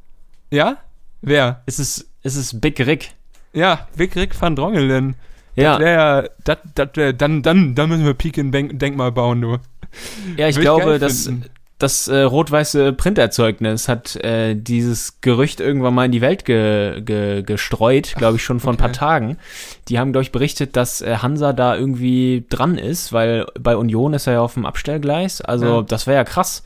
Ja? 0.50 0.78
Wer? 1.20 1.62
Ist 1.66 1.78
es, 1.78 2.08
ist 2.22 2.36
es 2.36 2.60
Big 2.60 2.80
Rick? 2.80 3.12
Ja, 3.52 3.86
Vic 3.94 4.16
Rick 4.16 4.40
van 4.40 4.56
Drongelen. 4.56 5.14
Ja, 5.56 5.78
Wär 5.78 5.92
ja, 5.92 6.24
dat, 6.44 6.60
dat 6.74 6.96
wär, 6.96 7.12
dann, 7.12 7.42
dann, 7.42 7.74
dann 7.74 7.88
müssen 7.88 8.04
wir 8.04 8.14
Peak 8.14 8.38
in 8.38 8.50
Bank, 8.50 8.78
Denkmal 8.78 9.12
bauen, 9.12 9.40
du. 9.40 9.58
ja 10.36 10.48
ich 10.48 10.58
glaube, 10.58 10.84
geil 10.84 10.98
dass 10.98 11.30
das 11.78 12.08
äh, 12.08 12.20
rot-weiße 12.22 12.92
Printerzeugnis 12.92 13.88
hat 13.88 14.16
äh, 14.16 14.54
dieses 14.54 15.20
Gerücht 15.20 15.60
irgendwann 15.60 15.94
mal 15.94 16.06
in 16.06 16.12
die 16.12 16.20
Welt 16.20 16.44
ge 16.44 17.00
ge 17.02 17.42
gestreut, 17.42 18.14
glaube 18.16 18.36
ich 18.36 18.44
schon 18.44 18.60
vor 18.60 18.72
ein 18.72 18.76
paar 18.76 18.90
okay. 18.90 18.98
Tagen. 18.98 19.38
Die 19.88 19.98
haben, 19.98 20.12
glaube 20.12 20.22
ich, 20.22 20.32
berichtet, 20.32 20.76
dass 20.76 21.02
äh, 21.02 21.16
Hansa 21.16 21.52
da 21.52 21.76
irgendwie 21.76 22.44
dran 22.48 22.78
ist, 22.78 23.12
weil 23.12 23.46
bei 23.58 23.76
Union 23.76 24.14
ist 24.14 24.26
er 24.26 24.34
ja 24.34 24.40
auf 24.40 24.54
dem 24.54 24.66
Abstellgleis. 24.66 25.40
Also 25.40 25.66
Ja. 25.66 25.82
das 25.82 26.06
wäre 26.06 26.16
ja 26.16 26.24
krass. 26.24 26.62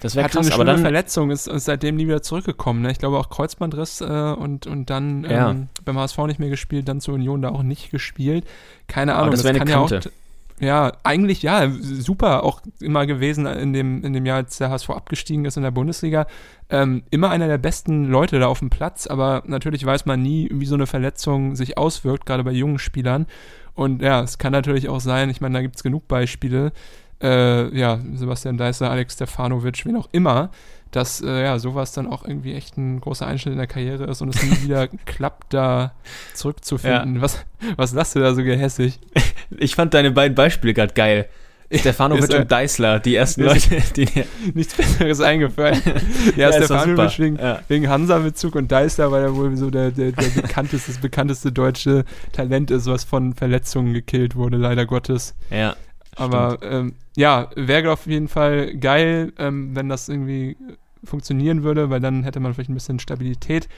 Das 0.00 0.16
wäre 0.16 0.28
krass, 0.28 0.46
eine 0.46 0.54
aber 0.54 0.64
dann 0.64 0.78
Verletzung, 0.80 1.30
ist, 1.30 1.46
ist 1.46 1.66
seitdem 1.66 1.96
nie 1.96 2.06
wieder 2.06 2.22
zurückgekommen. 2.22 2.82
Ne? 2.82 2.90
Ich 2.90 2.98
glaube 2.98 3.18
auch 3.18 3.28
Kreuzbandriss 3.30 4.00
äh, 4.00 4.04
und, 4.04 4.66
und 4.66 4.90
dann 4.90 5.24
ähm, 5.24 5.30
Ja. 5.30 5.56
beim 5.84 5.98
HSV 5.98 6.18
nicht 6.26 6.40
mehr 6.40 6.48
gespielt, 6.48 6.88
dann 6.88 7.00
zur 7.00 7.14
Union 7.14 7.42
da 7.42 7.50
auch 7.50 7.62
nicht 7.62 7.90
gespielt. 7.90 8.44
Keine 8.86 9.12
Aber 9.14 9.22
Ahnung, 9.22 9.32
das 9.32 9.44
wär 9.44 9.50
eine 9.50 9.58
kann 9.58 9.68
ja 9.68 9.78
auch. 9.78 9.90
Kante. 9.90 10.10
Ja, 10.58 10.92
eigentlich 11.04 11.42
ja, 11.42 11.70
super 11.80 12.44
auch 12.44 12.60
immer 12.80 13.06
gewesen 13.06 13.46
in 13.46 13.72
dem, 13.72 14.04
in 14.04 14.12
dem 14.12 14.26
Jahr, 14.26 14.36
als 14.38 14.58
der 14.58 14.68
HSV 14.68 14.90
abgestiegen 14.90 15.46
ist 15.46 15.56
in 15.56 15.62
der 15.62 15.70
Bundesliga. 15.70 16.26
Ähm, 16.68 17.02
immer 17.10 17.30
einer 17.30 17.48
der 17.48 17.56
besten 17.56 18.04
Leute 18.04 18.38
da 18.38 18.46
auf 18.46 18.58
dem 18.58 18.68
Platz, 18.68 19.06
aber 19.06 19.42
natürlich 19.46 19.86
weiß 19.86 20.04
man 20.04 20.20
nie, 20.20 20.50
wie 20.52 20.66
so 20.66 20.74
eine 20.74 20.86
Verletzung 20.86 21.56
sich 21.56 21.78
auswirkt, 21.78 22.26
gerade 22.26 22.44
bei 22.44 22.52
jungen 22.52 22.78
Spielern. 22.78 23.26
Und 23.72 24.02
ja, 24.02 24.20
es 24.20 24.36
kann 24.36 24.52
natürlich 24.52 24.90
auch 24.90 25.00
sein, 25.00 25.30
ich 25.30 25.40
meine, 25.40 25.54
da 25.54 25.62
gibt 25.62 25.76
es 25.76 25.82
genug 25.82 26.06
Beispiele, 26.08 26.72
äh, 27.22 27.76
ja, 27.76 27.98
Sebastian 28.14 28.56
Deißler, 28.56 28.90
Alex 28.90 29.14
Stefanovic, 29.14 29.84
wen 29.84 29.96
auch 29.96 30.08
immer, 30.12 30.50
dass 30.90 31.20
äh, 31.20 31.42
ja, 31.44 31.58
sowas 31.58 31.92
dann 31.92 32.06
auch 32.06 32.24
irgendwie 32.24 32.54
echt 32.54 32.76
ein 32.76 33.00
großer 33.00 33.26
Einschnitt 33.26 33.52
in 33.52 33.58
der 33.58 33.66
Karriere 33.68 34.04
ist 34.04 34.22
und 34.22 34.34
es 34.34 34.42
nie 34.42 34.62
wieder 34.62 34.88
klappt, 35.06 35.54
da 35.54 35.92
zurückzufinden. 36.34 37.20
Was, 37.22 37.44
was 37.76 37.92
lasst 37.92 38.16
du 38.16 38.20
da 38.20 38.34
so 38.34 38.42
gehässig? 38.42 38.98
ich 39.58 39.74
fand 39.74 39.94
deine 39.94 40.10
beiden 40.10 40.34
Beispiele 40.34 40.74
gerade 40.74 40.94
geil. 40.94 41.28
Stefanovic 41.72 42.34
und 42.36 42.50
Deißler, 42.50 42.98
die 42.98 43.14
ersten 43.14 43.44
Leute, 43.44 43.80
die 43.94 44.08
Nichts 44.54 44.74
Besseres 44.74 45.20
eingefallen. 45.20 45.80
Ja, 46.36 46.48
doch 46.50 46.56
Stefanovic 46.56 47.18
wegen, 47.20 47.36
Ja. 47.36 47.60
wegen 47.68 47.88
Hansa-Bezug 47.88 48.56
und 48.56 48.72
Deißler, 48.72 49.12
weil 49.12 49.22
er 49.22 49.36
wohl 49.36 49.56
so 49.56 49.70
der, 49.70 49.92
der, 49.92 50.10
der 50.10 50.28
bekannteste, 50.42 50.90
das 50.90 51.00
bekannteste 51.00 51.52
deutsche 51.52 52.04
Talent 52.32 52.72
ist, 52.72 52.86
was 52.86 53.04
von 53.04 53.34
Verletzungen 53.34 53.92
gekillt 53.94 54.34
wurde, 54.34 54.56
leider 54.56 54.84
Gottes. 54.84 55.36
ja. 55.50 55.76
Aber 56.16 56.58
ähm, 56.62 56.94
ja, 57.16 57.48
wäre 57.54 57.92
auf 57.92 58.06
jeden 58.06 58.28
Fall 58.28 58.76
geil, 58.76 59.32
ähm, 59.38 59.74
wenn 59.74 59.88
das 59.88 60.08
irgendwie 60.08 60.56
funktionieren 61.04 61.62
würde, 61.62 61.90
weil 61.90 62.00
dann 62.00 62.24
hätte 62.24 62.40
man 62.40 62.52
vielleicht 62.54 62.70
ein 62.70 62.74
bisschen 62.74 62.98
Stabilität. 62.98 63.68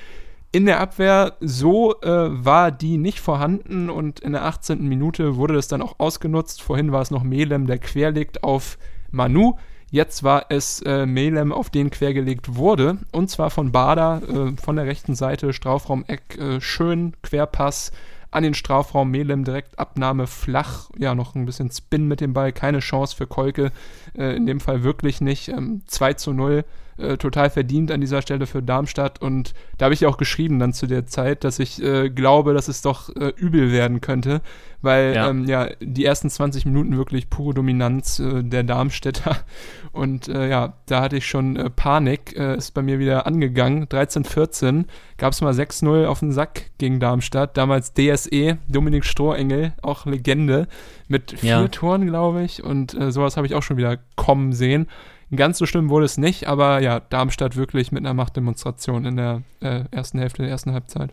In 0.50 0.66
der 0.66 0.80
Abwehr, 0.80 1.36
so 1.40 1.98
äh, 2.02 2.44
war 2.44 2.70
die 2.70 2.98
nicht 2.98 3.20
vorhanden 3.20 3.88
und 3.88 4.20
in 4.20 4.32
der 4.32 4.44
18. 4.44 4.86
Minute 4.86 5.36
wurde 5.36 5.54
das 5.54 5.68
dann 5.68 5.80
auch 5.80 5.98
ausgenutzt. 5.98 6.62
Vorhin 6.62 6.92
war 6.92 7.00
es 7.00 7.10
noch 7.10 7.22
Melem, 7.22 7.66
der 7.66 7.78
querlegt 7.78 8.44
auf 8.44 8.76
Manu. 9.10 9.54
Jetzt 9.90 10.22
war 10.24 10.46
es 10.48 10.82
äh, 10.82 11.06
Melem, 11.06 11.52
auf 11.52 11.70
den 11.70 11.90
quergelegt 11.90 12.56
wurde. 12.56 12.98
Und 13.12 13.30
zwar 13.30 13.50
von 13.50 13.72
Bader 13.72 14.22
äh, 14.28 14.52
von 14.62 14.76
der 14.76 14.86
rechten 14.86 15.14
Seite, 15.14 15.52
Strafraum-Eck, 15.52 16.38
äh, 16.38 16.60
schön, 16.60 17.14
Querpass 17.22 17.92
an 18.32 18.42
den 18.42 18.54
Strafraum. 18.54 19.10
Melem 19.10 19.44
direkt 19.44 19.78
Abnahme 19.78 20.26
flach. 20.26 20.90
Ja, 20.98 21.14
noch 21.14 21.34
ein 21.34 21.46
bisschen 21.46 21.70
Spin 21.70 22.08
mit 22.08 22.20
dem 22.20 22.32
Ball. 22.32 22.52
Keine 22.52 22.80
Chance 22.80 23.14
für 23.14 23.26
Kolke. 23.26 23.70
Äh, 24.16 24.36
in 24.36 24.46
dem 24.46 24.60
Fall 24.60 24.82
wirklich 24.82 25.20
nicht. 25.20 25.48
Ähm, 25.48 25.82
2 25.86 26.14
zu 26.14 26.32
0. 26.32 26.64
Äh, 27.02 27.18
total 27.18 27.50
verdient 27.50 27.90
an 27.90 28.00
dieser 28.00 28.22
Stelle 28.22 28.46
für 28.46 28.62
Darmstadt. 28.62 29.20
Und 29.20 29.54
da 29.76 29.86
habe 29.86 29.94
ich 29.94 30.00
ja 30.00 30.08
auch 30.08 30.18
geschrieben 30.18 30.60
dann 30.60 30.72
zu 30.72 30.86
der 30.86 31.06
Zeit, 31.06 31.42
dass 31.42 31.58
ich 31.58 31.82
äh, 31.82 32.10
glaube, 32.10 32.54
dass 32.54 32.68
es 32.68 32.80
doch 32.80 33.08
äh, 33.16 33.32
übel 33.36 33.72
werden 33.72 34.00
könnte. 34.00 34.40
Weil 34.82 35.14
Ja. 35.14 35.28
Ähm, 35.28 35.44
ja, 35.46 35.68
die 35.80 36.04
ersten 36.04 36.30
20 36.30 36.64
Minuten 36.64 36.96
wirklich 36.96 37.28
pure 37.28 37.54
Dominanz 37.54 38.20
äh, 38.20 38.42
der 38.44 38.62
Darmstädter. 38.62 39.36
Und 39.92 40.28
äh, 40.28 40.48
ja, 40.48 40.74
da 40.86 41.00
hatte 41.02 41.16
ich 41.16 41.26
schon 41.26 41.56
äh, 41.56 41.70
Panik. 41.70 42.32
Ist 42.32 42.72
bei 42.72 42.82
mir 42.82 42.98
wieder 42.98 43.26
angegangen. 43.26 43.86
13-14 43.86 44.84
gab 45.18 45.32
es 45.32 45.40
mal 45.40 45.52
6-0 45.52 46.06
auf 46.06 46.20
den 46.20 46.32
Sack 46.32 46.70
gegen 46.78 47.00
Darmstadt. 47.00 47.56
Damals 47.56 47.92
DSE, 47.94 48.58
Dominik 48.68 49.04
Strohengel, 49.04 49.72
auch 49.82 50.06
Legende, 50.06 50.68
mit 51.08 51.32
vier 51.38 51.50
Ja. 51.50 51.68
Toren, 51.68 52.06
glaube 52.06 52.42
ich. 52.42 52.62
Und 52.62 52.96
sowas 53.08 53.36
habe 53.36 53.46
ich 53.46 53.54
auch 53.54 53.62
schon 53.62 53.76
wieder 53.76 53.98
kommen 54.16 54.52
sehen. 54.52 54.86
Ganz 55.34 55.58
so 55.58 55.66
schlimm 55.66 55.88
wurde 55.88 56.04
es 56.04 56.18
nicht, 56.18 56.46
aber 56.46 56.80
ja, 56.80 57.00
Darmstadt 57.00 57.56
wirklich 57.56 57.90
mit 57.92 58.04
einer 58.04 58.14
Machtdemonstration 58.14 59.04
in 59.06 59.16
der 59.16 59.42
äh, 59.60 59.84
ersten 59.90 60.18
Hälfte 60.18 60.42
der 60.42 60.50
ersten 60.50 60.72
Halbzeit. 60.72 61.10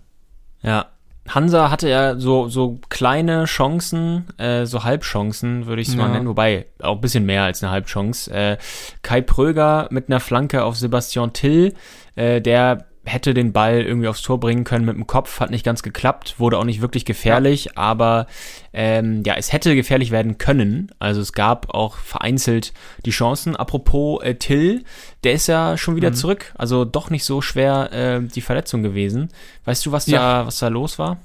Ja. 0.62 0.88
Hansa 1.28 1.70
hatte 1.70 1.88
ja 1.90 2.18
so, 2.18 2.48
so 2.50 2.80
kleine 2.90 3.46
Chancen, 3.46 4.26
äh, 4.40 4.66
so 4.66 4.84
Halbchancen, 4.84 5.68
würde 5.68 5.82
ich 5.82 5.88
es 5.90 5.96
mal 5.96 6.08
Ja. 6.08 6.14
nennen, 6.14 6.28
wobei 6.28 6.66
auch 6.82 6.96
ein 6.96 7.02
bisschen 7.02 7.26
mehr 7.26 7.44
als 7.44 7.64
eine 7.64 7.72
Halbchance. 7.72 8.34
Äh, 8.34 8.58
Kai 9.04 9.22
Pröger 9.22 9.88
mit 9.92 10.10
einer 10.10 10.20
Flanke 10.20 10.64
auf 10.64 10.76
Sebastian 10.76 11.32
Till, 11.34 11.76
äh, 12.16 12.42
der 12.42 12.86
hätte 13.10 13.34
den 13.34 13.52
Ball 13.52 13.82
irgendwie 13.82 14.08
aufs 14.08 14.22
Tor 14.22 14.40
bringen 14.40 14.64
können 14.64 14.86
mit 14.86 14.96
dem 14.96 15.08
Kopf, 15.08 15.40
hat 15.40 15.50
nicht 15.50 15.66
ganz 15.66 15.84
geklappt, 15.84 16.36
wurde 16.38 16.58
auch 16.58 16.64
nicht 16.64 16.80
wirklich 16.82 17.04
gefährlich, 17.06 17.78
aber 17.78 18.28
ähm, 18.72 19.24
ja, 19.26 19.34
es 19.36 19.52
hätte 19.52 19.76
gefährlich 19.76 20.12
werden 20.12 20.38
können. 20.38 20.92
Also 21.00 21.20
es 21.20 21.34
gab 21.34 21.74
auch 21.74 21.98
vereinzelt 21.98 22.72
die 23.06 23.12
Chancen. 23.12 23.56
Apropos 23.56 24.24
äh, 24.24 24.36
Till, 24.36 24.84
der 25.24 25.34
ist 25.34 25.48
ja 25.48 25.78
schon 25.78 25.96
wieder 25.96 26.12
Mhm. 26.12 26.16
zurück, 26.16 26.54
also 26.58 26.86
doch 26.86 27.10
nicht 27.10 27.26
so 27.26 27.42
schwer 27.42 27.92
äh, 27.92 28.22
die 28.22 28.42
Verletzung 28.42 28.84
gewesen. 28.84 29.30
Weißt 29.66 29.86
du, 29.86 29.92
was 29.92 30.08
Ja. 30.08 30.42
da, 30.42 30.48
was 30.48 30.60
da 30.60 30.68
los 30.70 30.98
war? 31.00 31.18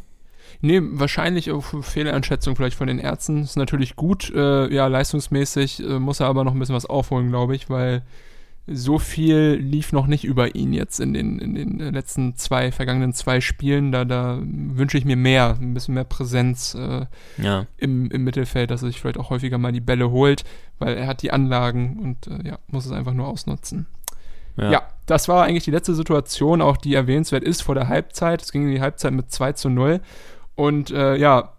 Nee, 0.61 0.81
wahrscheinlich 0.83 1.51
auch 1.51 1.65
Fehlereinschätzung 1.83 2.57
vielleicht 2.57 2.77
von 2.79 2.87
den 2.87 2.99
Ärzten. 2.99 3.43
Ist 3.43 3.57
natürlich 3.57 3.97
gut, 3.97 4.33
äh, 4.35 4.73
ja, 4.73 4.87
leistungsmäßig 4.87 5.81
äh, 5.81 5.99
muss 5.99 6.21
er 6.21 6.27
aber 6.27 6.43
noch 6.45 6.55
ein 6.55 6.59
bisschen 6.59 6.75
was 6.75 6.87
aufholen, 6.87 7.29
glaube 7.29 7.55
ich, 7.55 7.69
weil 7.69 8.01
so 8.67 8.99
viel 8.99 9.59
lief 9.61 9.93
noch 9.93 10.07
nicht 10.07 10.25
über 10.25 10.55
ihn 10.55 10.73
jetzt 10.73 10.99
in 10.99 11.13
den, 11.13 11.39
in 11.39 11.55
den 11.55 11.93
letzten 11.93 12.35
zwei, 12.37 12.73
vergangenen 12.73 13.13
zwei 13.13 13.41
Spielen. 13.43 13.93
Da, 13.93 14.05
da 14.07 14.39
wünsche 14.43 14.97
ich 14.97 15.05
mir 15.05 15.17
mehr, 15.17 15.59
ein 15.61 15.75
bisschen 15.75 15.95
mehr 15.95 16.05
Präsenz 16.05 16.75
äh, 16.75 17.07
Ja. 17.37 17.67
im, 17.77 18.11
im 18.11 18.25
Mittelfeld, 18.25 18.71
dass 18.71 18.83
er 18.83 18.89
sich 18.89 19.01
vielleicht 19.01 19.19
auch 19.19 19.29
häufiger 19.31 19.59
mal 19.59 19.73
die 19.73 19.81
Bälle 19.83 20.11
holt, 20.11 20.45
weil 20.79 20.97
er 20.97 21.07
hat 21.07 21.21
die 21.23 21.31
Anlagen 21.31 21.99
und 22.03 22.27
äh, 22.27 22.49
ja, 22.49 22.59
muss 22.69 22.87
es 22.87 22.93
einfach 22.93 23.13
nur 23.13 23.29
ausnutzen. 23.29 23.87
Ja. 24.57 24.71
Ja. 24.71 24.83
das 25.07 25.29
war 25.29 25.45
eigentlich 25.45 25.65
die 25.65 25.71
letzte 25.73 25.95
Situation, 25.95 26.63
auch 26.63 26.77
die 26.77 26.95
erwähnenswert 26.95 27.43
ist 27.45 27.61
vor 27.63 27.75
der 27.75 27.89
Halbzeit. 27.89 28.41
Es 28.41 28.53
ging 28.53 28.63
in 28.63 28.71
die 28.71 28.81
Halbzeit 28.81 29.13
mit 29.13 29.31
2 29.31 29.53
zu 29.53 29.69
0. 29.69 30.01
Und 30.55 30.91
äh, 30.91 31.17
ja, 31.17 31.53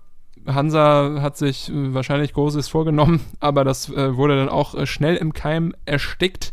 Hansa 0.48 1.22
hat 1.22 1.38
sich 1.38 1.70
äh, 1.70 1.94
wahrscheinlich 1.94 2.34
Großes 2.34 2.68
vorgenommen, 2.68 3.22
aber 3.40 3.64
das 3.64 3.90
äh, 3.90 4.16
wurde 4.16 4.38
dann 4.38 4.50
auch 4.50 4.74
äh, 4.74 4.86
schnell 4.88 5.18
im 5.18 5.34
Keim 5.34 5.76
erstickt. 5.86 6.52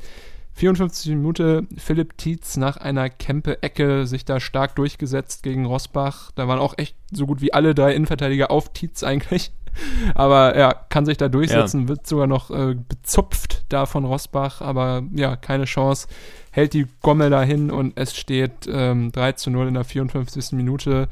54 0.62 1.16
Minute 1.16 1.66
Philipp 1.76 2.16
Tietz 2.18 2.56
nach 2.56 2.76
einer 2.76 3.10
Kempe-Ecke 3.10 4.06
sich 4.06 4.24
da 4.24 4.38
stark 4.38 4.76
durchgesetzt 4.76 5.42
gegen 5.42 5.66
Rosbach. 5.66 6.30
Da 6.36 6.46
waren 6.46 6.60
auch 6.60 6.78
echt 6.78 6.94
so 7.10 7.26
gut 7.26 7.40
wie 7.40 7.52
alle 7.52 7.74
drei 7.74 7.92
Innenverteidiger 7.96 8.52
auf 8.52 8.72
Tietz 8.72 9.02
eigentlich. 9.02 9.50
Aber 10.14 10.56
ja, 10.56 10.72
kann 10.72 11.04
sich 11.04 11.16
da 11.16 11.28
durchsetzen, 11.28 11.88
wird 11.88 12.06
sogar 12.06 12.28
noch 12.28 12.52
äh, 12.52 12.76
bezupft 12.76 13.64
da 13.70 13.86
von 13.86 14.04
Rosbach, 14.04 14.60
aber 14.60 15.02
ja, 15.14 15.34
keine 15.34 15.64
Chance. 15.64 16.06
Hält 16.50 16.74
die 16.74 16.86
Gommel 17.00 17.30
dahin 17.30 17.70
und 17.70 17.94
es 17.96 18.14
steht 18.14 18.68
ähm, 18.68 19.10
3 19.10 19.32
zu 19.32 19.50
0 19.50 19.68
in 19.68 19.74
der 19.74 19.84
54. 19.84 20.52
Minute. 20.52 21.08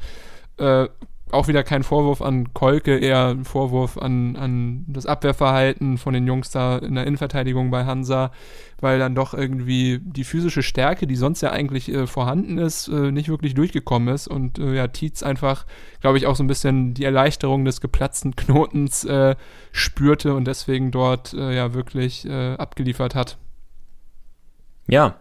Äh, 0.57 0.87
auch 1.33 1.47
wieder 1.47 1.63
kein 1.63 1.83
Vorwurf 1.83 2.21
an 2.21 2.53
Kolke, 2.53 2.97
eher 2.97 3.29
ein 3.29 3.45
Vorwurf 3.45 3.97
an, 3.97 4.35
an 4.35 4.85
das 4.87 5.05
Abwehrverhalten 5.05 5.97
von 5.97 6.13
den 6.13 6.27
Jungs 6.27 6.51
da 6.51 6.77
in 6.77 6.95
der 6.95 7.05
Innenverteidigung 7.05 7.71
bei 7.71 7.85
Hansa, 7.85 8.31
weil 8.79 8.99
dann 8.99 9.15
doch 9.15 9.33
irgendwie 9.33 9.99
die 10.03 10.23
physische 10.23 10.63
Stärke, 10.63 11.07
die 11.07 11.15
sonst 11.15 11.41
ja 11.41 11.51
eigentlich 11.51 11.91
äh, 11.91 12.07
vorhanden 12.07 12.57
ist, 12.57 12.87
äh, 12.87 13.11
nicht 13.11 13.29
wirklich 13.29 13.53
durchgekommen 13.53 14.13
ist 14.13 14.27
und 14.27 14.59
äh, 14.59 14.75
ja, 14.75 14.87
Tietz 14.87 15.23
einfach, 15.23 15.65
glaube 16.01 16.17
ich, 16.17 16.27
auch 16.27 16.35
so 16.35 16.43
ein 16.43 16.47
bisschen 16.47 16.93
die 16.93 17.05
Erleichterung 17.05 17.65
des 17.65 17.81
geplatzten 17.81 18.35
Knotens 18.35 19.03
äh, 19.05 19.35
spürte 19.71 20.33
und 20.35 20.45
deswegen 20.45 20.91
dort 20.91 21.33
äh, 21.33 21.55
ja 21.55 21.73
wirklich 21.73 22.25
äh, 22.27 22.55
abgeliefert 22.55 23.15
hat. 23.15 23.37
Ja. 24.87 25.15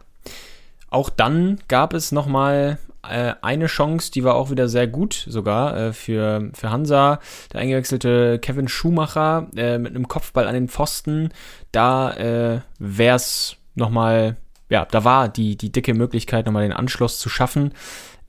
Auch 0.88 1.08
dann 1.08 1.60
gab 1.68 1.94
es 1.94 2.10
nochmal 2.10 2.78
äh, 3.08 3.34
eine 3.42 3.66
Chance, 3.66 4.10
die 4.10 4.24
war 4.24 4.34
auch 4.34 4.50
wieder 4.50 4.68
sehr 4.68 4.86
gut 4.86 5.24
sogar 5.28 5.76
äh, 5.76 5.92
für, 5.92 6.50
für 6.52 6.70
Hansa. 6.70 7.20
Der 7.52 7.60
eingewechselte 7.60 8.38
Kevin 8.38 8.68
Schumacher 8.68 9.48
äh, 9.56 9.78
mit 9.78 9.94
einem 9.94 10.08
Kopfball 10.08 10.46
an 10.46 10.54
den 10.54 10.68
Pfosten. 10.68 11.30
Da 11.72 12.12
äh, 12.12 12.60
wäre 12.78 13.16
es 13.16 13.56
nochmal, 13.74 14.36
ja, 14.68 14.86
da 14.90 15.04
war 15.04 15.28
die, 15.28 15.56
die 15.56 15.72
dicke 15.72 15.94
Möglichkeit, 15.94 16.46
nochmal 16.46 16.62
den 16.62 16.72
Anschluss 16.72 17.18
zu 17.18 17.28
schaffen. 17.28 17.72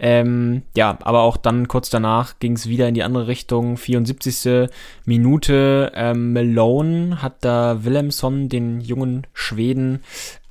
Ähm, 0.04 0.64
ja, 0.76 0.98
aber 1.02 1.22
auch 1.22 1.38
dann 1.38 1.68
kurz 1.68 1.92
danach 1.92 2.40
ging 2.40 2.54
es 2.54 2.68
wieder 2.68 2.88
in 2.88 2.96
die 2.96 3.04
andere 3.04 3.28
Richtung. 3.28 3.78
74. 3.78 4.68
Minute. 5.06 5.92
Ähm, 5.94 6.34
Malone 6.34 7.22
hat 7.22 7.46
da 7.46 7.84
Willemson, 7.84 8.50
den 8.50 8.82
jungen 8.82 9.28
Schweden, 9.34 10.02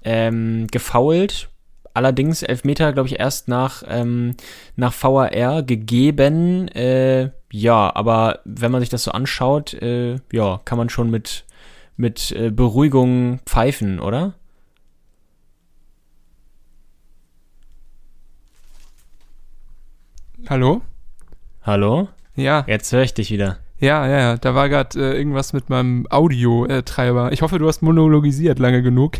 ähm, 0.05 0.69
gefoult. 0.71 1.50
Allerdings 1.93 2.43
Elfmeter, 2.43 2.93
glaube 2.93 3.09
ich, 3.09 3.19
erst 3.19 3.49
nach, 3.49 3.83
ähm, 3.89 4.37
nach 4.77 4.95
VAR 5.03 5.63
gegeben. 5.63 6.69
Äh, 6.69 7.31
ja, 7.53 7.95
aber 7.95 8.41
wenn 8.45 8.71
man 8.71 8.81
sich 8.81 8.91
das 8.91 9.05
so 9.05 9.11
anschaut, 9.11 9.75
äh, 9.75 10.17
ja, 10.33 10.61
kann 10.65 10.79
man 10.79 10.89
schon 10.89 11.11
mit, 11.11 11.45
mit 11.97 12.31
äh, 12.33 12.51
Beruhigung 12.51 13.41
pfeifen, 13.45 13.99
oder? 13.99 14.35
Hallo? 20.49 20.83
Hallo? 21.63 22.09
Ja, 22.35 22.65
Jetzt 22.67 22.93
höre 22.93 23.03
ich 23.03 23.15
dich 23.15 23.31
wieder. 23.31 23.59
ja, 23.79 24.07
ja, 24.07 24.19
ja. 24.19 24.37
Da 24.37 24.55
war 24.55 24.69
gerade 24.69 24.99
äh, 24.99 25.17
irgendwas 25.19 25.53
mit 25.53 25.69
meinem 25.69 26.07
Audio-Treiber. 26.09 27.33
Ich 27.33 27.43
hoffe, 27.43 27.59
du 27.59 27.69
hast 27.69 27.83
monologisiert 27.83 28.59
lange 28.59 28.83
genug. 28.83 29.19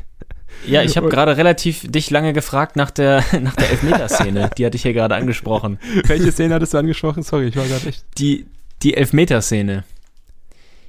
Ja, 0.67 0.83
ich 0.83 0.97
habe 0.97 1.09
gerade 1.09 1.37
relativ 1.37 1.91
dich 1.91 2.11
lange 2.11 2.33
gefragt 2.33 2.77
nach 2.77 2.91
der, 2.91 3.25
nach 3.41 3.57
der 3.57 3.71
Elfmeterszene. 3.71 4.51
Die 4.57 4.67
hatte 4.67 4.77
ich 4.77 4.83
hier 4.83 4.93
gerade 4.93 5.15
angesprochen. 5.15 5.79
Welche 6.05 6.33
Szene 6.33 6.55
hattest 6.55 6.75
du 6.75 6.79
angesprochen? 6.79 7.23
Sorry, 7.23 7.49
ich 7.49 7.57
war 7.57 7.67
gerade 7.67 7.89
echt. 7.89 8.05
Die, 8.19 8.47
die 8.83 8.95
Elfmeterszene. 8.97 9.85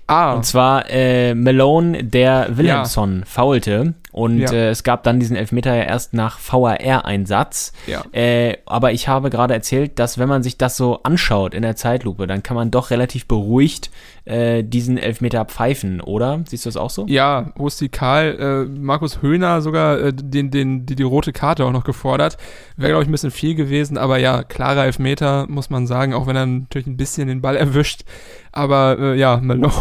Ah, 0.08 0.34
Und 0.34 0.46
zwar 0.46 0.90
äh, 0.90 1.34
Malone, 1.36 2.04
der 2.04 2.58
Williamson 2.58 3.24
faulte. 3.26 3.94
Und 4.12 4.40
Ja. 4.40 4.52
äh, 4.52 4.70
es 4.70 4.84
gab 4.84 5.04
dann 5.04 5.20
diesen 5.20 5.36
Elfmeter 5.36 5.76
ja 5.76 5.84
erst 5.84 6.14
nach 6.14 6.38
VAR-Einsatz. 6.40 7.72
ja. 7.88 8.04
Äh, 8.12 8.58
aber 8.66 8.92
ich 8.92 9.08
habe 9.08 9.30
gerade 9.30 9.54
erzählt, 9.54 10.00
dass 10.00 10.18
wenn 10.18 10.28
man 10.30 10.44
sich 10.44 10.58
das 10.58 10.78
so 10.78 11.02
anschaut 11.04 11.54
in 11.54 11.62
der 11.62 11.76
Zeitlupe, 11.76 12.28
dann 12.28 12.44
kann 12.44 12.56
man 12.56 12.72
doch 12.72 12.90
relativ 12.92 13.26
beruhigt 13.28 13.90
äh, 14.26 14.64
diesen 14.64 14.98
Elfmeter 14.98 15.46
pfeifen, 15.46 16.00
oder? 16.02 16.42
Siehst 16.48 16.66
du 16.66 16.70
das 16.70 16.78
auch 16.78 16.90
so? 16.90 17.06
Ja, 17.08 17.52
rustikal. 17.58 18.68
Äh, 18.68 18.80
Markus 18.80 19.22
Höhner 19.22 19.62
sogar 19.62 20.00
äh, 20.00 20.14
den, 20.14 20.52
den, 20.52 20.86
die, 20.86 20.96
die 20.96 21.04
rote 21.04 21.34
Karte 21.34 21.66
auch 21.66 21.72
noch 21.72 21.84
gefordert. 21.84 22.38
Wäre, 22.78 22.92
glaube 22.92 23.04
ich, 23.04 23.10
ein 23.10 23.14
bisschen 23.14 23.32
viel 23.32 23.56
gewesen, 23.56 23.98
aber 23.98 24.18
ja, 24.18 24.44
klarer 24.44 24.86
Elfmeter, 24.86 25.48
muss 25.50 25.70
man 25.70 25.88
sagen, 25.88 26.14
auch 26.14 26.28
wenn 26.28 26.36
er 26.36 26.46
natürlich 26.46 26.88
ein 26.88 26.98
bisschen 26.98 27.28
den 27.28 27.42
Ball 27.42 27.56
erwischt. 27.56 28.04
Aber 28.52 28.98
äh, 29.00 29.18
ja, 29.18 29.38
Malone 29.42 29.72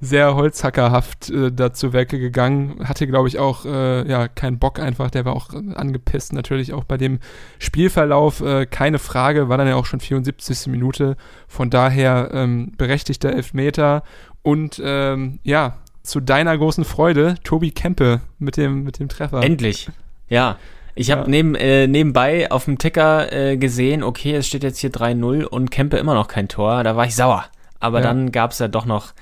sehr 0.00 0.34
holzhackerhaft 0.34 1.30
äh, 1.30 1.50
dazu 1.52 1.92
Werke 1.92 2.18
gegangen. 2.18 2.80
Hatte, 2.84 3.06
glaube 3.06 3.28
ich, 3.28 3.38
auch 3.38 3.64
äh, 3.64 4.08
ja, 4.08 4.28
keinen 4.28 4.58
Bock 4.58 4.78
einfach. 4.80 5.10
Der 5.10 5.24
war 5.24 5.34
auch 5.34 5.52
äh, 5.52 5.74
angepisst 5.74 6.32
natürlich 6.32 6.72
auch 6.72 6.84
bei 6.84 6.96
dem 6.96 7.18
Spielverlauf. 7.58 8.40
Äh, 8.40 8.66
keine 8.66 8.98
Frage, 8.98 9.48
war 9.48 9.58
dann 9.58 9.68
ja 9.68 9.76
auch 9.76 9.86
schon 9.86 10.00
74. 10.00 10.66
Minute. 10.68 11.16
Von 11.48 11.70
daher 11.70 12.30
ähm, 12.32 12.72
berechtigter 12.76 13.32
Elfmeter. 13.32 14.02
Und 14.42 14.80
ähm, 14.84 15.38
ja, 15.42 15.78
zu 16.02 16.20
deiner 16.20 16.56
großen 16.56 16.84
Freude, 16.84 17.36
Tobi 17.44 17.70
Kempe 17.70 18.20
mit 18.38 18.56
dem, 18.56 18.84
mit 18.84 18.98
dem 18.98 19.08
Treffer. 19.08 19.42
Endlich. 19.42 19.88
Ja. 20.28 20.56
Ich 20.94 21.10
habe 21.10 21.22
Ja. 21.22 21.28
neben, 21.28 21.54
äh, 21.54 21.86
nebenbei 21.86 22.50
auf 22.50 22.64
dem 22.64 22.76
Ticker 22.78 23.32
äh, 23.32 23.56
gesehen, 23.56 24.02
okay, 24.02 24.34
es 24.34 24.46
steht 24.48 24.64
jetzt 24.64 24.78
hier 24.78 24.90
3-0 24.90 25.44
und 25.44 25.70
Kempe 25.70 25.96
immer 25.98 26.14
noch 26.14 26.26
kein 26.28 26.48
Tor. 26.48 26.82
Da 26.84 26.96
war 26.96 27.06
ich 27.06 27.14
sauer. 27.14 27.44
Aber 27.80 27.98
Ja. 27.98 28.04
dann 28.04 28.30
gab 28.32 28.52
es 28.52 28.58
ja 28.60 28.68
doch 28.68 28.84
noch 28.84 29.12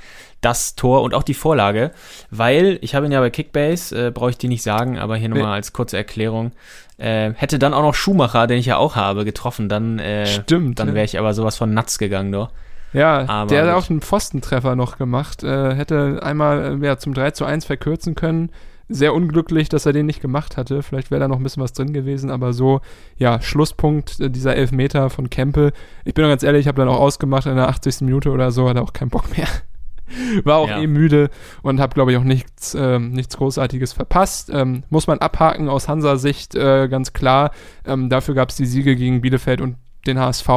das 0.40 0.74
Tor 0.76 1.02
und 1.02 1.14
auch 1.14 1.22
die 1.24 1.34
Vorlage, 1.34 1.90
weil 2.30 2.78
ich 2.82 2.94
habe 2.94 3.06
ihn 3.06 3.12
ja 3.12 3.20
bei 3.20 3.30
Kickbase, 3.30 4.06
äh, 4.08 4.10
brauche 4.10 4.30
ich 4.30 4.38
dir 4.38 4.48
nicht 4.48 4.62
sagen, 4.62 4.98
aber 4.98 5.16
hier 5.16 5.28
nochmal 5.28 5.54
als 5.54 5.72
kurze 5.72 5.96
Erklärung, 5.96 6.52
äh, 6.98 7.32
hätte 7.34 7.58
dann 7.58 7.74
auch 7.74 7.82
noch 7.82 7.94
Schumacher, 7.94 8.46
den 8.46 8.58
ich 8.58 8.66
ja 8.66 8.76
auch 8.76 8.94
habe, 8.94 9.24
getroffen, 9.24 9.68
dann, 9.68 9.98
äh, 9.98 10.26
Stimmt. 10.26 10.78
dann 10.78 10.94
wäre 10.94 11.04
ich 11.04 11.18
aber 11.18 11.34
sowas 11.34 11.56
von 11.56 11.74
nuts 11.74 11.98
gegangen, 11.98 12.30
doch. 12.32 12.50
Ja, 12.92 13.28
Aber 13.28 13.48
der 13.48 13.66
hat 13.66 13.74
auch 13.74 13.90
einen 13.90 14.00
Pfostentreffer 14.00 14.74
noch 14.74 14.96
gemacht. 14.96 15.42
Äh, 15.42 15.74
hätte 15.74 16.20
einmal 16.22 16.78
äh, 16.82 16.86
ja, 16.86 16.96
zum 16.98 17.12
3 17.12 17.32
zu 17.32 17.44
1 17.44 17.66
verkürzen 17.66 18.14
können. 18.14 18.50
Sehr 18.90 19.12
unglücklich, 19.14 19.68
dass 19.68 19.84
er 19.86 19.92
den 19.92 20.06
nicht 20.06 20.22
gemacht 20.22 20.56
hatte. 20.56 20.82
Vielleicht 20.82 21.10
wäre 21.10 21.20
da 21.20 21.28
noch 21.28 21.36
ein 21.36 21.42
bisschen 21.42 21.62
was 21.62 21.74
drin 21.74 21.92
gewesen, 21.92 22.30
aber 22.30 22.52
so, 22.54 22.80
ja, 23.18 23.40
Schlusspunkt 23.42 24.18
äh, 24.20 24.30
dieser 24.30 24.56
Elfmeter 24.56 25.10
von 25.10 25.28
Kempe. 25.28 25.72
Ich 26.04 26.14
bin 26.14 26.24
ganz 26.26 26.42
ehrlich, 26.42 26.62
ich 26.62 26.68
habe 26.68 26.80
dann 26.80 26.88
auch 26.88 26.98
ausgemacht 27.00 27.46
in 27.46 27.56
der 27.56 27.68
80. 27.68 28.00
Minute 28.02 28.30
oder 28.30 28.50
so, 28.50 28.68
hatte 28.68 28.80
auch 28.82 28.92
keinen 28.94 29.10
Bock 29.10 29.36
mehr. 29.36 29.46
War 30.44 30.56
auch 30.56 30.68
Ja. 30.70 30.80
eh 30.80 30.86
müde 30.86 31.28
und 31.60 31.80
habe, 31.80 31.92
glaube 31.92 32.12
ich, 32.12 32.16
auch 32.16 32.24
nichts, 32.24 32.74
ähm, 32.74 33.10
nichts 33.12 33.36
Großartiges 33.36 33.92
verpasst. 33.92 34.48
Ähm, 34.50 34.84
muss 34.88 35.06
man 35.06 35.18
abhaken 35.18 35.68
aus 35.68 35.86
Hansa-Sicht, 35.86 36.54
äh, 36.54 36.88
ganz 36.88 37.12
klar. 37.12 37.50
Ähm, 37.84 38.08
dafür 38.08 38.34
gab 38.34 38.48
es 38.48 38.56
die 38.56 38.64
Siege 38.64 38.96
gegen 38.96 39.20
Bielefeld 39.20 39.60
und 39.60 39.76
den 40.06 40.18
HSV 40.18 40.48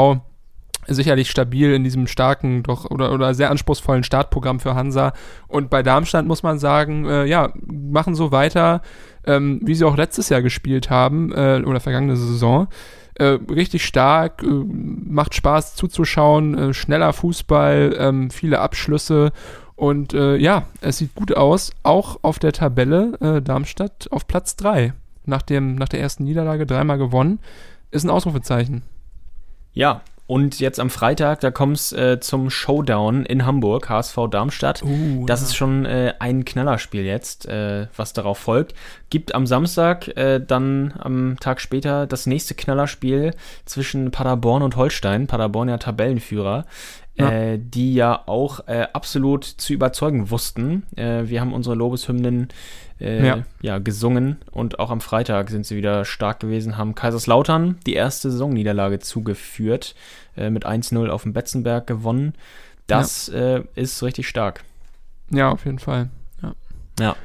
sicherlich 0.87 1.29
stabil 1.29 1.73
in 1.73 1.83
diesem 1.83 2.07
starken 2.07 2.63
doch 2.63 2.89
oder, 2.89 3.11
oder 3.11 3.33
sehr 3.33 3.51
anspruchsvollen 3.51 4.03
Startprogramm 4.03 4.59
für 4.59 4.75
Hansa. 4.75 5.13
Und 5.47 5.69
bei 5.69 5.83
Darmstadt 5.83 6.25
muss 6.25 6.43
man 6.43 6.59
sagen, 6.59 7.05
äh, 7.05 7.25
ja, 7.25 7.53
machen 7.65 8.15
so 8.15 8.31
weiter, 8.31 8.81
ähm, 9.25 9.59
wie 9.63 9.75
sie 9.75 9.85
auch 9.85 9.97
letztes 9.97 10.29
Jahr 10.29 10.41
gespielt 10.41 10.89
haben 10.89 11.31
äh, 11.31 11.61
oder 11.65 11.79
vergangene 11.79 12.15
Saison. 12.15 12.67
Äh, 13.15 13.37
richtig 13.51 13.85
stark, 13.85 14.41
äh, 14.41 14.47
macht 14.47 15.35
Spaß 15.35 15.75
zuzuschauen, 15.75 16.57
äh, 16.57 16.73
schneller 16.73 17.13
Fußball, 17.13 17.95
ähm, 17.97 18.31
viele 18.31 18.59
Abschlüsse 18.59 19.31
und 19.75 20.13
äh, 20.13 20.37
ja, 20.37 20.63
es 20.79 20.97
sieht 20.97 21.13
gut 21.15 21.35
aus, 21.35 21.71
auch 21.83 22.19
auf 22.21 22.39
der 22.39 22.53
Tabelle 22.53 23.41
Darmstadt 23.43 24.07
auf 24.11 24.27
Platz 24.27 24.55
3. 24.55 24.93
Nach, 25.25 25.41
dem, 25.41 25.75
nach 25.75 25.89
der 25.89 26.01
ersten 26.01 26.23
Niederlage 26.23 26.65
dreimal 26.65 26.97
gewonnen, 26.97 27.39
ist 27.91 28.03
ein 28.03 28.09
Ausrufezeichen. 28.09 28.83
Ja, 29.73 30.01
und 30.31 30.61
jetzt 30.61 30.79
am 30.79 30.89
Freitag, 30.89 31.41
da 31.41 31.51
kommt 31.51 31.75
es 31.75 31.91
äh, 31.91 32.21
zum 32.21 32.49
Showdown 32.49 33.25
in 33.25 33.45
Hamburg, 33.45 33.89
HSV 33.89 34.29
Darmstadt. 34.31 34.81
Uh, 34.81 35.25
das 35.25 35.41
ja. 35.41 35.47
ist 35.47 35.55
schon 35.57 35.83
äh, 35.83 36.13
ein 36.19 36.45
Knallerspiel 36.45 37.03
jetzt, 37.03 37.47
äh, 37.47 37.87
was 37.97 38.13
darauf 38.13 38.37
folgt. 38.37 38.73
Gibt 39.09 39.35
am 39.35 39.45
Samstag, 39.45 40.07
äh, 40.15 40.39
dann 40.39 40.93
am 40.97 41.35
Tag 41.41 41.59
später, 41.59 42.07
das 42.07 42.27
nächste 42.27 42.55
Knallerspiel 42.55 43.33
zwischen 43.65 44.11
Paderborn 44.11 44.63
und 44.63 44.77
Holstein. 44.77 45.27
Paderborn 45.27 45.67
ja 45.67 45.77
Tabellenführer. 45.77 46.63
Ja. 47.15 47.29
Äh, 47.29 47.59
die 47.59 47.93
ja 47.93 48.23
auch 48.25 48.67
äh, 48.67 48.87
absolut 48.93 49.43
zu 49.43 49.73
überzeugen 49.73 50.29
wussten. 50.29 50.83
Äh, 50.95 51.23
wir 51.25 51.41
haben 51.41 51.53
unsere 51.53 51.75
Lobeshymnen 51.75 52.47
äh, 53.01 53.25
ja. 53.25 53.43
Ja. 53.61 53.79
gesungen 53.79 54.37
und 54.51 54.79
auch 54.79 54.89
am 54.91 55.01
Freitag 55.01 55.49
sind 55.49 55.65
sie 55.65 55.75
wieder 55.75 56.05
stark 56.05 56.39
gewesen, 56.39 56.77
haben 56.77 56.95
Kaiserslautern 56.95 57.79
die 57.85 57.95
erste 57.95 58.31
Saisonniederlage 58.31 58.99
zugeführt, 58.99 59.93
äh, 60.37 60.49
mit 60.49 60.65
1-0 60.65 61.09
auf 61.09 61.23
dem 61.23 61.33
Betzenberg 61.33 61.85
gewonnen. 61.85 62.33
Das 62.87 63.29
äh, 63.29 63.63
ist 63.75 64.01
richtig 64.03 64.27
stark. 64.27 64.63
Ja, 65.31 65.49
auf 65.49 65.65
jeden 65.65 65.79
Fall. 65.79 66.09
Ja. 66.41 66.53
Ja. 66.99 67.15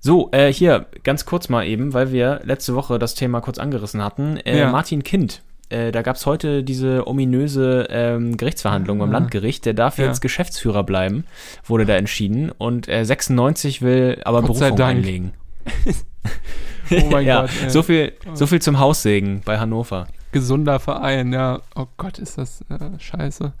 So, 0.00 0.28
äh, 0.32 0.52
hier 0.52 0.86
ganz 1.02 1.24
kurz 1.24 1.48
mal 1.48 1.66
eben, 1.66 1.94
weil 1.94 2.12
wir 2.12 2.40
letzte 2.44 2.74
Woche 2.74 2.98
das 2.98 3.14
Thema 3.14 3.40
kurz 3.40 3.58
angerissen 3.58 4.02
hatten. 4.02 4.38
Ja. 4.44 4.70
Martin 4.70 5.02
Kind, 5.02 5.42
äh, 5.74 5.92
da 5.92 6.02
gab 6.02 6.16
es 6.16 6.24
heute 6.26 6.62
diese 6.62 7.06
ominöse 7.06 7.86
ähm, 7.90 8.36
Gerichtsverhandlung 8.36 8.98
beim 9.00 9.10
Ah. 9.10 9.12
Landgericht. 9.14 9.66
Der 9.66 9.74
darf 9.74 9.98
Ja. 9.98 10.06
jetzt 10.06 10.20
Geschäftsführer 10.20 10.84
bleiben, 10.84 11.24
wurde 11.64 11.84
da 11.86 11.96
entschieden. 11.96 12.50
Und 12.56 12.88
äh, 12.88 13.04
96 13.04 13.82
will 13.82 14.20
aber 14.24 14.42
Gott 14.42 14.58
Berufung 14.58 14.80
einlegen. 14.80 15.32
Oh 16.90 17.06
mein 17.10 17.24
ja, 17.26 17.42
Gott. 17.42 17.50
ey. 17.62 17.70
so 17.70 17.82
viel, 17.82 18.12
so 18.34 18.46
viel 18.46 18.60
zum 18.60 18.78
Haussegen 18.78 19.40
bei 19.44 19.58
Hannover. 19.58 20.06
gesunder 20.32 20.78
Verein, 20.80 21.32
ja. 21.32 21.60
Oh 21.74 21.86
Gott, 21.96 22.18
ist 22.18 22.36
das 22.36 22.60
äh, 22.68 22.98
scheiße. 22.98 23.52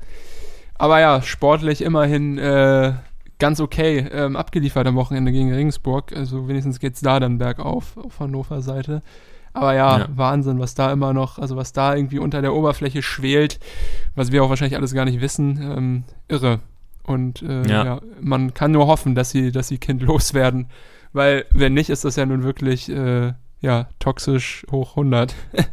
Aber 0.74 1.00
ja, 1.00 1.22
sportlich 1.22 1.80
immerhin 1.82 2.36
äh, 2.36 2.92
ganz 3.38 3.60
okay 3.60 4.06
ähm, 4.12 4.36
abgeliefert 4.36 4.86
am 4.86 4.96
Wochenende 4.96 5.32
gegen 5.32 5.52
Regensburg. 5.52 6.12
Also 6.14 6.48
wenigstens 6.48 6.80
geht's 6.80 7.00
da 7.00 7.18
dann 7.18 7.38
bergauf 7.38 7.96
auf 7.96 8.20
Hannover 8.20 8.60
Seite. 8.60 9.02
Aber 9.54 9.72
ja, 9.74 9.98
Ja. 10.00 10.08
Wahnsinn, 10.14 10.58
was 10.60 10.74
da 10.74 10.92
immer 10.92 11.12
noch, 11.14 11.38
also 11.38 11.56
was 11.56 11.72
da 11.72 11.94
irgendwie 11.94 12.18
unter 12.18 12.42
der 12.42 12.54
Oberfläche 12.54 13.02
schwelt, 13.02 13.58
was 14.14 14.30
wir 14.32 14.42
auch 14.44 14.50
wahrscheinlich 14.50 14.76
alles 14.76 14.92
gar 14.92 15.04
nicht 15.06 15.20
wissen, 15.20 15.58
ähm, 15.62 16.04
irre. 16.28 16.60
Und 17.04 17.40
äh, 17.42 17.66
Ja. 17.66 17.84
ja. 17.84 18.00
man 18.20 18.52
kann 18.52 18.72
nur 18.72 18.86
hoffen, 18.86 19.14
dass 19.14 19.30
sie, 19.30 19.52
dass 19.52 19.68
sie 19.68 19.78
Kind 19.78 20.02
loswerden. 20.10 20.66
Weil, 21.12 21.46
wenn 21.52 21.72
nicht, 21.74 21.88
ist 21.90 22.04
das 22.04 22.16
ja 22.16 22.26
nun 22.26 22.42
wirklich 22.42 22.88
äh, 22.90 23.32
ja, 23.60 23.88
toxisch 24.00 24.66
hoch 24.70 24.90
100. 24.90 25.34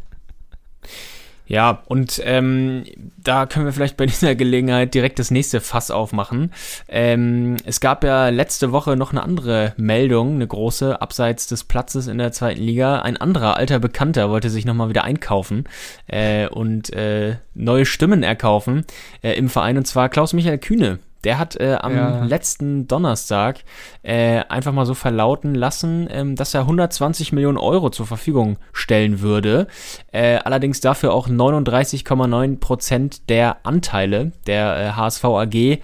Ja, 1.47 1.83
und 1.85 2.21
ähm, 2.23 2.85
da 3.17 3.45
können 3.45 3.65
wir 3.65 3.73
vielleicht 3.73 3.97
bei 3.97 4.05
dieser 4.07 4.35
Gelegenheit 4.35 4.93
direkt 4.93 5.19
das 5.19 5.31
nächste 5.31 5.59
Fass 5.59 5.91
aufmachen. 5.91 6.53
Ähm, 6.87 7.57
es 7.65 7.79
gab 7.79 8.03
ja 8.03 8.29
letzte 8.29 8.71
Woche 8.71 8.95
noch 8.95 9.11
eine 9.11 9.23
andere 9.23 9.73
Meldung, 9.77 10.35
eine 10.35 10.47
große, 10.47 11.01
abseits 11.01 11.47
des 11.47 11.65
Platzes 11.65 12.07
in 12.07 12.17
der 12.17 12.31
zweiten 12.31 12.61
Liga. 12.61 13.01
Ein 13.01 13.17
anderer 13.17 13.57
alter 13.57 13.79
Bekannter 13.79 14.29
wollte 14.29 14.49
sich 14.49 14.65
nochmal 14.65 14.89
wieder 14.89 15.03
einkaufen 15.03 15.65
äh, 16.07 16.47
und 16.47 16.93
äh, 16.93 17.35
neue 17.53 17.85
Stimmen 17.85 18.23
erkaufen 18.23 18.85
äh, 19.21 19.33
im 19.33 19.49
Verein, 19.49 19.77
und 19.77 19.85
zwar 19.85 20.09
Klaus-Michael 20.09 20.59
Kühne. 20.59 20.99
Der 21.23 21.37
hat 21.37 21.55
äh, 21.59 21.77
am 21.79 21.95
Ja. 21.95 22.23
letzten 22.23 22.87
Donnerstag 22.87 23.59
äh, 24.03 24.39
einfach 24.49 24.71
mal 24.73 24.85
so 24.85 24.93
verlauten 24.93 25.53
lassen, 25.55 26.07
ähm, 26.11 26.35
dass 26.35 26.53
er 26.53 26.61
120 26.61 27.31
Millionen 27.31 27.57
Euro 27.57 27.89
zur 27.89 28.07
Verfügung 28.07 28.57
stellen 28.73 29.21
würde. 29.21 29.67
Äh, 30.11 30.37
allerdings 30.37 30.81
dafür 30.81 31.13
auch 31.13 31.27
39,9 31.27 32.59
Prozent 32.59 33.29
der 33.29 33.57
Anteile 33.65 34.31
der 34.47 34.77
äh, 34.77 34.91
HSV 34.91 35.23
AG 35.25 35.79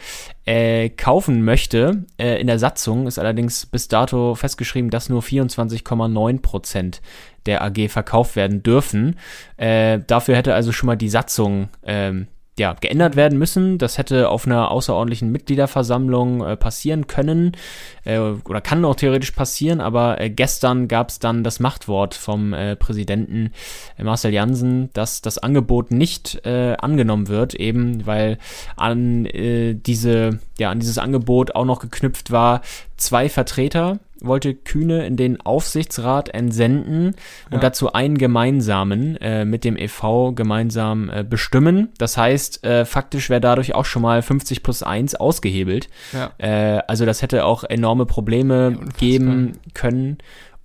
äh, 0.45 0.89
kaufen 0.89 1.43
möchte. 1.43 2.05
Äh, 2.17 2.39
in 2.39 2.47
der 2.47 2.57
Satzung 2.59 3.05
ist 3.07 3.19
allerdings 3.19 3.65
bis 3.65 3.87
dato 3.87 4.33
festgeschrieben, 4.35 4.89
dass 4.89 5.09
nur 5.09 5.21
24,9 5.21 6.41
Prozent 6.41 7.01
der 7.45 7.63
AG 7.63 7.89
verkauft 7.89 8.35
werden 8.35 8.63
dürfen. 8.63 9.17
Äh, 9.57 9.99
dafür 10.07 10.35
hätte 10.35 10.53
also 10.53 10.71
schon 10.71 10.87
mal 10.87 10.95
die 10.95 11.09
Satzung 11.09 11.69
ähm, 11.83 12.27
ja, 12.59 12.73
geändert 12.73 13.15
werden 13.15 13.37
müssen. 13.37 13.77
Das 13.77 13.97
hätte 13.97 14.29
auf 14.29 14.45
einer 14.45 14.71
außerordentlichen 14.71 15.31
Mitgliederversammlung 15.31 16.43
äh, 16.43 16.57
passieren 16.57 17.07
können 17.07 17.55
äh, 18.03 18.17
oder 18.17 18.61
kann 18.61 18.83
auch 18.85 18.95
theoretisch 18.95 19.31
passieren, 19.31 19.79
aber 19.79 20.19
äh, 20.19 20.29
gestern 20.29 20.87
gab 20.87 21.09
es 21.09 21.19
dann 21.19 21.43
das 21.43 21.59
Machtwort 21.59 22.15
vom 22.15 22.53
äh, 22.53 22.75
Präsidenten 22.75 23.53
äh, 23.97 24.03
Marcel 24.03 24.33
Jansen, 24.33 24.89
dass 24.93 25.21
das 25.21 25.37
Angebot 25.37 25.91
nicht 25.91 26.45
äh, 26.45 26.75
angenommen 26.79 27.27
wird, 27.27 27.53
eben 27.53 28.05
weil 28.05 28.37
an 28.75 29.25
diese 29.25 30.39
ja 30.57 30.71
an 30.71 30.79
dieses 30.79 30.97
Angebot 30.97 31.55
auch 31.55 31.65
noch 31.65 31.79
geknüpft 31.79 32.31
war, 32.31 32.61
zwei 32.97 33.29
Vertreter 33.29 33.99
wollte 34.21 34.53
Kühne 34.55 35.05
in 35.05 35.17
den 35.17 35.39
Aufsichtsrat 35.41 36.29
entsenden 36.29 37.07
und 37.49 37.53
Ja. 37.53 37.59
dazu 37.59 37.93
einen 37.93 38.17
gemeinsamen 38.17 39.17
äh, 39.17 39.45
mit 39.45 39.63
dem 39.63 39.77
EV 39.77 40.33
gemeinsam 40.35 41.09
äh, 41.09 41.23
bestimmen. 41.23 41.89
Das 41.97 42.17
heißt, 42.17 42.63
äh, 42.65 42.85
faktisch 42.85 43.29
wäre 43.29 43.41
dadurch 43.41 43.75
auch 43.75 43.85
schon 43.85 44.01
mal 44.01 44.21
50 44.21 44.63
plus 44.63 44.83
1 44.83 45.15
ausgehebelt. 45.15 45.89
Ja. 46.13 46.31
Äh, 46.37 46.81
also 46.87 47.05
das 47.05 47.21
hätte 47.21 47.45
auch 47.45 47.63
enorme 47.63 48.05
Probleme 48.05 48.77
Ja, 48.79 48.87
geben 48.97 49.53
können. 49.73 50.17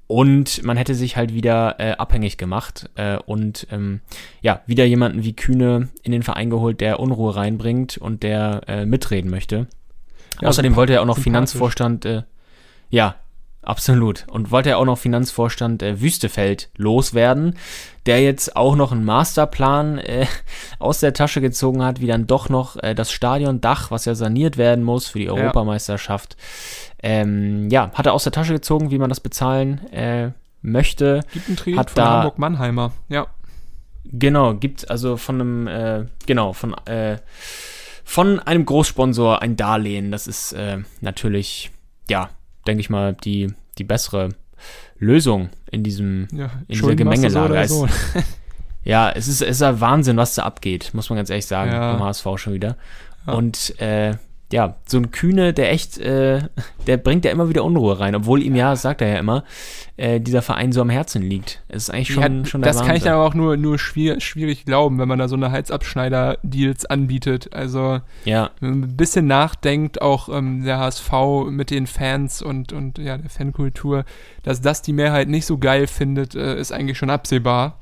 Und 0.09 0.63
man 0.63 0.77
hätte 0.77 0.95
sich 0.95 1.17
halt 1.17 1.33
wieder 1.33 1.77
äh, 1.81 1.93
abhängig 1.93 2.37
gemacht 2.37 2.91
äh, 2.97 3.17
und 3.17 3.67
ähm, 3.71 4.01
ja, 4.43 4.61
wieder 4.67 4.85
jemanden 4.85 5.25
wie 5.25 5.35
Kühne 5.35 5.89
in 6.03 6.13
den 6.13 6.23
Verein 6.23 6.51
geholt, 6.51 6.83
der 6.83 7.01
Unruhe 7.01 7.35
reinbringt 7.35 7.97
und 7.97 8.23
der 8.23 8.61
äh, 8.67 8.85
mitreden 8.85 9.31
möchte. 9.31 9.69
Außerdem 10.43 10.77
wollte 10.77 10.93
er 10.95 11.03
auch 11.03 11.07
noch. 11.07 11.19
Finanzvorstand, 11.19 12.05
äh, 12.05 12.23
ja, 12.91 13.15
absolut. 13.63 14.27
Und 14.29 14.51
wollte 14.51 14.71
er 14.71 14.79
auch 14.79 14.85
noch 14.85 14.99
Finanzvorstand 14.99 15.83
äh, 15.83 16.01
Wüstefeld 16.01 16.71
loswerden, 16.77 17.57
der 18.07 18.21
jetzt 18.23 18.57
auch 18.57 18.75
noch 18.77 18.93
einen 18.93 19.05
Masterplan 19.05 19.99
äh, 19.99 20.27
aus 20.79 21.01
der 21.01 21.13
Tasche 21.15 21.41
gezogen 21.41 21.83
hat, 21.85 22.01
wie 22.01 22.07
dann 22.07 22.27
doch 22.27 22.49
noch 22.49 22.77
äh, 22.83 22.95
das 22.95 23.13
Stadiondach, 23.13 23.91
was 23.91 24.05
ja 24.05 24.15
saniert 24.15 24.57
werden 24.57 24.85
muss 24.85 25.07
für 25.09 25.19
die 25.21 25.31
Europameisterschaft, 25.31 26.37
ähm, 27.03 27.69
ja, 27.71 27.91
hat 27.95 28.07
er 28.07 28.13
aus 28.13 28.25
der 28.25 28.33
Tasche 28.33 28.53
gezogen, 28.53 28.91
wie 28.91 28.99
man 28.99 29.09
das 29.09 29.21
bezahlen 29.21 29.87
äh, 29.93 30.31
möchte. 30.61 31.21
Gibt 31.33 31.49
einen 31.49 31.57
Tweet 31.57 31.77
Hat 31.79 31.91
von 31.91 31.97
da- 32.03 32.11
Hamburg 32.19 32.39
Mannheimer. 32.39 32.93
Ja. 33.09 33.27
Genau, 34.05 34.55
gibt 34.55 34.91
also 34.91 35.17
von 35.17 35.41
einem, 35.41 35.67
äh, 35.69 36.07
genau, 36.27 36.53
von, 36.53 36.75
äh, 36.87 37.19
von 38.05 38.41
einem 38.41 38.65
Großsponsor 38.67 39.41
ein 39.41 39.57
Darlehen. 39.57 40.11
Das 40.11 40.27
ist 40.27 40.55
natürlich, 41.01 41.71
ja, 42.11 42.29
denke 42.67 42.81
ich 42.81 42.91
mal, 42.91 43.15
die, 43.15 43.53
die 43.79 43.85
bessere 43.85 44.31
Lösung 44.99 45.51
in 45.71 45.83
diesem, 45.83 46.29
ja. 46.33 46.51
in 46.69 46.75
dieser 46.77 46.87
so 46.89 46.95
Gemengelage. 46.97 47.53
oder 47.53 47.69
so. 47.69 47.87
Es- 47.87 48.25
ja, 48.85 49.11
es 49.11 49.29
ist, 49.29 49.43
es 49.43 49.49
ist 49.51 49.61
ja 49.61 49.81
Wahnsinn, 49.81 50.17
was 50.17 50.35
da 50.35 50.43
abgeht, 50.45 50.91
muss 50.95 51.11
man 51.11 51.17
ganz 51.17 51.31
ehrlich 51.31 51.47
sagen, 51.47 51.73
Ja. 51.73 51.93
vom 51.97 52.05
HSV 52.07 52.27
schon 52.37 52.53
wieder. 52.55 52.77
Ja. 53.27 53.33
Und 53.35 53.79
äh, 53.81 54.15
ja, 54.53 54.77
so 54.87 54.99
ein 54.99 55.11
Kühne, 55.11 55.53
der 55.55 55.73
echt, 55.73 55.99
äh, 55.99 56.43
der 56.87 56.99
bringt 56.99 57.25
ja 57.25 57.31
immer 57.31 57.49
wieder 57.49 57.65
Unruhe 57.65 57.99
rein, 57.99 58.15
obwohl 58.15 58.43
ihm 58.43 58.55
ja, 58.55 58.71
das 58.71 58.83
sagt 58.83 59.01
er 59.01 59.09
ja 59.09 59.19
immer, 59.19 59.45
äh, 59.97 60.21
dieser 60.21 60.43
Verein 60.43 60.73
so 60.73 60.83
am 60.83 60.91
Herzen 60.91 61.23
liegt. 61.23 61.63
Es 61.69 61.85
ist 61.85 61.91
eigentlich 61.91 62.13
schon, 62.13 62.41
Ja, 62.41 62.45
schon 62.45 62.63
der 62.63 62.73
das 62.73 62.81
kann 62.81 62.91
ich 62.97 63.03
Wahnsinn. 63.03 63.13
aber 63.13 63.25
auch 63.25 63.35
nur, 63.35 63.57
nur 63.57 63.79
schwier 63.79 64.21
schwierig 64.21 64.65
glauben, 64.67 64.99
wenn 64.99 65.09
man 65.09 65.19
da 65.19 65.27
so 65.29 65.37
eine 65.37 65.51
Halsabschneider-Deals 65.51 66.87
anbietet. 66.87 67.53
Also, 67.55 68.01
Ja, 68.25 68.51
wenn 68.61 68.81
man 68.81 68.91
ein 68.91 68.97
bisschen 68.97 69.27
nachdenkt, 69.27 70.03
auch 70.03 70.29
ähm, 70.29 70.65
der 70.65 70.79
HSV 70.79 71.13
mit 71.51 71.71
den 71.71 71.87
Fans 71.87 72.43
und, 72.43 72.73
und 72.73 72.99
ja, 72.99 73.17
der 73.17 73.31
Fankultur, 73.31 74.05
dass 74.43 74.61
das 74.61 74.83
die 74.83 74.93
Mehrheit 74.93 75.29
nicht 75.29 75.47
so 75.47 75.59
geil 75.59 75.87
findet, 75.87 76.35
äh, 76.35 76.59
ist 76.61 76.73
eigentlich 76.73 76.99
schon 76.99 77.11
absehbar. 77.11 77.79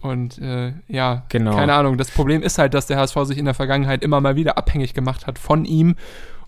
Und 0.00 0.38
äh, 0.38 0.72
ja, 0.88 1.24
Genau. 1.28 1.54
keine 1.54 1.74
Ahnung. 1.74 1.98
Das 1.98 2.10
Problem 2.10 2.42
ist 2.42 2.58
halt, 2.58 2.74
dass 2.74 2.86
der 2.86 2.98
HSV 2.98 3.16
sich 3.24 3.38
in 3.38 3.44
der 3.44 3.54
Vergangenheit 3.54 4.02
immer 4.02 4.20
mal 4.20 4.36
wieder 4.36 4.56
abhängig 4.56 4.94
gemacht 4.94 5.26
hat 5.26 5.38
von 5.38 5.64
ihm. 5.64 5.96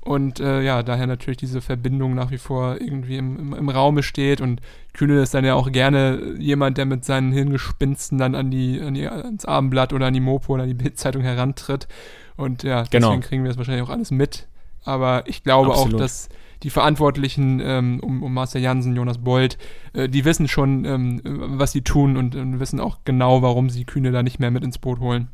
Und 0.00 0.40
äh, 0.40 0.62
ja, 0.62 0.82
daher 0.82 1.07
natürlich 1.07 1.36
diese 1.36 1.61
Verbindung 1.61 2.14
nach 2.16 2.32
wie 2.32 2.38
vor 2.38 2.76
irgendwie 2.80 3.16
im, 3.18 3.38
im, 3.38 3.53
im 3.53 3.68
Raume 3.68 4.03
steht. 4.03 4.40
Und 4.40 4.61
Kühne 4.94 5.20
ist 5.20 5.32
dann 5.34 5.44
ja 5.44 5.55
auch 5.55 5.70
gerne 5.70 6.34
jemand, 6.38 6.76
der 6.78 6.86
mit 6.86 7.05
seinen 7.05 7.30
Hirngespinsten 7.30 8.18
dann 8.18 8.34
an 8.34 8.50
die, 8.50 8.80
an 8.80 8.94
die 8.94 9.07
ans 9.07 9.44
Abendblatt 9.44 9.92
oder 9.92 10.07
an 10.07 10.14
die 10.14 10.20
Mopo 10.20 10.55
oder 10.55 10.64
an 10.64 10.68
die 10.68 10.74
Bildzeitung 10.74 11.22
herantritt. 11.22 11.86
Und 12.36 12.64
ja, 12.64 12.82
Genau. 12.90 13.09
deswegen 13.11 13.22
kriegen 13.22 13.42
wir 13.44 13.50
das 13.50 13.59
wahrscheinlich 13.59 13.84
auch 13.84 13.90
alles 13.90 14.11
mit. 14.11 14.48
Aber 14.84 15.22
ich 15.26 15.44
glaube 15.44 15.70
Absolut. 15.70 15.94
auch, 15.94 15.98
dass 15.98 16.28
die 16.63 16.71
Verantwortlichen 16.71 17.61
ähm, 17.65 18.01
um, 18.01 18.23
um 18.23 18.33
Marcel 18.35 18.63
Jansen, 18.63 18.95
Jonas 18.95 19.19
Bold, 19.19 19.59
äh, 19.93 20.09
die 20.09 20.25
wissen 20.25 20.49
schon, 20.49 20.85
ähm, 20.85 21.21
was 21.25 21.73
sie 21.73 21.83
tun 21.83 22.17
und, 22.17 22.35
und 22.37 22.61
wissen 22.61 22.81
auch 22.81 22.99
genau, 23.05 23.43
warum 23.43 23.71
sie 23.71 23.85
Kühne 23.85 24.13
da 24.13 24.23
nicht 24.23 24.39
mehr 24.39 24.51
mit 24.51 24.63
ins 24.65 24.79
Boot 24.79 25.01
holen. 25.01 25.29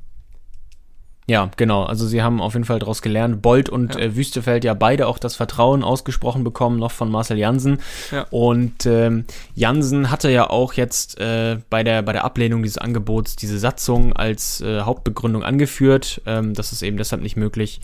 Ja, 1.30 1.50
genau. 1.58 1.82
Also 1.82 2.06
sie 2.06 2.22
haben 2.22 2.40
auf 2.40 2.54
jeden 2.54 2.64
Fall 2.64 2.78
daraus 2.78 3.02
gelernt. 3.02 3.42
Bolt 3.42 3.68
und 3.68 3.96
Ja. 3.96 4.00
äh, 4.00 4.16
Wüstefeld 4.16 4.64
ja 4.64 4.72
beide 4.72 5.06
auch 5.06 5.18
das 5.18 5.36
Vertrauen 5.36 5.84
ausgesprochen 5.84 6.42
bekommen, 6.42 6.78
noch 6.78 6.90
von 6.90 7.10
Marcel 7.10 7.36
Jansen. 7.36 7.80
Ja. 8.10 8.24
Und 8.30 8.86
ähm, 8.86 9.26
Jansen 9.54 10.10
hatte 10.10 10.30
ja 10.30 10.48
auch 10.48 10.72
jetzt 10.72 11.20
äh, 11.20 11.58
bei, 11.68 11.84
der, 11.84 12.00
bei 12.00 12.14
der 12.14 12.24
Ablehnung 12.24 12.62
dieses 12.62 12.78
Angebots 12.78 13.36
diese 13.36 13.58
Satzung 13.58 14.14
als 14.14 14.62
äh, 14.62 14.80
Hauptbegründung 14.80 15.42
angeführt, 15.42 16.22
ähm, 16.24 16.54
dass 16.54 16.72
es 16.72 16.80
eben 16.80 16.96
deshalb 16.96 17.20
nicht 17.20 17.36
möglich 17.36 17.82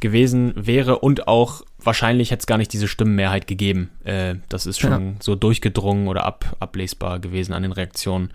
gewesen 0.00 0.52
wäre 0.56 0.98
und 0.98 1.28
auch 1.28 1.62
wahrscheinlich 1.84 2.30
hätte 2.30 2.40
es 2.40 2.46
gar 2.46 2.58
nicht 2.58 2.72
diese 2.72 2.88
Stimmenmehrheit 2.88 3.46
gegeben. 3.46 3.90
Äh, 4.04 4.36
das 4.48 4.66
ist 4.66 4.78
schon 4.80 4.90
Ja. 4.90 5.12
so 5.20 5.34
durchgedrungen 5.34 6.08
oder 6.08 6.24
ab, 6.24 6.56
ablesbar 6.60 7.18
gewesen 7.20 7.52
an 7.52 7.62
den 7.62 7.72
Reaktionen 7.72 8.30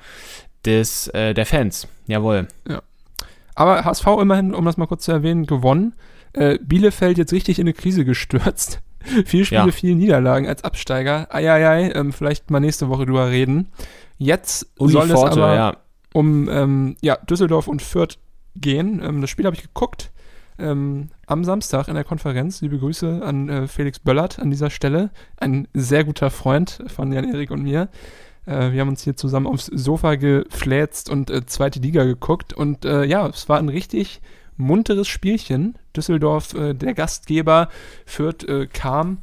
des, 0.66 1.08
äh, 1.10 1.34
der 1.34 1.46
Fans. 1.46 1.88
Jawohl. 2.08 2.48
Aber 3.56 3.86
HSV 3.86 4.06
immerhin, 4.22 4.54
um 4.54 4.66
das 4.66 4.78
mal 4.78 4.88
kurz 4.88 5.06
zu 5.06 5.12
erwähnen, 5.12 5.46
gewonnen. 5.46 5.94
Äh, 6.34 6.60
Bielefeld 6.62 7.18
jetzt 7.18 7.32
richtig 7.32 7.60
in 7.60 7.64
eine 7.64 7.74
Krise 7.74 8.04
gestürzt. 8.04 8.82
Vier 9.26 9.46
Spiele, 9.46 9.66
Ja. 9.66 9.72
viele 9.72 9.96
Niederlagen 9.96 10.48
als 10.48 10.64
Absteiger. 10.64 11.28
Eieiei, 11.34 11.92
ähm, 11.94 12.12
vielleicht 12.12 12.50
mal 12.52 12.60
nächste 12.60 12.90
Woche 12.90 13.06
drüber 13.06 13.30
reden. 13.30 13.72
Jetzt 14.18 14.68
Uli 14.80 14.94
soll 14.94 15.08
Forte, 15.10 15.32
es 15.32 15.38
aber 15.38 15.56
ja. 15.56 15.78
um 16.14 16.50
ähm, 16.50 16.96
ja, 17.02 17.16
Düsseldorf 17.18 17.68
und 17.68 17.82
Fürth 17.82 18.18
gehen. 18.56 19.02
Ähm, 19.04 19.22
das 19.22 19.30
Spiel 19.30 19.46
habe 19.46 19.56
ich 19.56 19.62
geguckt 19.62 20.12
ähm, 20.58 21.10
am 21.28 21.44
Samstag 21.44 21.88
in 21.88 21.96
der 21.96 22.04
Konferenz. 22.04 22.62
Liebe 22.62 22.80
Grüße 22.80 23.22
an 23.24 23.50
äh, 23.50 23.68
Felix 23.68 24.00
Böllert 24.00 24.40
an 24.40 24.50
dieser 24.52 24.70
Stelle. 24.70 25.10
Ein 25.38 25.68
sehr 25.74 26.04
guter 26.04 26.30
Freund 26.30 26.84
von 26.88 27.12
Jan-Erik 27.12 27.52
und 27.52 27.64
mir. 27.64 27.90
Äh, 28.46 28.72
wir 28.72 28.82
haben 28.82 28.90
uns 28.90 29.04
hier 29.04 29.16
zusammen 29.16 29.48
aufs 29.48 29.66
Sofa 29.66 30.16
gefläzt 30.16 31.10
und 31.10 31.30
äh, 31.30 31.46
zweite 31.46 31.80
Liga 31.80 32.04
geguckt. 32.04 32.54
Und 32.54 32.86
äh, 32.86 33.04
ja, 33.06 33.28
es 33.28 33.50
war 33.50 33.58
ein 33.58 33.70
richtig 33.70 34.22
munteres 34.58 35.08
Spielchen. 35.08 35.78
Düsseldorf, 35.96 36.54
äh, 36.54 36.74
der 36.74 36.94
Gastgeber, 36.94 37.70
Fürth 38.06 38.44
äh, 38.48 38.68
kam 38.68 39.18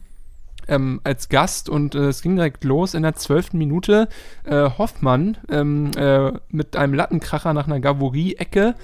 ähm, 0.69 1.01
als 1.03 1.29
Gast 1.29 1.69
und 1.69 1.95
äh, 1.95 2.09
es 2.09 2.23
ging 2.23 2.37
direkt 2.37 2.63
los 2.65 2.95
in 2.95 3.03
der 3.03 3.15
zwölften 3.15 3.59
Minute. 3.59 4.09
Äh, 4.45 4.71
Hoffmann 4.79 5.37
ähm, 5.51 5.91
äh, 5.97 6.33
mit 6.51 6.77
einem 6.77 6.95
Lattenkracher 6.95 7.53
nach 7.53 7.67
einer 7.67 7.81
Gavorie-Ecke 7.81 8.75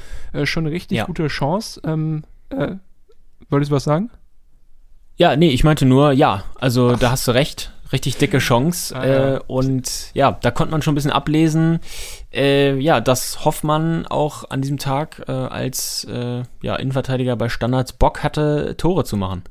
schon 0.44 0.66
eine 0.66 0.74
richtig 0.74 0.98
Ja. 0.98 1.04
gute 1.04 1.28
Chance. 1.28 1.80
Ähm, 1.84 2.24
äh, 2.50 2.76
wolltest 3.50 3.70
du 3.70 3.76
was 3.76 3.84
sagen? 3.84 4.10
Ja, 5.16 5.34
nee, 5.36 5.50
ich 5.50 5.64
meinte 5.64 5.84
nur, 5.84 6.12
ja, 6.12 6.44
also 6.60 6.94
da 6.94 7.10
hast 7.10 7.26
du 7.26 7.32
recht, 7.32 7.72
richtig 7.92 8.18
dicke 8.18 8.38
Chance. 8.38 8.94
Ah, 8.94 9.06
ja. 9.06 9.34
äh, 9.34 9.40
und 9.46 10.14
ja, 10.14 10.38
da 10.40 10.50
konnte 10.50 10.70
man 10.70 10.80
schon 10.80 10.92
ein 10.92 10.94
bisschen 10.94 11.10
ablesen, 11.10 11.80
äh, 12.32 12.78
ja, 12.78 13.00
dass 13.00 13.44
Hoffmann 13.44 14.06
auch 14.06 14.48
an 14.50 14.62
diesem 14.62 14.78
Tag 14.78 15.24
äh, 15.26 15.32
als 15.32 16.04
äh, 16.04 16.42
ja, 16.62 16.76
Innenverteidiger 16.76 17.34
bei 17.34 17.48
Standards 17.48 17.94
Bock 17.94 18.22
hatte, 18.22 18.76
Tore 18.76 19.04
zu 19.04 19.16
machen. 19.16 19.42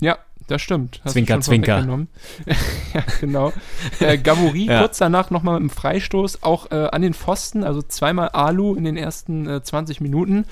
Ja, 0.00 0.16
das 0.50 0.62
stimmt. 0.62 1.00
Hast 1.04 1.12
Zwinker, 1.12 1.40
Zwinker. 1.40 1.78
ja, 2.94 3.04
genau. 3.20 3.52
Äh, 4.00 4.18
Gavouri 4.18 4.66
Ja. 4.68 4.80
kurz 4.80 4.98
danach 4.98 5.30
nochmal 5.30 5.60
mit 5.60 5.70
dem 5.70 5.74
Freistoß, 5.74 6.42
auch 6.42 6.72
äh, 6.72 6.88
an 6.90 7.02
den 7.02 7.14
Pfosten, 7.14 7.62
also 7.62 7.82
zweimal 7.82 8.30
Alu 8.30 8.74
in 8.74 8.82
den 8.84 8.96
ersten 8.96 9.48
äh, 9.48 9.62
20 9.62 10.00
Minuten. 10.00 10.46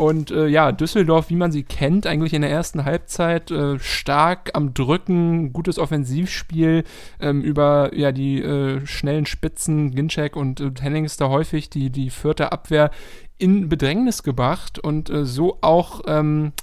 Und 0.00 0.30
äh, 0.30 0.46
ja, 0.46 0.72
Düsseldorf, 0.72 1.28
wie 1.28 1.36
man 1.36 1.52
sie 1.52 1.62
kennt, 1.62 2.06
eigentlich 2.06 2.32
in 2.32 2.40
der 2.40 2.50
ersten 2.50 2.86
Halbzeit 2.86 3.50
äh, 3.50 3.78
stark 3.80 4.48
am 4.54 4.72
Drücken, 4.72 5.52
gutes 5.52 5.78
Offensivspiel 5.78 6.84
ähm, 7.20 7.42
über 7.42 7.94
ja, 7.94 8.10
die 8.10 8.40
äh, 8.40 8.86
schnellen 8.86 9.26
Spitzen, 9.26 9.94
Ginczek 9.94 10.36
und 10.36 10.58
äh, 10.58 10.70
Hennings 10.80 11.18
da 11.18 11.28
häufig 11.28 11.68
die, 11.68 11.90
die 11.90 12.08
vierte 12.08 12.50
Abwehr 12.50 12.90
in 13.36 13.68
Bedrängnis 13.68 14.22
gebracht 14.22 14.78
und 14.78 15.10
äh, 15.10 15.26
so 15.26 15.58
auch 15.60 16.00
ähm, 16.06 16.54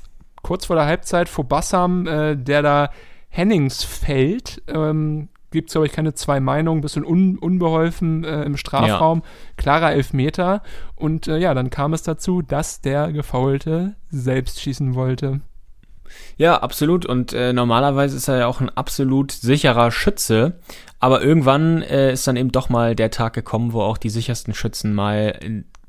kurz 0.42 0.66
vor 0.66 0.76
der 0.76 0.88
Halbzeit 0.88 1.30
vor 1.30 1.48
Bassam, 1.48 2.08
äh, 2.08 2.36
der 2.36 2.64
da 2.64 2.90
Hennings 3.30 3.84
fällt. 3.84 4.64
Ähm, 4.68 5.30
Gibt 5.52 5.70
es, 5.70 5.74
glaube 5.74 5.88
ich, 5.88 5.93
keine 5.93 6.14
zwei 6.14 6.39
Meinungen, 6.39 6.82
bisschen 6.82 7.06
un 7.06 7.38
unbeholfen 7.38 8.24
äh, 8.24 8.43
im 8.43 8.58
Strafraum. 8.58 9.24
Klarer 9.56 9.93
Elfmeter. 9.93 10.62
Und 10.95 11.28
äh, 11.28 11.38
ja, 11.38 11.54
dann 11.54 11.70
kam 11.70 11.93
es 11.93 12.04
dazu, 12.04 12.41
dass 12.41 12.82
der 12.82 13.12
Gefaulte 13.14 13.95
selbst 14.10 14.60
schießen 14.60 14.93
wollte. 14.95 15.41
Ja, 16.38 16.58
absolut. 16.58 17.06
Und 17.06 17.34
äh, 17.34 17.54
normalerweise 17.54 18.18
ist 18.18 18.28
er 18.28 18.39
ja 18.39 18.48
auch 18.48 18.62
ein 18.62 18.70
absolut 18.70 19.32
sicherer 19.32 19.91
Schütze. 19.91 20.60
Aber 21.00 21.22
irgendwann 21.22 21.82
äh, 21.82 22.12
ist 22.12 22.28
dann 22.28 22.36
eben 22.36 22.52
doch 22.52 22.70
mal 22.70 22.95
der 22.95 23.12
Tag 23.12 23.34
gekommen, 23.34 23.74
wo 23.74 23.82
auch 23.82 23.98
die 23.98 24.10
sichersten 24.10 24.54
Schützen 24.54 24.93
mal 24.93 25.39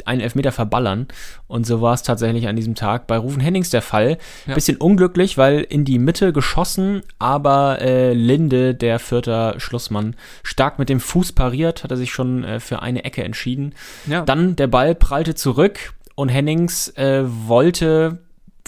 einen 0.09 0.21
Elfmeter 0.21 0.51
verballern. 0.51 1.07
Und 1.47 1.67
so 1.67 1.81
war 1.81 1.95
es 1.95 2.03
tatsächlich 2.03 2.49
an 2.49 2.57
diesem 2.57 2.75
Tag 2.75 3.07
bei 3.07 3.17
Rufen 3.17 3.41
Hennings 3.41 3.71
der 3.71 3.83
Fall. 3.83 4.19
Ja. 4.47 4.55
Bisschen 4.55 4.77
unglücklich, 4.77 5.39
weil 5.39 5.61
in 5.61 5.85
die 5.85 5.99
Mitte 5.99 6.33
geschossen, 6.33 7.03
aber 7.19 7.81
äh, 7.81 8.13
Linde, 8.13 8.75
der 8.75 8.99
vierter 8.99 9.61
Schlussmann, 9.61 10.17
stark 10.43 10.79
mit 10.79 10.89
dem 10.89 11.01
Fuß 11.01 11.33
pariert, 11.33 11.85
hat 11.85 11.91
er 11.91 11.97
sich 11.97 12.11
schon 12.11 12.43
äh, 12.45 12.61
für 12.61 12.83
eine 12.83 13.05
Ecke 13.05 13.23
entschieden. 13.23 13.75
Ja, 14.07 14.23
Dann 14.23 14.57
der 14.57 14.67
Ball 14.67 14.95
prallte 14.95 15.35
zurück 15.35 15.95
und 16.15 16.31
Hennings 16.31 16.89
äh, 16.97 17.23
wollte 17.25 18.19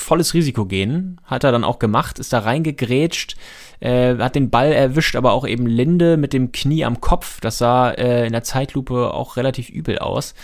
volles 0.00 0.34
Risiko 0.34 0.64
gehen. 0.64 1.20
Hat 1.24 1.44
er 1.44 1.52
dann 1.52 1.64
auch 1.64 1.78
gemacht, 1.78 2.18
ist 2.18 2.32
da 2.32 2.40
reingegrätscht, 2.40 3.36
äh, 3.80 4.16
hat 4.16 4.34
den 4.34 4.50
Ball 4.50 4.72
erwischt, 4.72 5.16
aber 5.16 5.32
auch 5.32 5.46
eben 5.46 5.66
Linde 5.66 6.16
mit 6.16 6.32
dem 6.32 6.52
Knie 6.52 6.84
am 6.84 7.00
Kopf. 7.00 7.40
Das 7.40 7.58
sah 7.58 7.90
äh, 7.90 8.26
in 8.26 8.32
der 8.32 8.42
Zeitlupe 8.42 9.12
auch 9.12 9.36
relativ 9.36 9.68
übel 9.68 9.98
aus. 9.98 10.34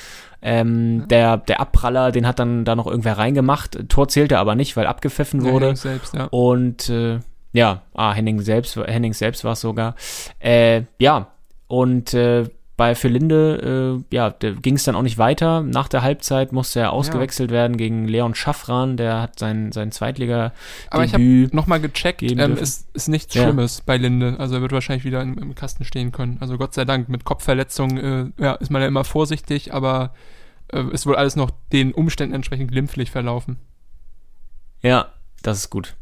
Ähm, 0.49 1.09
der, 1.09 1.39
der 1.39 1.59
Abpraller, 1.59 2.13
den 2.13 2.25
hat 2.25 2.39
dann 2.39 2.65
da 2.65 2.77
noch 2.77 2.87
irgendwer 2.87 3.19
reingemacht. 3.19 3.89
Tor 3.89 4.07
zählte 4.07 4.39
aber 4.39 4.55
nicht, 4.55 4.77
weil 4.77 4.87
abgepfiffen 4.87 5.43
wurde. 5.43 5.67
Hennings 5.67 5.83
selbst, 5.83 6.15
ja. 6.15 6.27
Und 6.27 6.89
äh, 6.89 7.19
ja, 7.53 7.83
ah, 7.95 8.13
Henning 8.13 8.41
selbst, 8.41 8.77
Henning 8.77 9.13
selbst 9.13 9.43
war 9.43 9.55
es 9.55 9.61
sogar. 9.61 9.97
Äh, 10.39 10.83
ja, 11.01 11.33
und 11.67 12.15
äh, 12.15 12.45
bei 12.77 12.95
für 12.95 13.09
Linde, 13.09 14.05
äh, 14.13 14.15
ja, 14.15 14.29
ging 14.31 14.77
es 14.77 14.85
dann 14.85 14.95
auch 14.95 15.03
nicht 15.03 15.19
weiter. 15.19 15.63
Nach 15.63 15.89
der 15.89 16.03
Halbzeit 16.03 16.53
musste 16.53 16.79
er 16.79 16.93
ausgewechselt 16.93 17.51
werden 17.51 17.77
gegen 17.77 18.07
Leon 18.07 18.37
Schaffran, 18.37 18.97
der 18.97 19.23
hat 19.23 19.39
sein, 19.41 19.73
sein 19.73 19.91
Zweitliga 19.91 20.53
Aber 20.91 21.05
ich 21.05 21.13
habe 21.13 21.49
nochmal 21.53 21.81
gecheckt, 21.81 22.23
ähm, 22.23 22.57
ist, 22.57 22.87
ist 22.95 23.09
nichts 23.09 23.35
Ja. 23.35 23.45
Schlimmes 23.45 23.81
bei 23.81 23.97
Linde. 23.97 24.37
Also 24.39 24.57
er 24.57 24.61
wird 24.61 24.73
wahrscheinlich 24.73 25.05
wieder 25.05 25.23
im, 25.23 25.39
im 25.39 25.55
Kasten 25.57 25.85
stehen 25.85 26.13
können. 26.13 26.37
Also 26.39 26.57
Gott 26.57 26.75
sei 26.75 26.85
Dank, 26.85 27.09
mit 27.09 27.25
Kopfverletzung 27.25 27.97
äh, 27.97 28.27
ja, 28.39 28.53
ist 28.53 28.71
man 28.71 28.83
ja 28.83 28.89
immer 28.89 29.05
vorsichtig, 29.05 29.73
aber 29.73 30.13
äh, 30.73 30.85
ist 30.93 31.07
wohl 31.07 31.17
alles 31.17 31.37
noch 31.37 31.51
den 31.73 31.93
Umständen 31.93 32.35
entsprechend 32.35 32.71
glimpflich 32.71 33.11
verlaufen. 33.11 33.59
Ja, 34.83 35.13
das 35.43 35.59
ist 35.59 35.71
gut. 35.71 35.95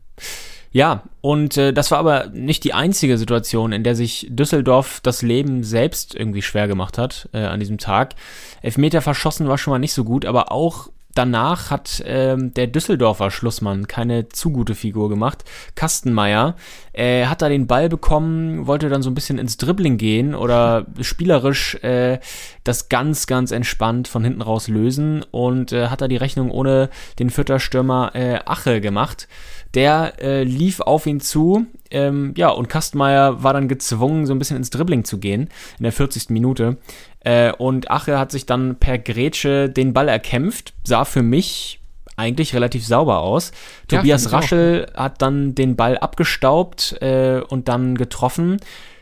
Ja, 0.75 1.05
und 1.21 1.57
äh, 1.57 1.73
das 1.73 1.93
war 1.93 1.99
aber 1.99 2.27
nicht 2.31 2.65
die 2.65 2.75
einzige 2.75 3.17
Situation, 3.17 3.71
in 3.71 3.85
der 3.85 3.95
sich 3.95 4.27
Düsseldorf 4.29 5.01
das 5.03 5.23
Leben 5.23 5.63
selbst 5.63 6.17
irgendwie 6.17 6.43
schwer 6.43 6.67
gemacht 6.67 6.99
hat 6.99 7.29
äh, 7.33 7.45
an 7.45 7.61
diesem 7.61 7.79
Tag. 7.79 8.17
Elfmeter 8.61 9.01
verschossen 9.01 9.47
war 9.47 9.57
schon 9.57 9.71
mal 9.71 9.79
nicht 9.79 9.95
so 9.95 10.03
gut, 10.03 10.25
aber 10.25 10.51
auch 10.51 10.89
danach 11.15 11.71
hat 11.71 12.03
ähm, 12.07 12.53
der 12.55 12.67
Düsseldorfer 12.67 13.31
Schlussmann 13.31 13.87
keine 13.87 14.29
zu 14.29 14.51
gute 14.51 14.75
Figur 14.75 15.09
gemacht. 15.09 15.45
Kastenmeier 15.75 16.57
äh, 16.93 17.27
hat 17.27 17.43
da 17.43 17.49
den 17.49 17.67
Ball 17.67 17.89
bekommen, 17.89 18.67
wollte 18.67 18.89
dann 18.89 19.03
so 19.03 19.11
ein 19.11 19.15
bisschen 19.15 19.39
ins 19.39 19.57
Dribbling 19.57 19.97
gehen 19.97 20.35
oder 20.35 20.87
spielerisch 21.01 21.77
äh, 21.77 22.19
das 22.65 22.89
ganz, 22.89 23.27
ganz 23.27 23.51
entspannt 23.51 24.09
von 24.09 24.25
hinten 24.25 24.43
raus 24.43 24.69
lösen 24.69 25.25
und 25.31 25.73
äh, 25.73 25.89
hat 25.89 26.01
da 26.01 26.09
die 26.09 26.17
Rechnung 26.17 26.51
ohne 26.51 26.91
den 27.19 27.31
Fürther 27.31 27.61
Stürmer 27.61 28.13
äh, 28.15 28.41
Ache 28.45 28.81
gemacht. 28.81 29.29
Der 29.75 30.15
äh, 30.21 30.45
lief 30.45 30.81
auf 30.81 31.07
ihn 31.07 31.21
zu, 31.21 31.67
ähm, 31.91 32.33
ja, 32.37 32.49
und 32.51 32.69
Kastenmeier 32.69 33.43
war 33.43 33.53
dann 33.53 33.67
gezwungen, 33.67 34.25
so 34.25 34.33
ein 34.33 34.39
bisschen 34.39 34.57
ins 34.57 34.71
Dribbling 34.71 35.05
zu 35.05 35.19
gehen 35.19 35.49
in 35.79 35.83
der 35.83 35.93
40. 35.93 36.31
Minute. 36.31 36.77
Äh, 37.25 37.53
und 37.53 37.91
Ache 37.91 38.19
hat 38.19 38.31
sich 38.31 38.47
dann 38.47 38.77
per 38.77 38.99
Grätsche 38.99 39.69
den 39.69 39.93
Ball 39.93 40.09
erkämpft, 40.09 40.75
sah 40.85 41.05
für 41.05 41.23
mich 41.23 41.81
eigentlich 42.17 42.55
relativ 42.55 42.87
sauber 42.87 43.21
aus. 43.21 43.51
Ja, 43.91 43.99
Tobias 43.99 44.27
auch. 44.29 44.35
Raschel 44.35 44.87
hat 44.95 45.21
dann 45.21 45.55
den 45.55 45.75
Ball 45.75 45.99
abgestaubt 45.99 47.01
äh, 47.03 47.41
und 47.41 47.69
dann 47.69 47.97
getroffen. 47.97 48.59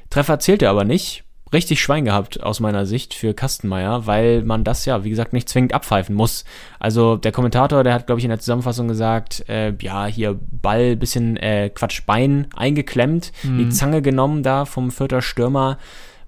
Treffer 0.08 0.38
zählte 0.38 0.68
aber 0.68 0.84
nicht. 0.84 1.24
Richtig 1.52 1.82
Schwein 1.82 2.06
gehabt 2.06 2.42
aus 2.42 2.60
meiner 2.60 2.86
Sicht 2.86 3.12
für 3.12 3.34
Kastenmeier, 3.34 4.06
weil 4.06 4.42
man 4.42 4.64
das 4.64 4.86
ja, 4.86 5.04
wie 5.04 5.10
gesagt, 5.10 5.34
nicht 5.34 5.50
zwingend 5.50 5.74
abpfeifen 5.74 6.14
muss. 6.14 6.46
Also 6.78 7.16
der 7.16 7.32
Kommentator, 7.32 7.84
der 7.84 7.92
hat, 7.92 8.06
glaube 8.06 8.20
ich, 8.20 8.24
in 8.24 8.30
der 8.30 8.38
Zusammenfassung 8.38 8.88
gesagt, 8.88 9.46
äh, 9.50 9.74
ja, 9.82 10.06
hier 10.06 10.38
Ball, 10.50 10.96
bisschen, 10.96 11.36
äh, 11.36 11.68
Quatsch, 11.68 12.06
Bein 12.06 12.46
eingeklemmt, 12.56 13.32
die 13.42 13.68
Zange 13.68 14.00
genommen 14.00 14.42
da 14.42 14.64
vom 14.64 14.90
vierter 14.90 15.20
Stürmer. 15.20 15.76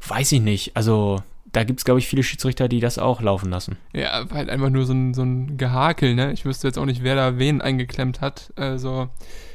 Weiß 0.07 0.31
ich 0.33 0.43
nicht. 0.43 0.77
Also 0.77 1.23
da 1.55 1.65
gibt 1.65 1.81
es, 1.81 1.85
glaube 1.85 2.01
ich, 2.01 2.07
viele 2.07 2.23
Schiedsrichter, 2.23 2.69
die 2.69 2.81
das 2.81 2.99
auch 2.99 3.23
laufen 3.23 3.49
lassen. 3.51 3.77
Ja, 3.95 4.25
halt 4.33 4.51
einfach 4.51 4.69
nur 4.71 4.85
so 4.85 4.93
ein, 4.93 5.15
so 5.15 5.23
ein 5.23 5.57
Gehakel, 5.57 6.15
ne? 6.15 6.33
Ich 6.33 6.45
wüsste 6.45 6.67
jetzt 6.69 6.79
auch 6.79 6.85
nicht, 6.85 7.03
wer 7.03 7.15
da 7.17 7.39
wen 7.39 7.63
eingeklemmt 7.63 8.21
hat. 8.21 8.53
Also, 8.57 9.09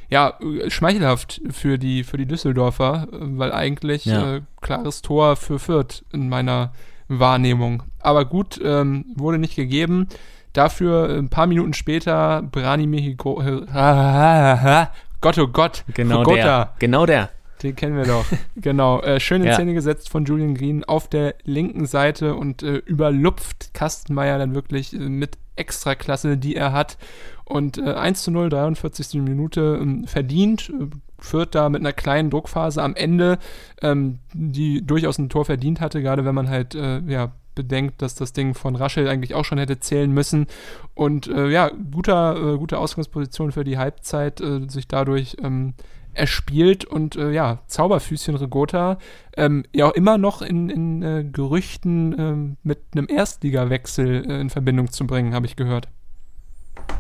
ja, 0.10 0.34
äh, 0.42 0.70
schmeichelhaft 0.72 1.42
für 1.52 1.78
die, 1.78 2.04
für 2.04 2.18
die 2.18 2.26
Düsseldorfer, 2.26 3.08
äh, 3.12 3.18
weil 3.22 3.52
eigentlich 3.52 4.06
Ja. 4.06 4.38
äh, 4.38 4.42
klares 4.62 5.02
Tor 5.04 5.36
für 5.36 5.60
Fürth 5.60 6.04
in 6.12 6.30
meiner 6.30 6.72
Wahrnehmung. 7.10 7.84
Aber 8.00 8.26
gut, 8.26 8.60
ähm, 8.64 9.06
wurde 9.16 9.38
nicht 9.38 9.56
gegeben. 9.56 10.08
Dafür 10.54 11.10
ein 11.18 11.30
paar 11.30 11.46
Minuten 11.48 11.74
später 11.74 12.42
Brani 12.42 12.88
Mexico. 12.88 13.42
Äh, 13.42 13.66
Gott, 15.22 15.38
oh 15.38 15.48
Gott. 15.48 15.84
Genau 15.94 16.24
Fogota. 16.24 16.36
der. 16.36 16.74
Genau 16.80 17.06
der. 17.06 17.30
Den 17.64 17.76
kennen 17.76 17.98
wir 17.98 18.06
doch. 18.06 18.26
genau. 18.56 19.02
Äh, 19.02 19.20
schön 19.20 19.42
in 19.42 19.48
Ja. 19.48 19.56
Szene 19.56 19.74
gesetzt 19.74 20.10
von 20.10 20.26
Julian 20.26 20.56
Green 20.56 20.84
auf 20.84 21.08
der 21.08 21.36
linken 21.44 21.86
Seite 21.86 22.36
und 22.36 22.64
äh, 22.64 22.78
überlupft 22.78 23.74
Kastenmeier 23.74 24.38
dann 24.38 24.56
wirklich 24.56 24.94
äh, 24.94 24.98
mit 24.98 25.38
Extraklasse, 25.56 26.38
die 26.38 26.56
er 26.56 26.72
hat. 26.72 26.98
Und 27.46 27.78
äh, 27.78 27.94
1 27.94 28.24
zu 28.24 28.32
0, 28.32 28.50
43. 28.50 29.22
Minute 29.22 29.80
ähm, 29.82 30.08
verdient. 30.08 30.70
Äh, 30.70 30.88
Führt 31.22 31.54
da 31.54 31.68
mit 31.68 31.82
einer 31.82 31.92
kleinen 31.92 32.30
Druckphase 32.30 32.82
am 32.82 32.96
Ende, 32.96 33.40
ähm, 33.82 34.20
die 34.34 34.86
durchaus 34.86 35.18
ein 35.18 35.28
Tor 35.28 35.44
verdient 35.44 35.82
hatte, 35.82 36.02
gerade 36.02 36.24
wenn 36.24 36.34
man 36.34 36.48
halt 36.48 36.76
äh, 36.76 37.02
ja, 37.08 37.34
bedenkt, 37.56 38.02
dass 38.02 38.16
das 38.16 38.32
Ding 38.32 38.54
von 38.54 38.78
Raschel 38.78 39.06
eigentlich 39.10 39.36
auch 39.36 39.44
schon 39.44 39.58
hätte 39.58 39.82
zählen 39.82 40.10
müssen. 40.10 40.48
Und 40.94 41.28
äh, 41.28 41.50
ja, 41.50 41.72
guter, 41.92 42.54
äh, 42.54 42.58
gute 42.58 42.78
Ausgangsposition 42.78 43.52
für 43.52 43.66
die 43.66 43.78
Halbzeit, 43.78 44.40
äh, 44.40 44.62
sich 44.70 44.88
dadurch 44.88 45.36
ähm, 45.44 45.74
erspielt 46.14 46.86
und 46.86 47.16
äh, 47.16 47.32
ja, 47.32 47.60
Zauberfüßchen 47.68 48.36
Regota, 48.36 48.98
ähm, 49.38 49.64
ja 49.74 49.88
auch 49.88 49.94
immer 49.94 50.18
noch 50.18 50.42
in, 50.42 50.70
in 50.70 51.04
äh, 51.04 51.24
Gerüchten 51.24 52.16
ähm, 52.18 52.58
mit 52.64 52.80
einem 52.94 53.08
Erstligawechsel 53.10 54.30
äh, 54.30 54.42
in 54.42 54.50
Verbindung 54.50 54.92
zu 54.92 55.08
bringen, 55.08 55.34
habe 55.34 55.46
ich 55.46 55.56
gehört. 55.56 55.88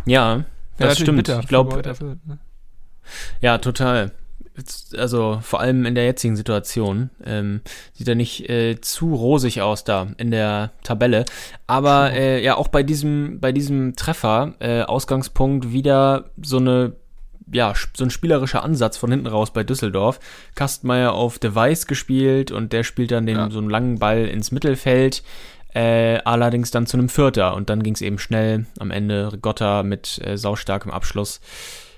Ja, 0.05 0.45
das 0.78 0.99
natürlich 0.99 1.26
stimmt. 1.26 1.43
Ich 1.43 1.47
glaube, 1.47 1.84
Fürth, 1.84 2.01
ne? 2.26 2.39
Ja, 3.41 3.57
total. 3.57 4.12
Also 4.97 5.39
vor 5.41 5.62
allem 5.62 5.86
in 5.86 5.95
der 5.95 6.05
jetzigen 6.05 6.36
Situation 6.36 7.10
ähm, 7.24 7.62
sieht 7.93 8.07
er 8.07 8.16
nicht 8.16 8.49
äh, 8.49 8.80
zu 8.82 9.16
rosig 9.16 9.62
aus 9.62 9.86
da 9.86 10.07
in 10.18 10.32
der 10.32 10.72
Tabelle. 10.84 11.26
Aber 11.66 12.12
äh, 12.12 12.43
ja, 12.43 12.57
auch 12.57 12.68
bei 12.68 12.84
diesem, 12.84 13.39
bei 13.39 13.51
diesem 13.53 13.95
Treffer, 13.95 14.55
äh, 14.60 14.82
Ausgangspunkt 14.82 15.72
wieder 15.72 16.32
so 16.41 16.57
eine 16.57 16.93
ja, 17.52 17.74
so 17.95 18.04
ein 18.04 18.10
spielerischer 18.10 18.64
Ansatz 18.64 18.97
von 18.97 19.12
hinten 19.12 19.28
raus 19.28 19.52
bei 19.52 19.64
Düsseldorf. 19.64 20.20
Kastmeier 20.56 21.14
auf 21.14 21.39
Device 21.39 21.88
gespielt 21.88 22.52
und 22.52 22.74
der 22.74 22.84
spielt 22.84 23.12
dann 23.12 23.26
den, 23.26 23.38
Ja. 23.38 23.50
so 23.50 23.60
einen 23.60 23.70
langen 23.70 24.00
Ball 24.00 24.26
ins 24.26 24.52
Mittelfeld. 24.52 25.24
Äh, 25.72 26.18
allerdings 26.26 26.72
dann 26.72 26.88
zu 26.88 26.97
einem 26.97 27.10
Vierter 27.10 27.54
und 27.56 27.70
dann 27.70 27.84
ging 27.84 27.93
es 27.93 28.02
eben 28.02 28.18
schnell 28.18 28.66
am 28.80 28.89
Ende 28.89 29.32
Rigotta 29.34 29.84
mit 29.84 30.20
äh, 30.26 30.36
saustarkem 30.36 30.89
Abschluss. 30.91 31.41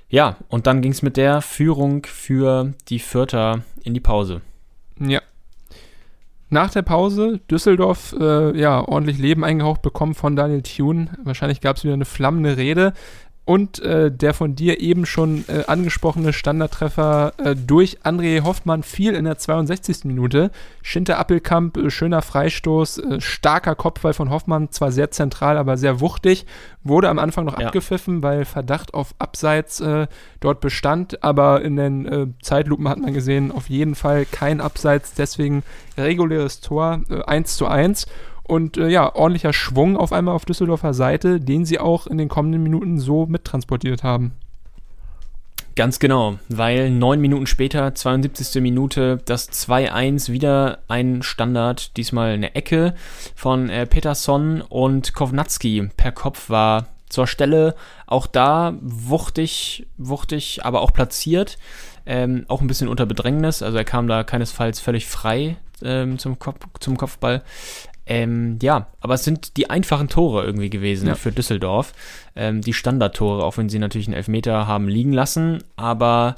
Ja, 0.09 0.35
und 0.49 0.67
dann 0.67 0.81
ging 0.81 0.91
es 0.91 1.01
mit 1.01 1.15
der 1.15 1.41
Führung 1.41 2.05
für 2.05 2.73
die 2.89 2.99
Vierter 2.99 3.61
in 3.83 3.93
die 3.93 4.01
Pause. 4.01 4.41
Ja. 4.99 5.21
Nach 6.49 6.69
der 6.69 6.81
Pause 6.81 7.39
Düsseldorf 7.49 8.13
äh, 8.19 8.59
ja 8.59 8.85
ordentlich 8.85 9.17
Leben 9.17 9.45
eingehaucht 9.45 9.81
bekommen 9.81 10.15
von 10.15 10.35
Daniel 10.35 10.63
Thune. 10.63 11.07
Wahrscheinlich 11.23 11.61
gab 11.61 11.77
es 11.77 11.85
wieder 11.85 11.93
eine 11.93 12.03
flammende 12.03 12.57
Rede. 12.57 12.91
Und 13.43 13.79
äh, 13.79 14.11
der 14.11 14.35
von 14.35 14.55
dir 14.55 14.79
eben 14.81 15.05
schon 15.07 15.43
äh, 15.47 15.63
angesprochene 15.65 16.31
Standardtreffer 16.31 17.33
äh, 17.37 17.55
durch 17.55 17.97
André 18.03 18.43
Hoffmann 18.43 18.83
fiel 18.83 19.13
in 19.15 19.25
der 19.25 19.37
62. 19.39 20.05
Minute. 20.05 20.51
Schinter 20.83 21.17
Appelkamp, 21.17 21.75
äh, 21.75 21.89
schöner 21.89 22.21
Freistoß, 22.21 22.99
äh, 22.99 23.19
starker 23.19 23.73
Kopfball 23.73 24.13
von 24.13 24.29
Hoffmann, 24.29 24.69
zwar 24.71 24.91
sehr 24.91 25.09
zentral, 25.09 25.57
aber 25.57 25.75
sehr 25.77 25.99
wuchtig. 25.99 26.45
Wurde 26.83 27.09
am 27.09 27.17
Anfang 27.17 27.45
noch 27.45 27.59
Ja. 27.59 27.67
abgepfiffen, 27.67 28.21
weil 28.21 28.45
Verdacht 28.45 28.93
auf 28.93 29.15
Abseits 29.17 29.79
äh, 29.81 30.05
dort 30.39 30.61
bestand. 30.61 31.23
Aber 31.23 31.61
in 31.63 31.75
den 31.75 32.35
Zeitlupen 32.41 32.87
hat 32.87 32.99
man 32.99 33.13
gesehen, 33.13 33.51
auf 33.51 33.69
jeden 33.69 33.95
Fall 33.95 34.25
kein 34.25 34.61
Abseits. 34.61 35.13
Deswegen 35.13 35.63
reguläres 35.97 36.61
Tor, 36.61 37.01
äh, 37.09 37.21
1 37.23 37.57
zu 37.57 37.67
1. 37.67 38.05
Und 38.51 38.75
äh, 38.75 38.89
ja, 38.89 39.15
ordentlicher 39.15 39.53
Schwung 39.53 39.95
auf 39.95 40.11
einmal 40.11 40.35
auf 40.35 40.43
Düsseldorfer 40.43 40.93
Seite, 40.93 41.39
den 41.39 41.63
sie 41.63 41.79
auch 41.79 42.05
in 42.05 42.17
den 42.17 42.27
kommenden 42.27 42.61
Minuten 42.61 42.99
so 42.99 43.25
mittransportiert 43.25 44.03
haben. 44.03 44.33
Ganz 45.77 45.99
genau, 45.99 46.37
weil 46.49 46.91
neun 46.91 47.21
Minuten 47.21 47.47
später, 47.47 47.95
72. 47.95 48.61
Minute, 48.61 49.19
das 49.23 49.49
2-1 49.51 50.33
wieder 50.33 50.79
ein 50.89 51.23
Standard, 51.23 51.95
diesmal 51.95 52.33
eine 52.33 52.53
Ecke 52.53 52.93
von 53.35 53.69
äh, 53.69 53.87
Peterson 53.87 54.59
und 54.59 55.13
Kovnatski 55.13 55.89
per 55.95 56.11
Kopf 56.11 56.49
war 56.49 56.89
zur 57.07 57.27
Stelle. 57.27 57.73
Auch 58.05 58.27
da 58.27 58.73
wuchtig, 58.81 59.87
wuchtig, 59.97 60.65
aber 60.65 60.81
auch 60.81 60.91
platziert. 60.91 61.57
Ähm, 62.05 62.43
auch 62.49 62.59
ein 62.59 62.67
bisschen 62.67 62.89
unter 62.89 63.05
Bedrängnis, 63.05 63.63
also 63.63 63.77
er 63.77 63.85
kam 63.85 64.09
da 64.09 64.25
keinesfalls 64.25 64.81
völlig 64.81 65.05
frei 65.05 65.55
ähm, 65.83 66.19
zum, 66.19 66.39
Kopf, 66.39 66.57
zum 66.79 66.97
Kopfball. 66.97 67.43
Ähm, 68.13 68.59
ja, 68.61 68.87
aber 68.99 69.13
es 69.13 69.23
sind 69.23 69.55
die 69.57 69.69
einfachen 69.69 70.09
Tore 70.09 70.43
irgendwie 70.43 70.69
gewesen 70.69 71.07
Ja. 71.07 71.15
für 71.15 71.31
Düsseldorf. 71.31 71.93
Ähm, 72.35 72.61
die 72.61 72.73
Standardtore, 72.73 73.43
auch 73.43 73.57
wenn 73.57 73.69
sie 73.69 73.79
natürlich 73.79 74.07
einen 74.07 74.15
Elfmeter 74.17 74.67
haben 74.67 74.87
liegen 74.89 75.13
lassen. 75.13 75.63
Aber 75.77 76.35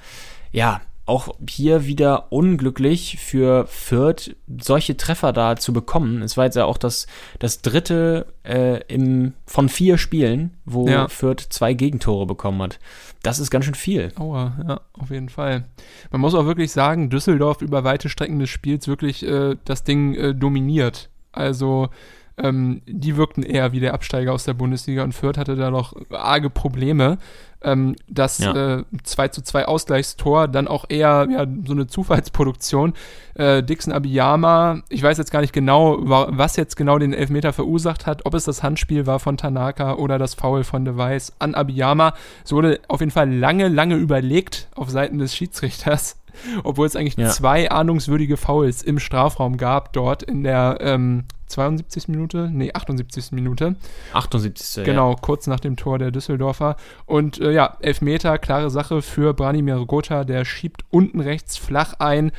ja, 0.52 0.82
auch 1.06 1.36
hier 1.50 1.86
wieder 1.86 2.32
unglücklich 2.32 3.18
für 3.20 3.66
Fürth, 3.68 4.36
solche 4.62 4.96
Treffer 4.96 5.34
da 5.34 5.56
zu 5.58 5.74
bekommen. 5.74 6.22
Es 6.22 6.38
war 6.38 6.46
jetzt 6.46 6.56
ja 6.56 6.64
auch 6.66 6.78
das, 6.78 7.08
das 7.40 7.62
dritte 7.62 8.28
äh, 8.46 8.80
im, 8.88 9.34
von 9.46 9.68
vier 9.68 9.98
Spielen, 9.98 10.52
wo 10.66 10.88
Ja. 10.88 11.08
Fürth 11.10 11.42
zwei 11.50 11.74
Gegentore 11.74 12.26
bekommen 12.26 12.62
hat. 12.62 12.80
Das 13.22 13.40
ist 13.40 13.52
ganz 13.52 13.66
schön 13.66 13.74
viel. 13.76 14.12
Aua, 14.18 14.54
ja, 14.68 14.82
auf 14.94 15.10
jeden 15.10 15.30
Fall. 15.30 15.66
Man 16.12 16.22
muss 16.22 16.36
auch 16.36 16.46
wirklich 16.46 16.72
sagen, 16.72 17.10
Düsseldorf 17.10 17.62
über 17.62 17.84
weite 17.84 18.08
Strecken 18.10 18.40
des 18.40 18.50
Spiels 18.50 18.88
wirklich 18.88 19.26
äh, 19.28 19.56
das 19.66 19.84
Ding 19.84 20.14
äh, 20.16 20.34
dominiert. 20.36 21.10
Also 21.34 21.90
ähm, 22.38 22.82
die 22.88 23.16
wirkten 23.18 23.44
eher 23.44 23.74
wie 23.74 23.80
der 23.80 23.94
Absteiger 23.94 24.34
aus 24.34 24.44
der 24.44 24.54
Bundesliga 24.56 25.04
und 25.04 25.12
Fürth 25.14 25.38
hatte 25.38 25.56
da 25.56 25.70
noch 25.70 25.94
arge 26.10 26.50
Probleme. 26.50 27.18
Ähm, 27.62 27.96
das 28.10 28.40
Ja. 28.40 28.80
äh, 28.80 28.84
2 29.04 29.28
zu 29.30 29.42
2 29.44 29.66
Ausgleichstor, 29.68 30.48
dann 30.48 30.68
auch 30.68 30.86
eher 30.90 31.28
ja, 31.32 31.46
so 31.66 31.74
eine 31.74 31.86
Zufallsproduktion. 31.88 32.94
Äh, 33.36 33.62
Dixon 33.64 33.94
Abiyama, 33.94 34.82
ich 34.90 35.02
weiß 35.04 35.18
jetzt 35.20 35.32
gar 35.32 35.42
nicht 35.42 35.54
genau, 35.54 35.98
wa- 36.10 36.28
was 36.32 36.56
jetzt 36.56 36.76
genau 36.76 36.98
den 36.98 37.14
Elfmeter 37.14 37.54
verursacht 37.54 38.06
hat, 38.08 38.26
ob 38.26 38.34
es 38.34 38.46
das 38.46 38.64
Handspiel 38.64 39.06
war 39.06 39.20
von 39.20 39.38
Tanaka 39.38 39.94
oder 39.94 40.18
das 40.18 40.34
Foul 40.34 40.64
von 40.64 40.86
Device 40.86 41.34
an 41.40 41.56
Abiyama. 41.56 42.14
Es 42.44 42.52
wurde 42.52 42.80
auf 42.88 43.00
jeden 43.00 43.12
Fall 43.12 43.32
lange, 43.32 43.68
lange 43.70 43.96
überlegt 43.96 44.68
auf 44.76 44.90
Seiten 44.90 45.20
des 45.20 45.34
Schiedsrichters, 45.36 46.18
obwohl 46.64 46.88
es 46.88 46.96
eigentlich 46.96 47.18
Ja. 47.18 47.30
zwei 47.30 47.70
ahnungswürdige 47.72 48.38
Fouls 48.38 48.82
im 48.82 49.00
Strafraum 49.00 49.58
gab, 49.58 49.94
dort 49.94 50.24
in 50.24 50.44
der 50.44 50.78
ähm, 50.82 51.26
72. 51.48 52.08
Minute, 52.08 52.50
nee, 52.52 52.72
78. 52.74 53.32
Minute. 53.32 53.76
78. 54.14 54.84
Genau, 54.84 55.16
kurz 55.16 55.48
nach 55.48 55.60
dem 55.60 55.76
Tor 55.76 56.00
der 56.00 56.12
Düsseldorfer. 56.12 56.76
Und 57.06 57.40
äh, 57.40 57.52
ja, 57.52 57.78
Elfmeter, 57.80 58.38
klare 58.40 58.70
Sache 58.70 59.02
für 59.02 59.34
Branimir 59.34 59.86
Gotha, 59.86 60.24
der 60.24 60.46
schiebt 60.46 60.84
unten 60.90 61.20
rechts 61.20 61.58
flach 61.58 61.94
ein. 62.00 62.32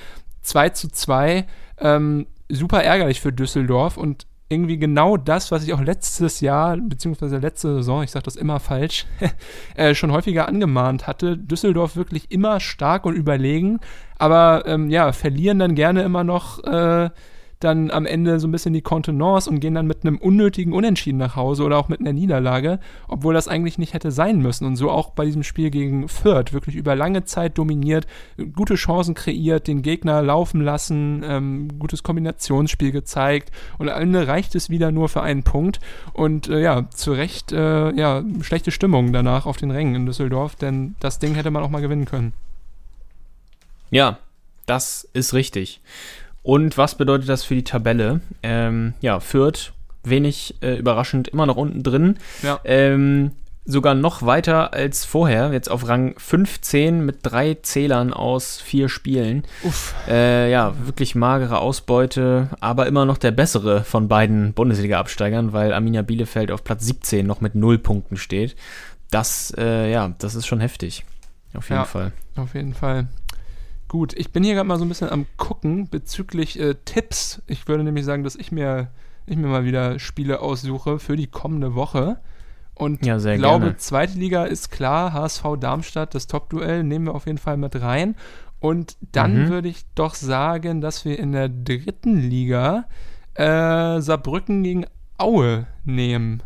2 0.42 0.68
zu 0.70 0.88
2. 0.88 1.46
Ähm, 1.78 2.26
super 2.48 2.82
ärgerlich 2.82 3.20
für 3.20 3.32
Düsseldorf 3.32 3.96
und 3.96 4.26
irgendwie 4.54 4.78
genau 4.78 5.16
das, 5.16 5.50
was 5.50 5.64
ich 5.64 5.74
auch 5.74 5.82
letztes 5.82 6.40
Jahr, 6.40 6.76
beziehungsweise 6.76 7.38
letzte 7.38 7.74
Saison, 7.74 8.02
ich 8.02 8.10
sage 8.10 8.24
das 8.24 8.36
immer 8.36 8.60
falsch, 8.60 9.06
äh, 9.74 9.94
schon 9.94 10.12
häufiger 10.12 10.48
angemahnt 10.48 11.06
hatte. 11.06 11.36
Düsseldorf 11.36 11.96
wirklich 11.96 12.30
immer 12.30 12.60
stark 12.60 13.04
und 13.04 13.14
überlegen, 13.14 13.80
aber 14.18 14.64
ähm, 14.66 14.88
ja, 14.88 15.12
verlieren 15.12 15.58
dann 15.58 15.74
gerne 15.74 16.02
immer 16.02 16.24
noch 16.24 16.62
äh, 16.64 17.10
dann 17.60 17.90
am 17.90 18.06
Ende 18.06 18.40
so 18.40 18.48
ein 18.48 18.52
bisschen 18.52 18.72
die 18.72 18.82
Kontenance 18.82 19.48
und 19.48 19.60
gehen 19.60 19.74
dann 19.74 19.86
mit 19.86 20.04
einem 20.04 20.18
unnötigen 20.18 20.72
Unentschieden 20.72 21.18
nach 21.18 21.36
Hause 21.36 21.64
oder 21.64 21.78
auch 21.78 21.88
mit 21.88 22.00
einer 22.00 22.12
Niederlage, 22.12 22.78
obwohl 23.08 23.34
das 23.34 23.48
eigentlich 23.48 23.78
nicht 23.78 23.94
hätte 23.94 24.10
sein 24.10 24.38
müssen. 24.38 24.66
Und 24.66 24.76
so 24.76 24.90
auch 24.90 25.10
bei 25.10 25.24
diesem 25.24 25.42
Spiel 25.42 25.70
gegen 25.70 26.08
Fürth, 26.08 26.52
wirklich 26.52 26.76
über 26.76 26.94
lange 26.94 27.24
Zeit 27.24 27.58
dominiert, 27.58 28.06
gute 28.54 28.74
Chancen 28.74 29.14
kreiert, 29.14 29.66
den 29.66 29.82
Gegner 29.82 30.22
laufen 30.22 30.60
lassen, 30.60 31.22
ähm, 31.24 31.78
gutes 31.78 32.02
Kombinationsspiel 32.02 32.92
gezeigt 32.92 33.50
und 33.78 33.88
am 33.88 34.00
Ende 34.00 34.26
reicht 34.26 34.54
es 34.54 34.70
wieder 34.70 34.92
nur 34.92 35.08
für 35.08 35.22
einen 35.22 35.42
Punkt. 35.42 35.80
Und 36.12 36.48
äh, 36.48 36.60
ja, 36.60 36.88
zu 36.90 37.12
Recht, 37.12 37.52
äh, 37.52 37.92
ja, 37.92 38.22
schlechte 38.42 38.70
Stimmung 38.70 39.12
danach 39.12 39.46
auf 39.46 39.56
den 39.56 39.70
Rängen 39.70 39.94
in 39.94 40.06
Düsseldorf, 40.06 40.56
denn 40.56 40.94
das 41.00 41.18
Ding 41.18 41.34
hätte 41.34 41.50
man 41.50 41.62
auch 41.62 41.70
mal 41.70 41.80
gewinnen 41.80 42.04
können. 42.04 42.32
Ja, 43.90 44.18
das 44.66 45.08
ist 45.12 45.34
richtig. 45.34 45.80
Und 46.44 46.76
was 46.78 46.94
bedeutet 46.94 47.28
das 47.28 47.42
für 47.42 47.54
die 47.54 47.64
Tabelle? 47.64 48.20
Ähm, 48.42 48.92
ja, 49.00 49.18
Fürth, 49.18 49.72
wenig 50.04 50.54
äh, 50.60 50.76
überraschend, 50.76 51.26
immer 51.26 51.46
noch 51.46 51.56
unten 51.56 51.82
drin. 51.82 52.18
Ja. 52.42 52.60
Ähm, 52.64 53.32
sogar 53.64 53.94
noch 53.94 54.20
weiter 54.26 54.74
als 54.74 55.06
vorher, 55.06 55.54
jetzt 55.54 55.70
auf 55.70 55.88
Rang 55.88 56.14
15 56.18 57.02
mit 57.02 57.20
drei 57.22 57.54
Zählern 57.54 58.12
aus 58.12 58.60
vier 58.60 58.90
Spielen. 58.90 59.44
Uff. 59.62 59.94
Äh, 60.06 60.50
ja, 60.50 60.74
wirklich 60.84 61.14
magere 61.14 61.60
Ausbeute, 61.60 62.50
aber 62.60 62.86
immer 62.88 63.06
noch 63.06 63.16
der 63.16 63.30
bessere 63.30 63.82
von 63.82 64.06
beiden 64.08 64.52
Bundesliga-Absteigern, 64.52 65.54
weil 65.54 65.72
Arminia 65.72 66.02
Bielefeld 66.02 66.50
auf 66.50 66.62
Platz 66.62 66.84
17 66.84 67.26
noch 67.26 67.40
mit 67.40 67.54
null 67.54 67.78
Punkten 67.78 68.18
steht. 68.18 68.54
Das, 69.10 69.50
äh, 69.56 69.90
ja, 69.90 70.12
das 70.18 70.34
ist 70.34 70.46
schon 70.46 70.60
heftig. 70.60 71.06
Auf 71.56 71.70
jeden 71.70 71.80
Ja. 71.80 71.84
Fall. 71.86 72.12
Auf 72.36 72.52
jeden 72.54 72.74
Fall. 72.74 73.08
Gut, 73.94 74.12
ich 74.16 74.32
bin 74.32 74.42
hier 74.42 74.54
gerade 74.54 74.66
mal 74.66 74.76
so 74.76 74.84
ein 74.84 74.88
bisschen 74.88 75.08
am 75.10 75.24
gucken 75.36 75.88
bezüglich 75.88 76.58
äh, 76.58 76.74
Tipps. 76.84 77.40
Ich 77.46 77.68
würde 77.68 77.84
nämlich 77.84 78.04
sagen, 78.04 78.24
dass 78.24 78.34
ich 78.34 78.50
mir, 78.50 78.88
ich 79.24 79.36
mir 79.36 79.46
mal 79.46 79.64
wieder 79.64 80.00
Spiele 80.00 80.40
aussuche 80.40 80.98
für 80.98 81.14
die 81.14 81.28
kommende 81.28 81.76
Woche. 81.76 82.18
Und 82.74 83.06
Ja, 83.06 83.18
ich 83.18 83.38
glaube, 83.38 83.66
gerne. 83.66 83.76
zweite 83.76 84.18
Liga 84.18 84.46
ist 84.46 84.72
klar, 84.72 85.12
HSV 85.12 85.44
Darmstadt, 85.60 86.12
das 86.16 86.26
Top-Duell 86.26 86.82
nehmen 86.82 87.06
wir 87.06 87.14
auf 87.14 87.26
jeden 87.26 87.38
Fall 87.38 87.56
mit 87.56 87.80
rein. 87.80 88.16
Und 88.58 88.96
dann 89.12 89.44
Mhm. 89.44 89.48
würde 89.48 89.68
ich 89.68 89.84
doch 89.94 90.16
sagen, 90.16 90.80
dass 90.80 91.04
wir 91.04 91.16
in 91.16 91.30
der 91.30 91.48
dritten 91.48 92.16
Liga 92.16 92.86
äh, 93.34 94.00
Saarbrücken 94.00 94.64
gegen 94.64 94.86
Aue 95.18 95.68
nehmen. 95.84 96.42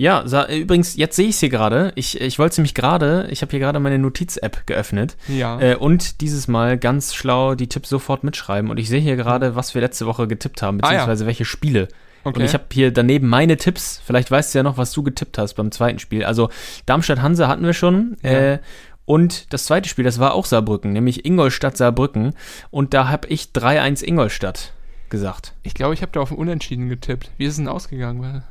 Ja. 0.00 0.22
Übrigens, 0.48 0.96
jetzt 0.96 1.16
sehe 1.16 1.26
ich 1.26 1.34
es 1.34 1.40
hier 1.40 1.48
gerade. 1.48 1.90
Ich, 1.96 2.20
ich 2.20 2.38
wollte 2.38 2.52
es 2.52 2.58
nämlich 2.58 2.74
gerade, 2.74 3.26
ich 3.30 3.42
habe 3.42 3.50
hier 3.50 3.58
gerade 3.58 3.80
meine 3.80 3.98
Notiz-App 3.98 4.64
geöffnet 4.66 5.16
Ja. 5.26 5.60
äh, 5.60 5.74
und 5.74 6.20
dieses 6.20 6.46
Mal 6.46 6.78
ganz 6.78 7.14
schlau 7.14 7.56
die 7.56 7.66
Tipps 7.66 7.88
sofort 7.88 8.22
mitschreiben. 8.22 8.70
Und 8.70 8.78
ich 8.78 8.88
sehe 8.88 9.00
hier 9.00 9.16
gerade, 9.16 9.56
was 9.56 9.74
wir 9.74 9.82
letzte 9.82 10.06
Woche 10.06 10.28
getippt 10.28 10.62
haben, 10.62 10.78
Ah, 10.82 10.86
ja. 10.86 10.90
beziehungsweise 10.92 11.26
welche 11.26 11.44
Spiele. 11.44 11.88
okay. 12.22 12.38
Und 12.38 12.44
ich 12.44 12.54
habe 12.54 12.64
hier 12.72 12.92
daneben 12.92 13.26
meine 13.28 13.56
Tipps. 13.56 14.00
Vielleicht 14.04 14.30
weißt 14.30 14.54
du 14.54 14.60
ja 14.60 14.62
noch, 14.62 14.76
was 14.78 14.92
du 14.92 15.02
getippt 15.02 15.36
hast 15.36 15.54
beim 15.54 15.72
zweiten 15.72 15.98
Spiel. 15.98 16.24
Also 16.24 16.48
Darmstadt-Hanse 16.86 17.48
hatten 17.48 17.64
wir 17.64 17.72
schon. 17.74 18.16
Ja. 18.22 18.30
Äh, 18.30 18.58
und 19.04 19.52
das 19.52 19.64
zweite 19.64 19.88
Spiel, 19.88 20.04
das 20.04 20.20
war 20.20 20.32
auch 20.34 20.44
Saarbrücken, 20.46 20.92
nämlich 20.92 21.24
Ingolstadt-Saarbrücken. 21.24 22.34
Und 22.70 22.94
da 22.94 23.08
habe 23.08 23.26
ich 23.28 23.46
3-1 23.54 24.04
Ingolstadt 24.04 24.74
gesagt. 25.08 25.54
ich 25.64 25.74
glaube, 25.74 25.94
ich 25.94 26.02
habe 26.02 26.12
da 26.12 26.20
auf 26.20 26.30
Unentschieden 26.30 26.88
getippt. 26.88 27.30
Wie 27.36 27.46
ist 27.46 27.52
es 27.52 27.56
denn 27.56 27.66
ausgegangen? 27.68 28.42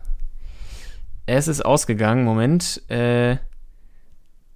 Es 1.28 1.48
ist 1.48 1.64
ausgegangen, 1.64 2.24
Moment. 2.24 2.82
Äh, 2.90 3.38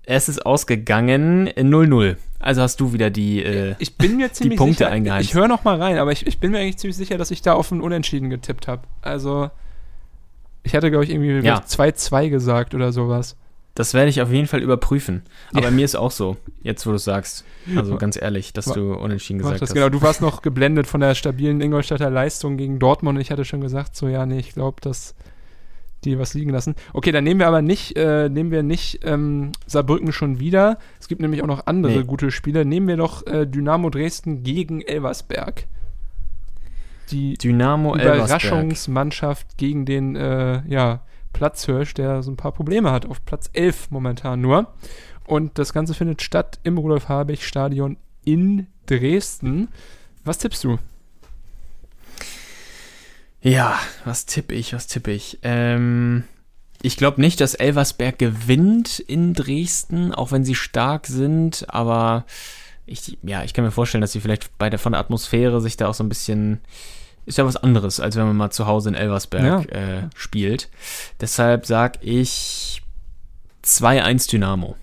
es 0.04 0.28
ist 0.30 0.46
ausgegangen 0.46 1.48
äh, 1.48 1.62
0-0. 1.62 2.16
Also 2.40 2.62
hast 2.62 2.80
du 2.80 2.92
wieder 2.94 3.10
die. 3.12 3.44
Äh, 3.44 3.76
Ich 3.78 3.98
bin 3.98 4.18
mir 4.18 4.32
ziemlich 4.34 4.58
Punkte 4.58 4.80
sicher. 4.86 4.90
eingeheimst. 4.90 5.30
Ich 5.30 5.36
höre 5.36 5.48
noch 5.48 5.64
mal 5.64 5.80
rein, 5.80 5.98
aber 6.00 6.12
ich, 6.12 6.26
ich 6.26 6.40
bin 6.40 6.52
mir 6.52 6.60
eigentlich 6.60 6.78
ziemlich 6.78 6.98
sicher, 6.98 7.18
dass 7.18 7.30
ich 7.30 7.42
da 7.44 7.54
auf 7.54 7.72
ein 7.72 7.82
Unentschieden 7.82 8.30
getippt 8.32 8.68
habe. 8.68 8.82
Also, 9.04 9.52
ich 10.64 10.74
hatte, 10.76 10.90
glaube 10.90 11.04
ich, 11.04 11.12
irgendwie 11.12 11.46
Ja. 11.46 11.60
2-2 11.60 12.30
gesagt 12.30 12.74
oder 12.74 12.92
sowas. 12.92 13.36
das 13.76 13.94
werde 13.94 14.10
ich 14.10 14.22
auf 14.22 14.30
jeden 14.32 14.48
Fall 14.48 14.62
überprüfen. 14.62 15.22
Aber 15.54 15.66
Ja. 15.66 15.72
mir 15.72 15.86
ist 15.86 15.96
auch 15.96 16.12
so, 16.12 16.36
jetzt 16.62 16.86
wo 16.86 16.90
du 16.92 16.98
es 16.98 17.04
sagst. 17.06 17.46
Also 17.76 17.96
ganz 17.98 18.20
ehrlich, 18.22 18.52
dass 18.54 18.68
Wa- 18.70 18.74
du 18.74 18.94
unentschieden 18.96 19.40
gesagt 19.40 19.62
das 19.62 19.70
hast. 19.70 19.74
genau. 19.76 19.88
Du 19.90 20.02
warst 20.02 20.20
noch 20.22 20.42
geblendet 20.42 20.88
von 20.88 21.00
der 21.00 21.16
stabilen 21.16 21.62
Ingolstädter 21.62 22.10
Leistung 22.10 22.58
gegen 22.58 22.80
Dortmund. 22.80 23.20
Ich 23.22 23.30
hatte 23.32 23.46
schon 23.46 23.62
gesagt, 23.62 23.96
so 23.96 24.08
ja, 24.08 24.26
nee, 24.26 24.40
ich 24.40 24.54
glaube, 24.54 24.82
dass 24.82 25.16
die 26.04 26.18
was 26.18 26.34
liegen 26.34 26.52
lassen. 26.52 26.76
Okay, 26.94 27.12
dann 27.12 27.24
nehmen 27.24 27.40
wir 27.40 27.48
aber 27.48 27.62
nicht, 27.62 27.96
äh, 27.96 28.30
nehmen 28.30 28.52
wir 28.52 28.64
nicht 28.64 29.02
ähm, 29.04 29.52
Saarbrücken 29.68 30.12
schon 30.12 30.40
wieder. 30.40 30.78
Es 31.00 31.08
gibt 31.08 31.22
nämlich 31.22 31.44
auch 31.44 31.48
noch 31.48 31.66
andere 31.68 32.00
Nee. 32.00 32.04
gute 32.04 32.32
Spiele. 32.32 32.66
Nehmen 32.66 32.88
wir 32.88 32.98
doch 32.98 33.26
äh, 33.28 33.46
Dynamo 33.46 33.90
Dresden 33.90 34.44
gegen 34.44 34.82
Elversberg. 34.82 35.68
Die 37.12 37.34
Dynamo 37.36 37.96
Elversberg. 37.96 38.44
Überraschungsmannschaft 38.44 39.58
gegen 39.58 39.86
den 39.86 40.16
äh, 40.16 40.62
ja, 40.68 41.02
Platzhirsch, 41.34 41.94
der 41.94 42.24
so 42.24 42.32
ein 42.32 42.38
paar 42.38 42.52
Probleme 42.54 42.92
hat, 42.92 43.06
auf 43.06 43.24
Platz 43.26 43.50
11 43.54 43.92
momentan 43.92 44.42
nur. 44.42 44.74
Und 45.26 45.58
das 45.60 45.72
Ganze 45.74 45.94
findet 45.94 46.22
statt 46.22 46.60
im 46.64 46.78
Rudolf-Habich-Stadion 46.78 47.98
in 48.26 48.68
Dresden. 48.86 49.70
Was 50.24 50.38
tippst 50.40 50.64
du? 50.64 50.78
Ja, 53.42 53.80
was 54.06 54.26
tippe 54.26 54.54
ich, 54.54 54.74
was 54.74 54.88
tippe 54.88 55.12
ich? 55.12 55.40
Ähm, 55.42 56.24
ich 56.82 56.98
glaube 56.98 57.22
nicht, 57.22 57.42
dass 57.42 57.56
Elversberg 57.56 58.20
gewinnt 58.20 59.00
in 59.00 59.34
Dresden, 59.34 60.14
auch 60.14 60.32
wenn 60.32 60.46
sie 60.46 60.56
stark 60.56 61.08
sind, 61.08 61.66
aber 61.70 62.26
ich, 62.86 63.18
ja, 63.24 63.44
ich 63.44 63.54
kann 63.54 63.64
mir 63.64 63.72
vorstellen, 63.72 64.02
dass 64.02 64.12
sie 64.12 64.22
vielleicht 64.22 64.58
bei 64.58 64.70
der, 64.70 64.80
von 64.80 64.94
der 64.94 65.02
Atmosphäre 65.02 65.62
sich 65.62 65.78
da 65.78 65.88
auch 65.88 65.94
so 65.94 66.04
ein 66.04 66.10
bisschen, 66.10 66.60
ist 67.26 67.38
ja 67.38 67.46
was 67.46 67.58
anderes, 67.58 68.00
als 68.00 68.16
wenn 68.16 68.26
man 68.26 68.38
mal 68.38 68.52
zu 68.52 68.68
Hause 68.68 68.90
in 68.90 68.96
Elversberg 68.96 69.72
äh, 69.72 70.10
spielt. 70.16 70.70
Deshalb 71.20 71.66
sag 71.66 71.98
ich 72.02 72.82
2-1 73.64 74.30
Dynamo. 74.30 74.76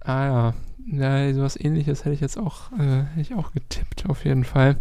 Ah 0.00 0.24
ja, 0.24 0.54
ja 0.86 1.34
sowas 1.34 1.58
ähnliches 1.58 2.04
hätte 2.04 2.14
ich 2.14 2.20
jetzt 2.20 2.38
auch, 2.38 2.72
äh, 2.72 3.04
hätte 3.14 3.20
ich 3.20 3.34
auch 3.34 3.52
getippt, 3.52 4.04
auf 4.08 4.24
jeden 4.24 4.44
Fall. 4.44 4.76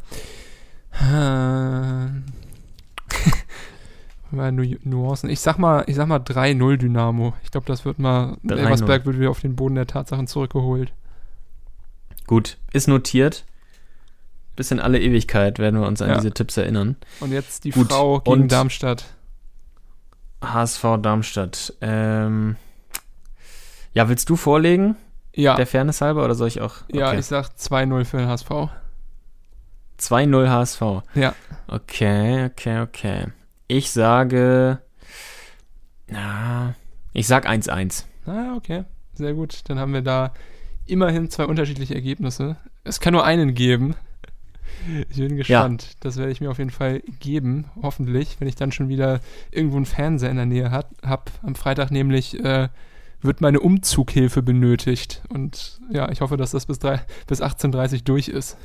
Ähm, 1.01 2.23
mal 2.23 2.46
Nu 4.32 4.75
Nuancen. 4.84 5.30
Ich 5.30 5.39
sag 5.39 5.57
mal, 5.57 5.84
ich 5.88 5.95
sag 5.95 6.07
mal 6.07 6.19
3-0 6.19 6.78
Dynamo. 6.78 7.34
Ich 7.43 7.51
glaube, 7.51 7.65
das 7.67 7.86
wird 7.86 7.97
mal, 7.99 8.38
3-0. 8.45 8.55
Elversberg 8.57 9.05
wird 9.05 9.19
wieder 9.19 9.30
auf 9.30 9.39
den 9.41 9.55
Boden 9.55 9.75
der 9.75 9.88
Tatsachen 9.88 10.28
zurückgeholt. 10.28 10.91
Gut, 12.25 12.57
ist 12.73 12.88
notiert. 12.88 13.45
Bis 14.55 14.71
in 14.71 14.80
alle 14.80 14.99
Ewigkeit 14.99 15.59
werden 15.59 15.80
wir 15.80 15.88
uns 15.88 16.01
an 16.01 16.09
Ja. 16.09 16.15
diese 16.15 16.32
Tipps 16.32 16.57
erinnern. 16.57 16.95
Und 17.19 17.32
jetzt 17.32 17.63
die 17.63 17.69
Gut, 17.69 17.89
Frau 17.91 18.19
gegen 18.19 18.41
und- 18.43 18.51
Darmstadt. 18.51 19.05
HSV 20.43 20.97
Darmstadt. 21.01 21.73
Ähm, 21.82 22.57
ja, 23.93 24.09
willst 24.09 24.30
du 24.30 24.36
vorlegen? 24.36 24.95
Ja, 25.34 25.55
Der 25.55 25.67
Fairness 25.67 26.01
halber 26.01 26.25
oder 26.25 26.36
soll 26.36 26.47
ich 26.47 26.61
auch? 26.61 26.75
ja 26.91 27.09
Okay. 27.09 27.19
ich 27.19 27.25
sag 27.28 27.49
2-0 27.57 28.03
für 28.05 28.17
den 28.17 28.28
HSV. 28.28 28.49
2-0 29.99 30.49
HSV. 30.49 30.82
Ja. 31.15 31.34
Okay, 31.67 32.45
okay, 32.45 32.82
okay. 32.82 33.25
Ich 33.68 33.91
sage. 33.91 34.80
Na, 36.07 36.76
ich 37.13 37.28
sag 37.28 37.47
1-1. 37.49 38.05
Ah, 38.26 38.55
okay. 38.55 38.84
Sehr 39.13 39.34
gut. 39.34 39.61
Dann 39.65 39.80
haben 39.80 39.93
wir 39.93 40.01
da 40.01 40.34
immerhin 40.86 41.30
zwei 41.30 41.45
unterschiedliche 41.45 41.95
Ergebnisse. 41.95 42.55
Es 42.84 42.99
kann 42.99 43.13
nur 43.13 43.26
einen 43.26 43.53
geben. 43.55 43.95
Ich 45.09 45.18
bin 45.18 45.36
gespannt. 45.36 45.97
Das 45.99 46.15
werde 46.18 46.32
ich 46.32 46.39
mir 46.39 46.49
auf 46.49 46.59
jeden 46.59 46.70
Fall 46.70 47.01
geben, 47.20 47.65
hoffentlich, 47.82 48.38
wenn 48.39 48.47
ich 48.47 48.55
dann 48.55 48.72
schon 48.72 48.88
wieder 48.89 49.20
irgendwo 49.51 49.76
einen 49.78 49.86
Fernseher 49.86 50.30
in 50.30 50.38
der 50.38 50.45
Nähe 50.45 50.72
habe. 50.72 51.32
Am 51.43 51.55
Freitag 51.55 51.91
nämlich 51.91 52.39
äh, 52.43 52.70
wird 53.22 53.41
meine 53.41 53.59
Umzughilfe 53.59 54.41
benötigt. 54.41 55.24
Und 55.30 55.82
ja, 55.91 56.09
ich 56.09 56.22
hoffe, 56.22 56.38
dass 56.38 56.51
das 56.51 56.68
bis, 56.68 56.80
drei- 56.80 57.01
bis 57.26 57.41
18.30 57.41 57.93
Uhr 57.95 57.99
durch 58.03 58.28
ist. 58.30 58.55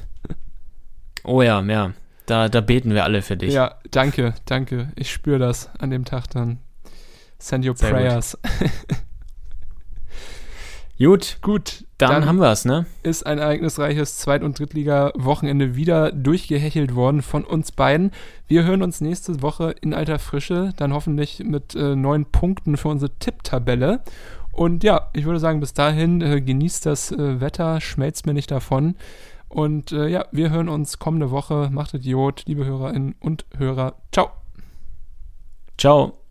Oh 1.24 1.42
ja, 1.42 1.60
ja. 1.62 1.92
Da, 2.26 2.48
da 2.48 2.60
beten 2.60 2.94
wir 2.94 3.04
alle 3.04 3.22
für 3.22 3.36
dich. 3.36 3.52
Ja, 3.52 3.76
danke, 3.90 4.34
danke. 4.46 4.92
Ich 4.96 5.12
spüre 5.12 5.38
das 5.38 5.70
an 5.78 5.90
dem 5.90 6.04
Tag 6.04 6.28
dann. 6.30 6.58
Send 7.38 7.66
your 7.66 7.76
Sehr 7.76 7.90
prayers. 7.90 8.38
Gut, 10.98 11.38
Gut, 11.42 11.84
dann, 11.98 12.26
haben 12.26 12.38
wir 12.38 12.52
es, 12.52 12.64
ne? 12.64 12.86
ist 13.02 13.26
ein 13.26 13.38
ereignisreiches 13.38 14.18
Zweit- 14.18 14.44
und 14.44 14.56
Drittliga-Wochenende 14.56 15.74
wieder 15.74 16.12
durchgehechelt 16.12 16.94
worden 16.94 17.22
von 17.22 17.44
uns 17.44 17.72
beiden. 17.72 18.12
Wir 18.46 18.62
hören 18.62 18.82
uns 18.82 19.00
nächste 19.00 19.42
Woche 19.42 19.74
in 19.80 19.94
alter 19.94 20.20
Frische, 20.20 20.72
dann 20.76 20.92
hoffentlich 20.92 21.40
mit 21.44 21.74
äh, 21.74 21.96
neun 21.96 22.26
Punkten 22.26 22.76
für 22.76 22.86
unsere 22.86 23.10
Tipptabelle. 23.18 24.02
Und 24.52 24.84
ja, 24.84 25.08
ich 25.12 25.24
würde 25.24 25.40
sagen, 25.40 25.58
bis 25.58 25.74
dahin 25.74 26.20
äh, 26.20 26.40
genießt 26.40 26.86
das 26.86 27.10
äh, 27.10 27.40
Wetter, 27.40 27.80
schmelzt 27.80 28.26
mir 28.26 28.34
nicht 28.34 28.52
davon. 28.52 28.94
Und 29.52 29.92
äh, 29.92 30.08
ja, 30.08 30.24
wir 30.32 30.50
hören 30.50 30.70
uns 30.70 30.98
kommende 30.98 31.30
Woche. 31.30 31.68
Macht 31.70 31.92
Idiot, 31.92 32.44
liebe 32.46 32.64
Hörerinnen 32.64 33.16
und 33.20 33.44
Hörer. 33.56 33.96
Ciao. 34.10 34.30
Ciao. 35.76 36.21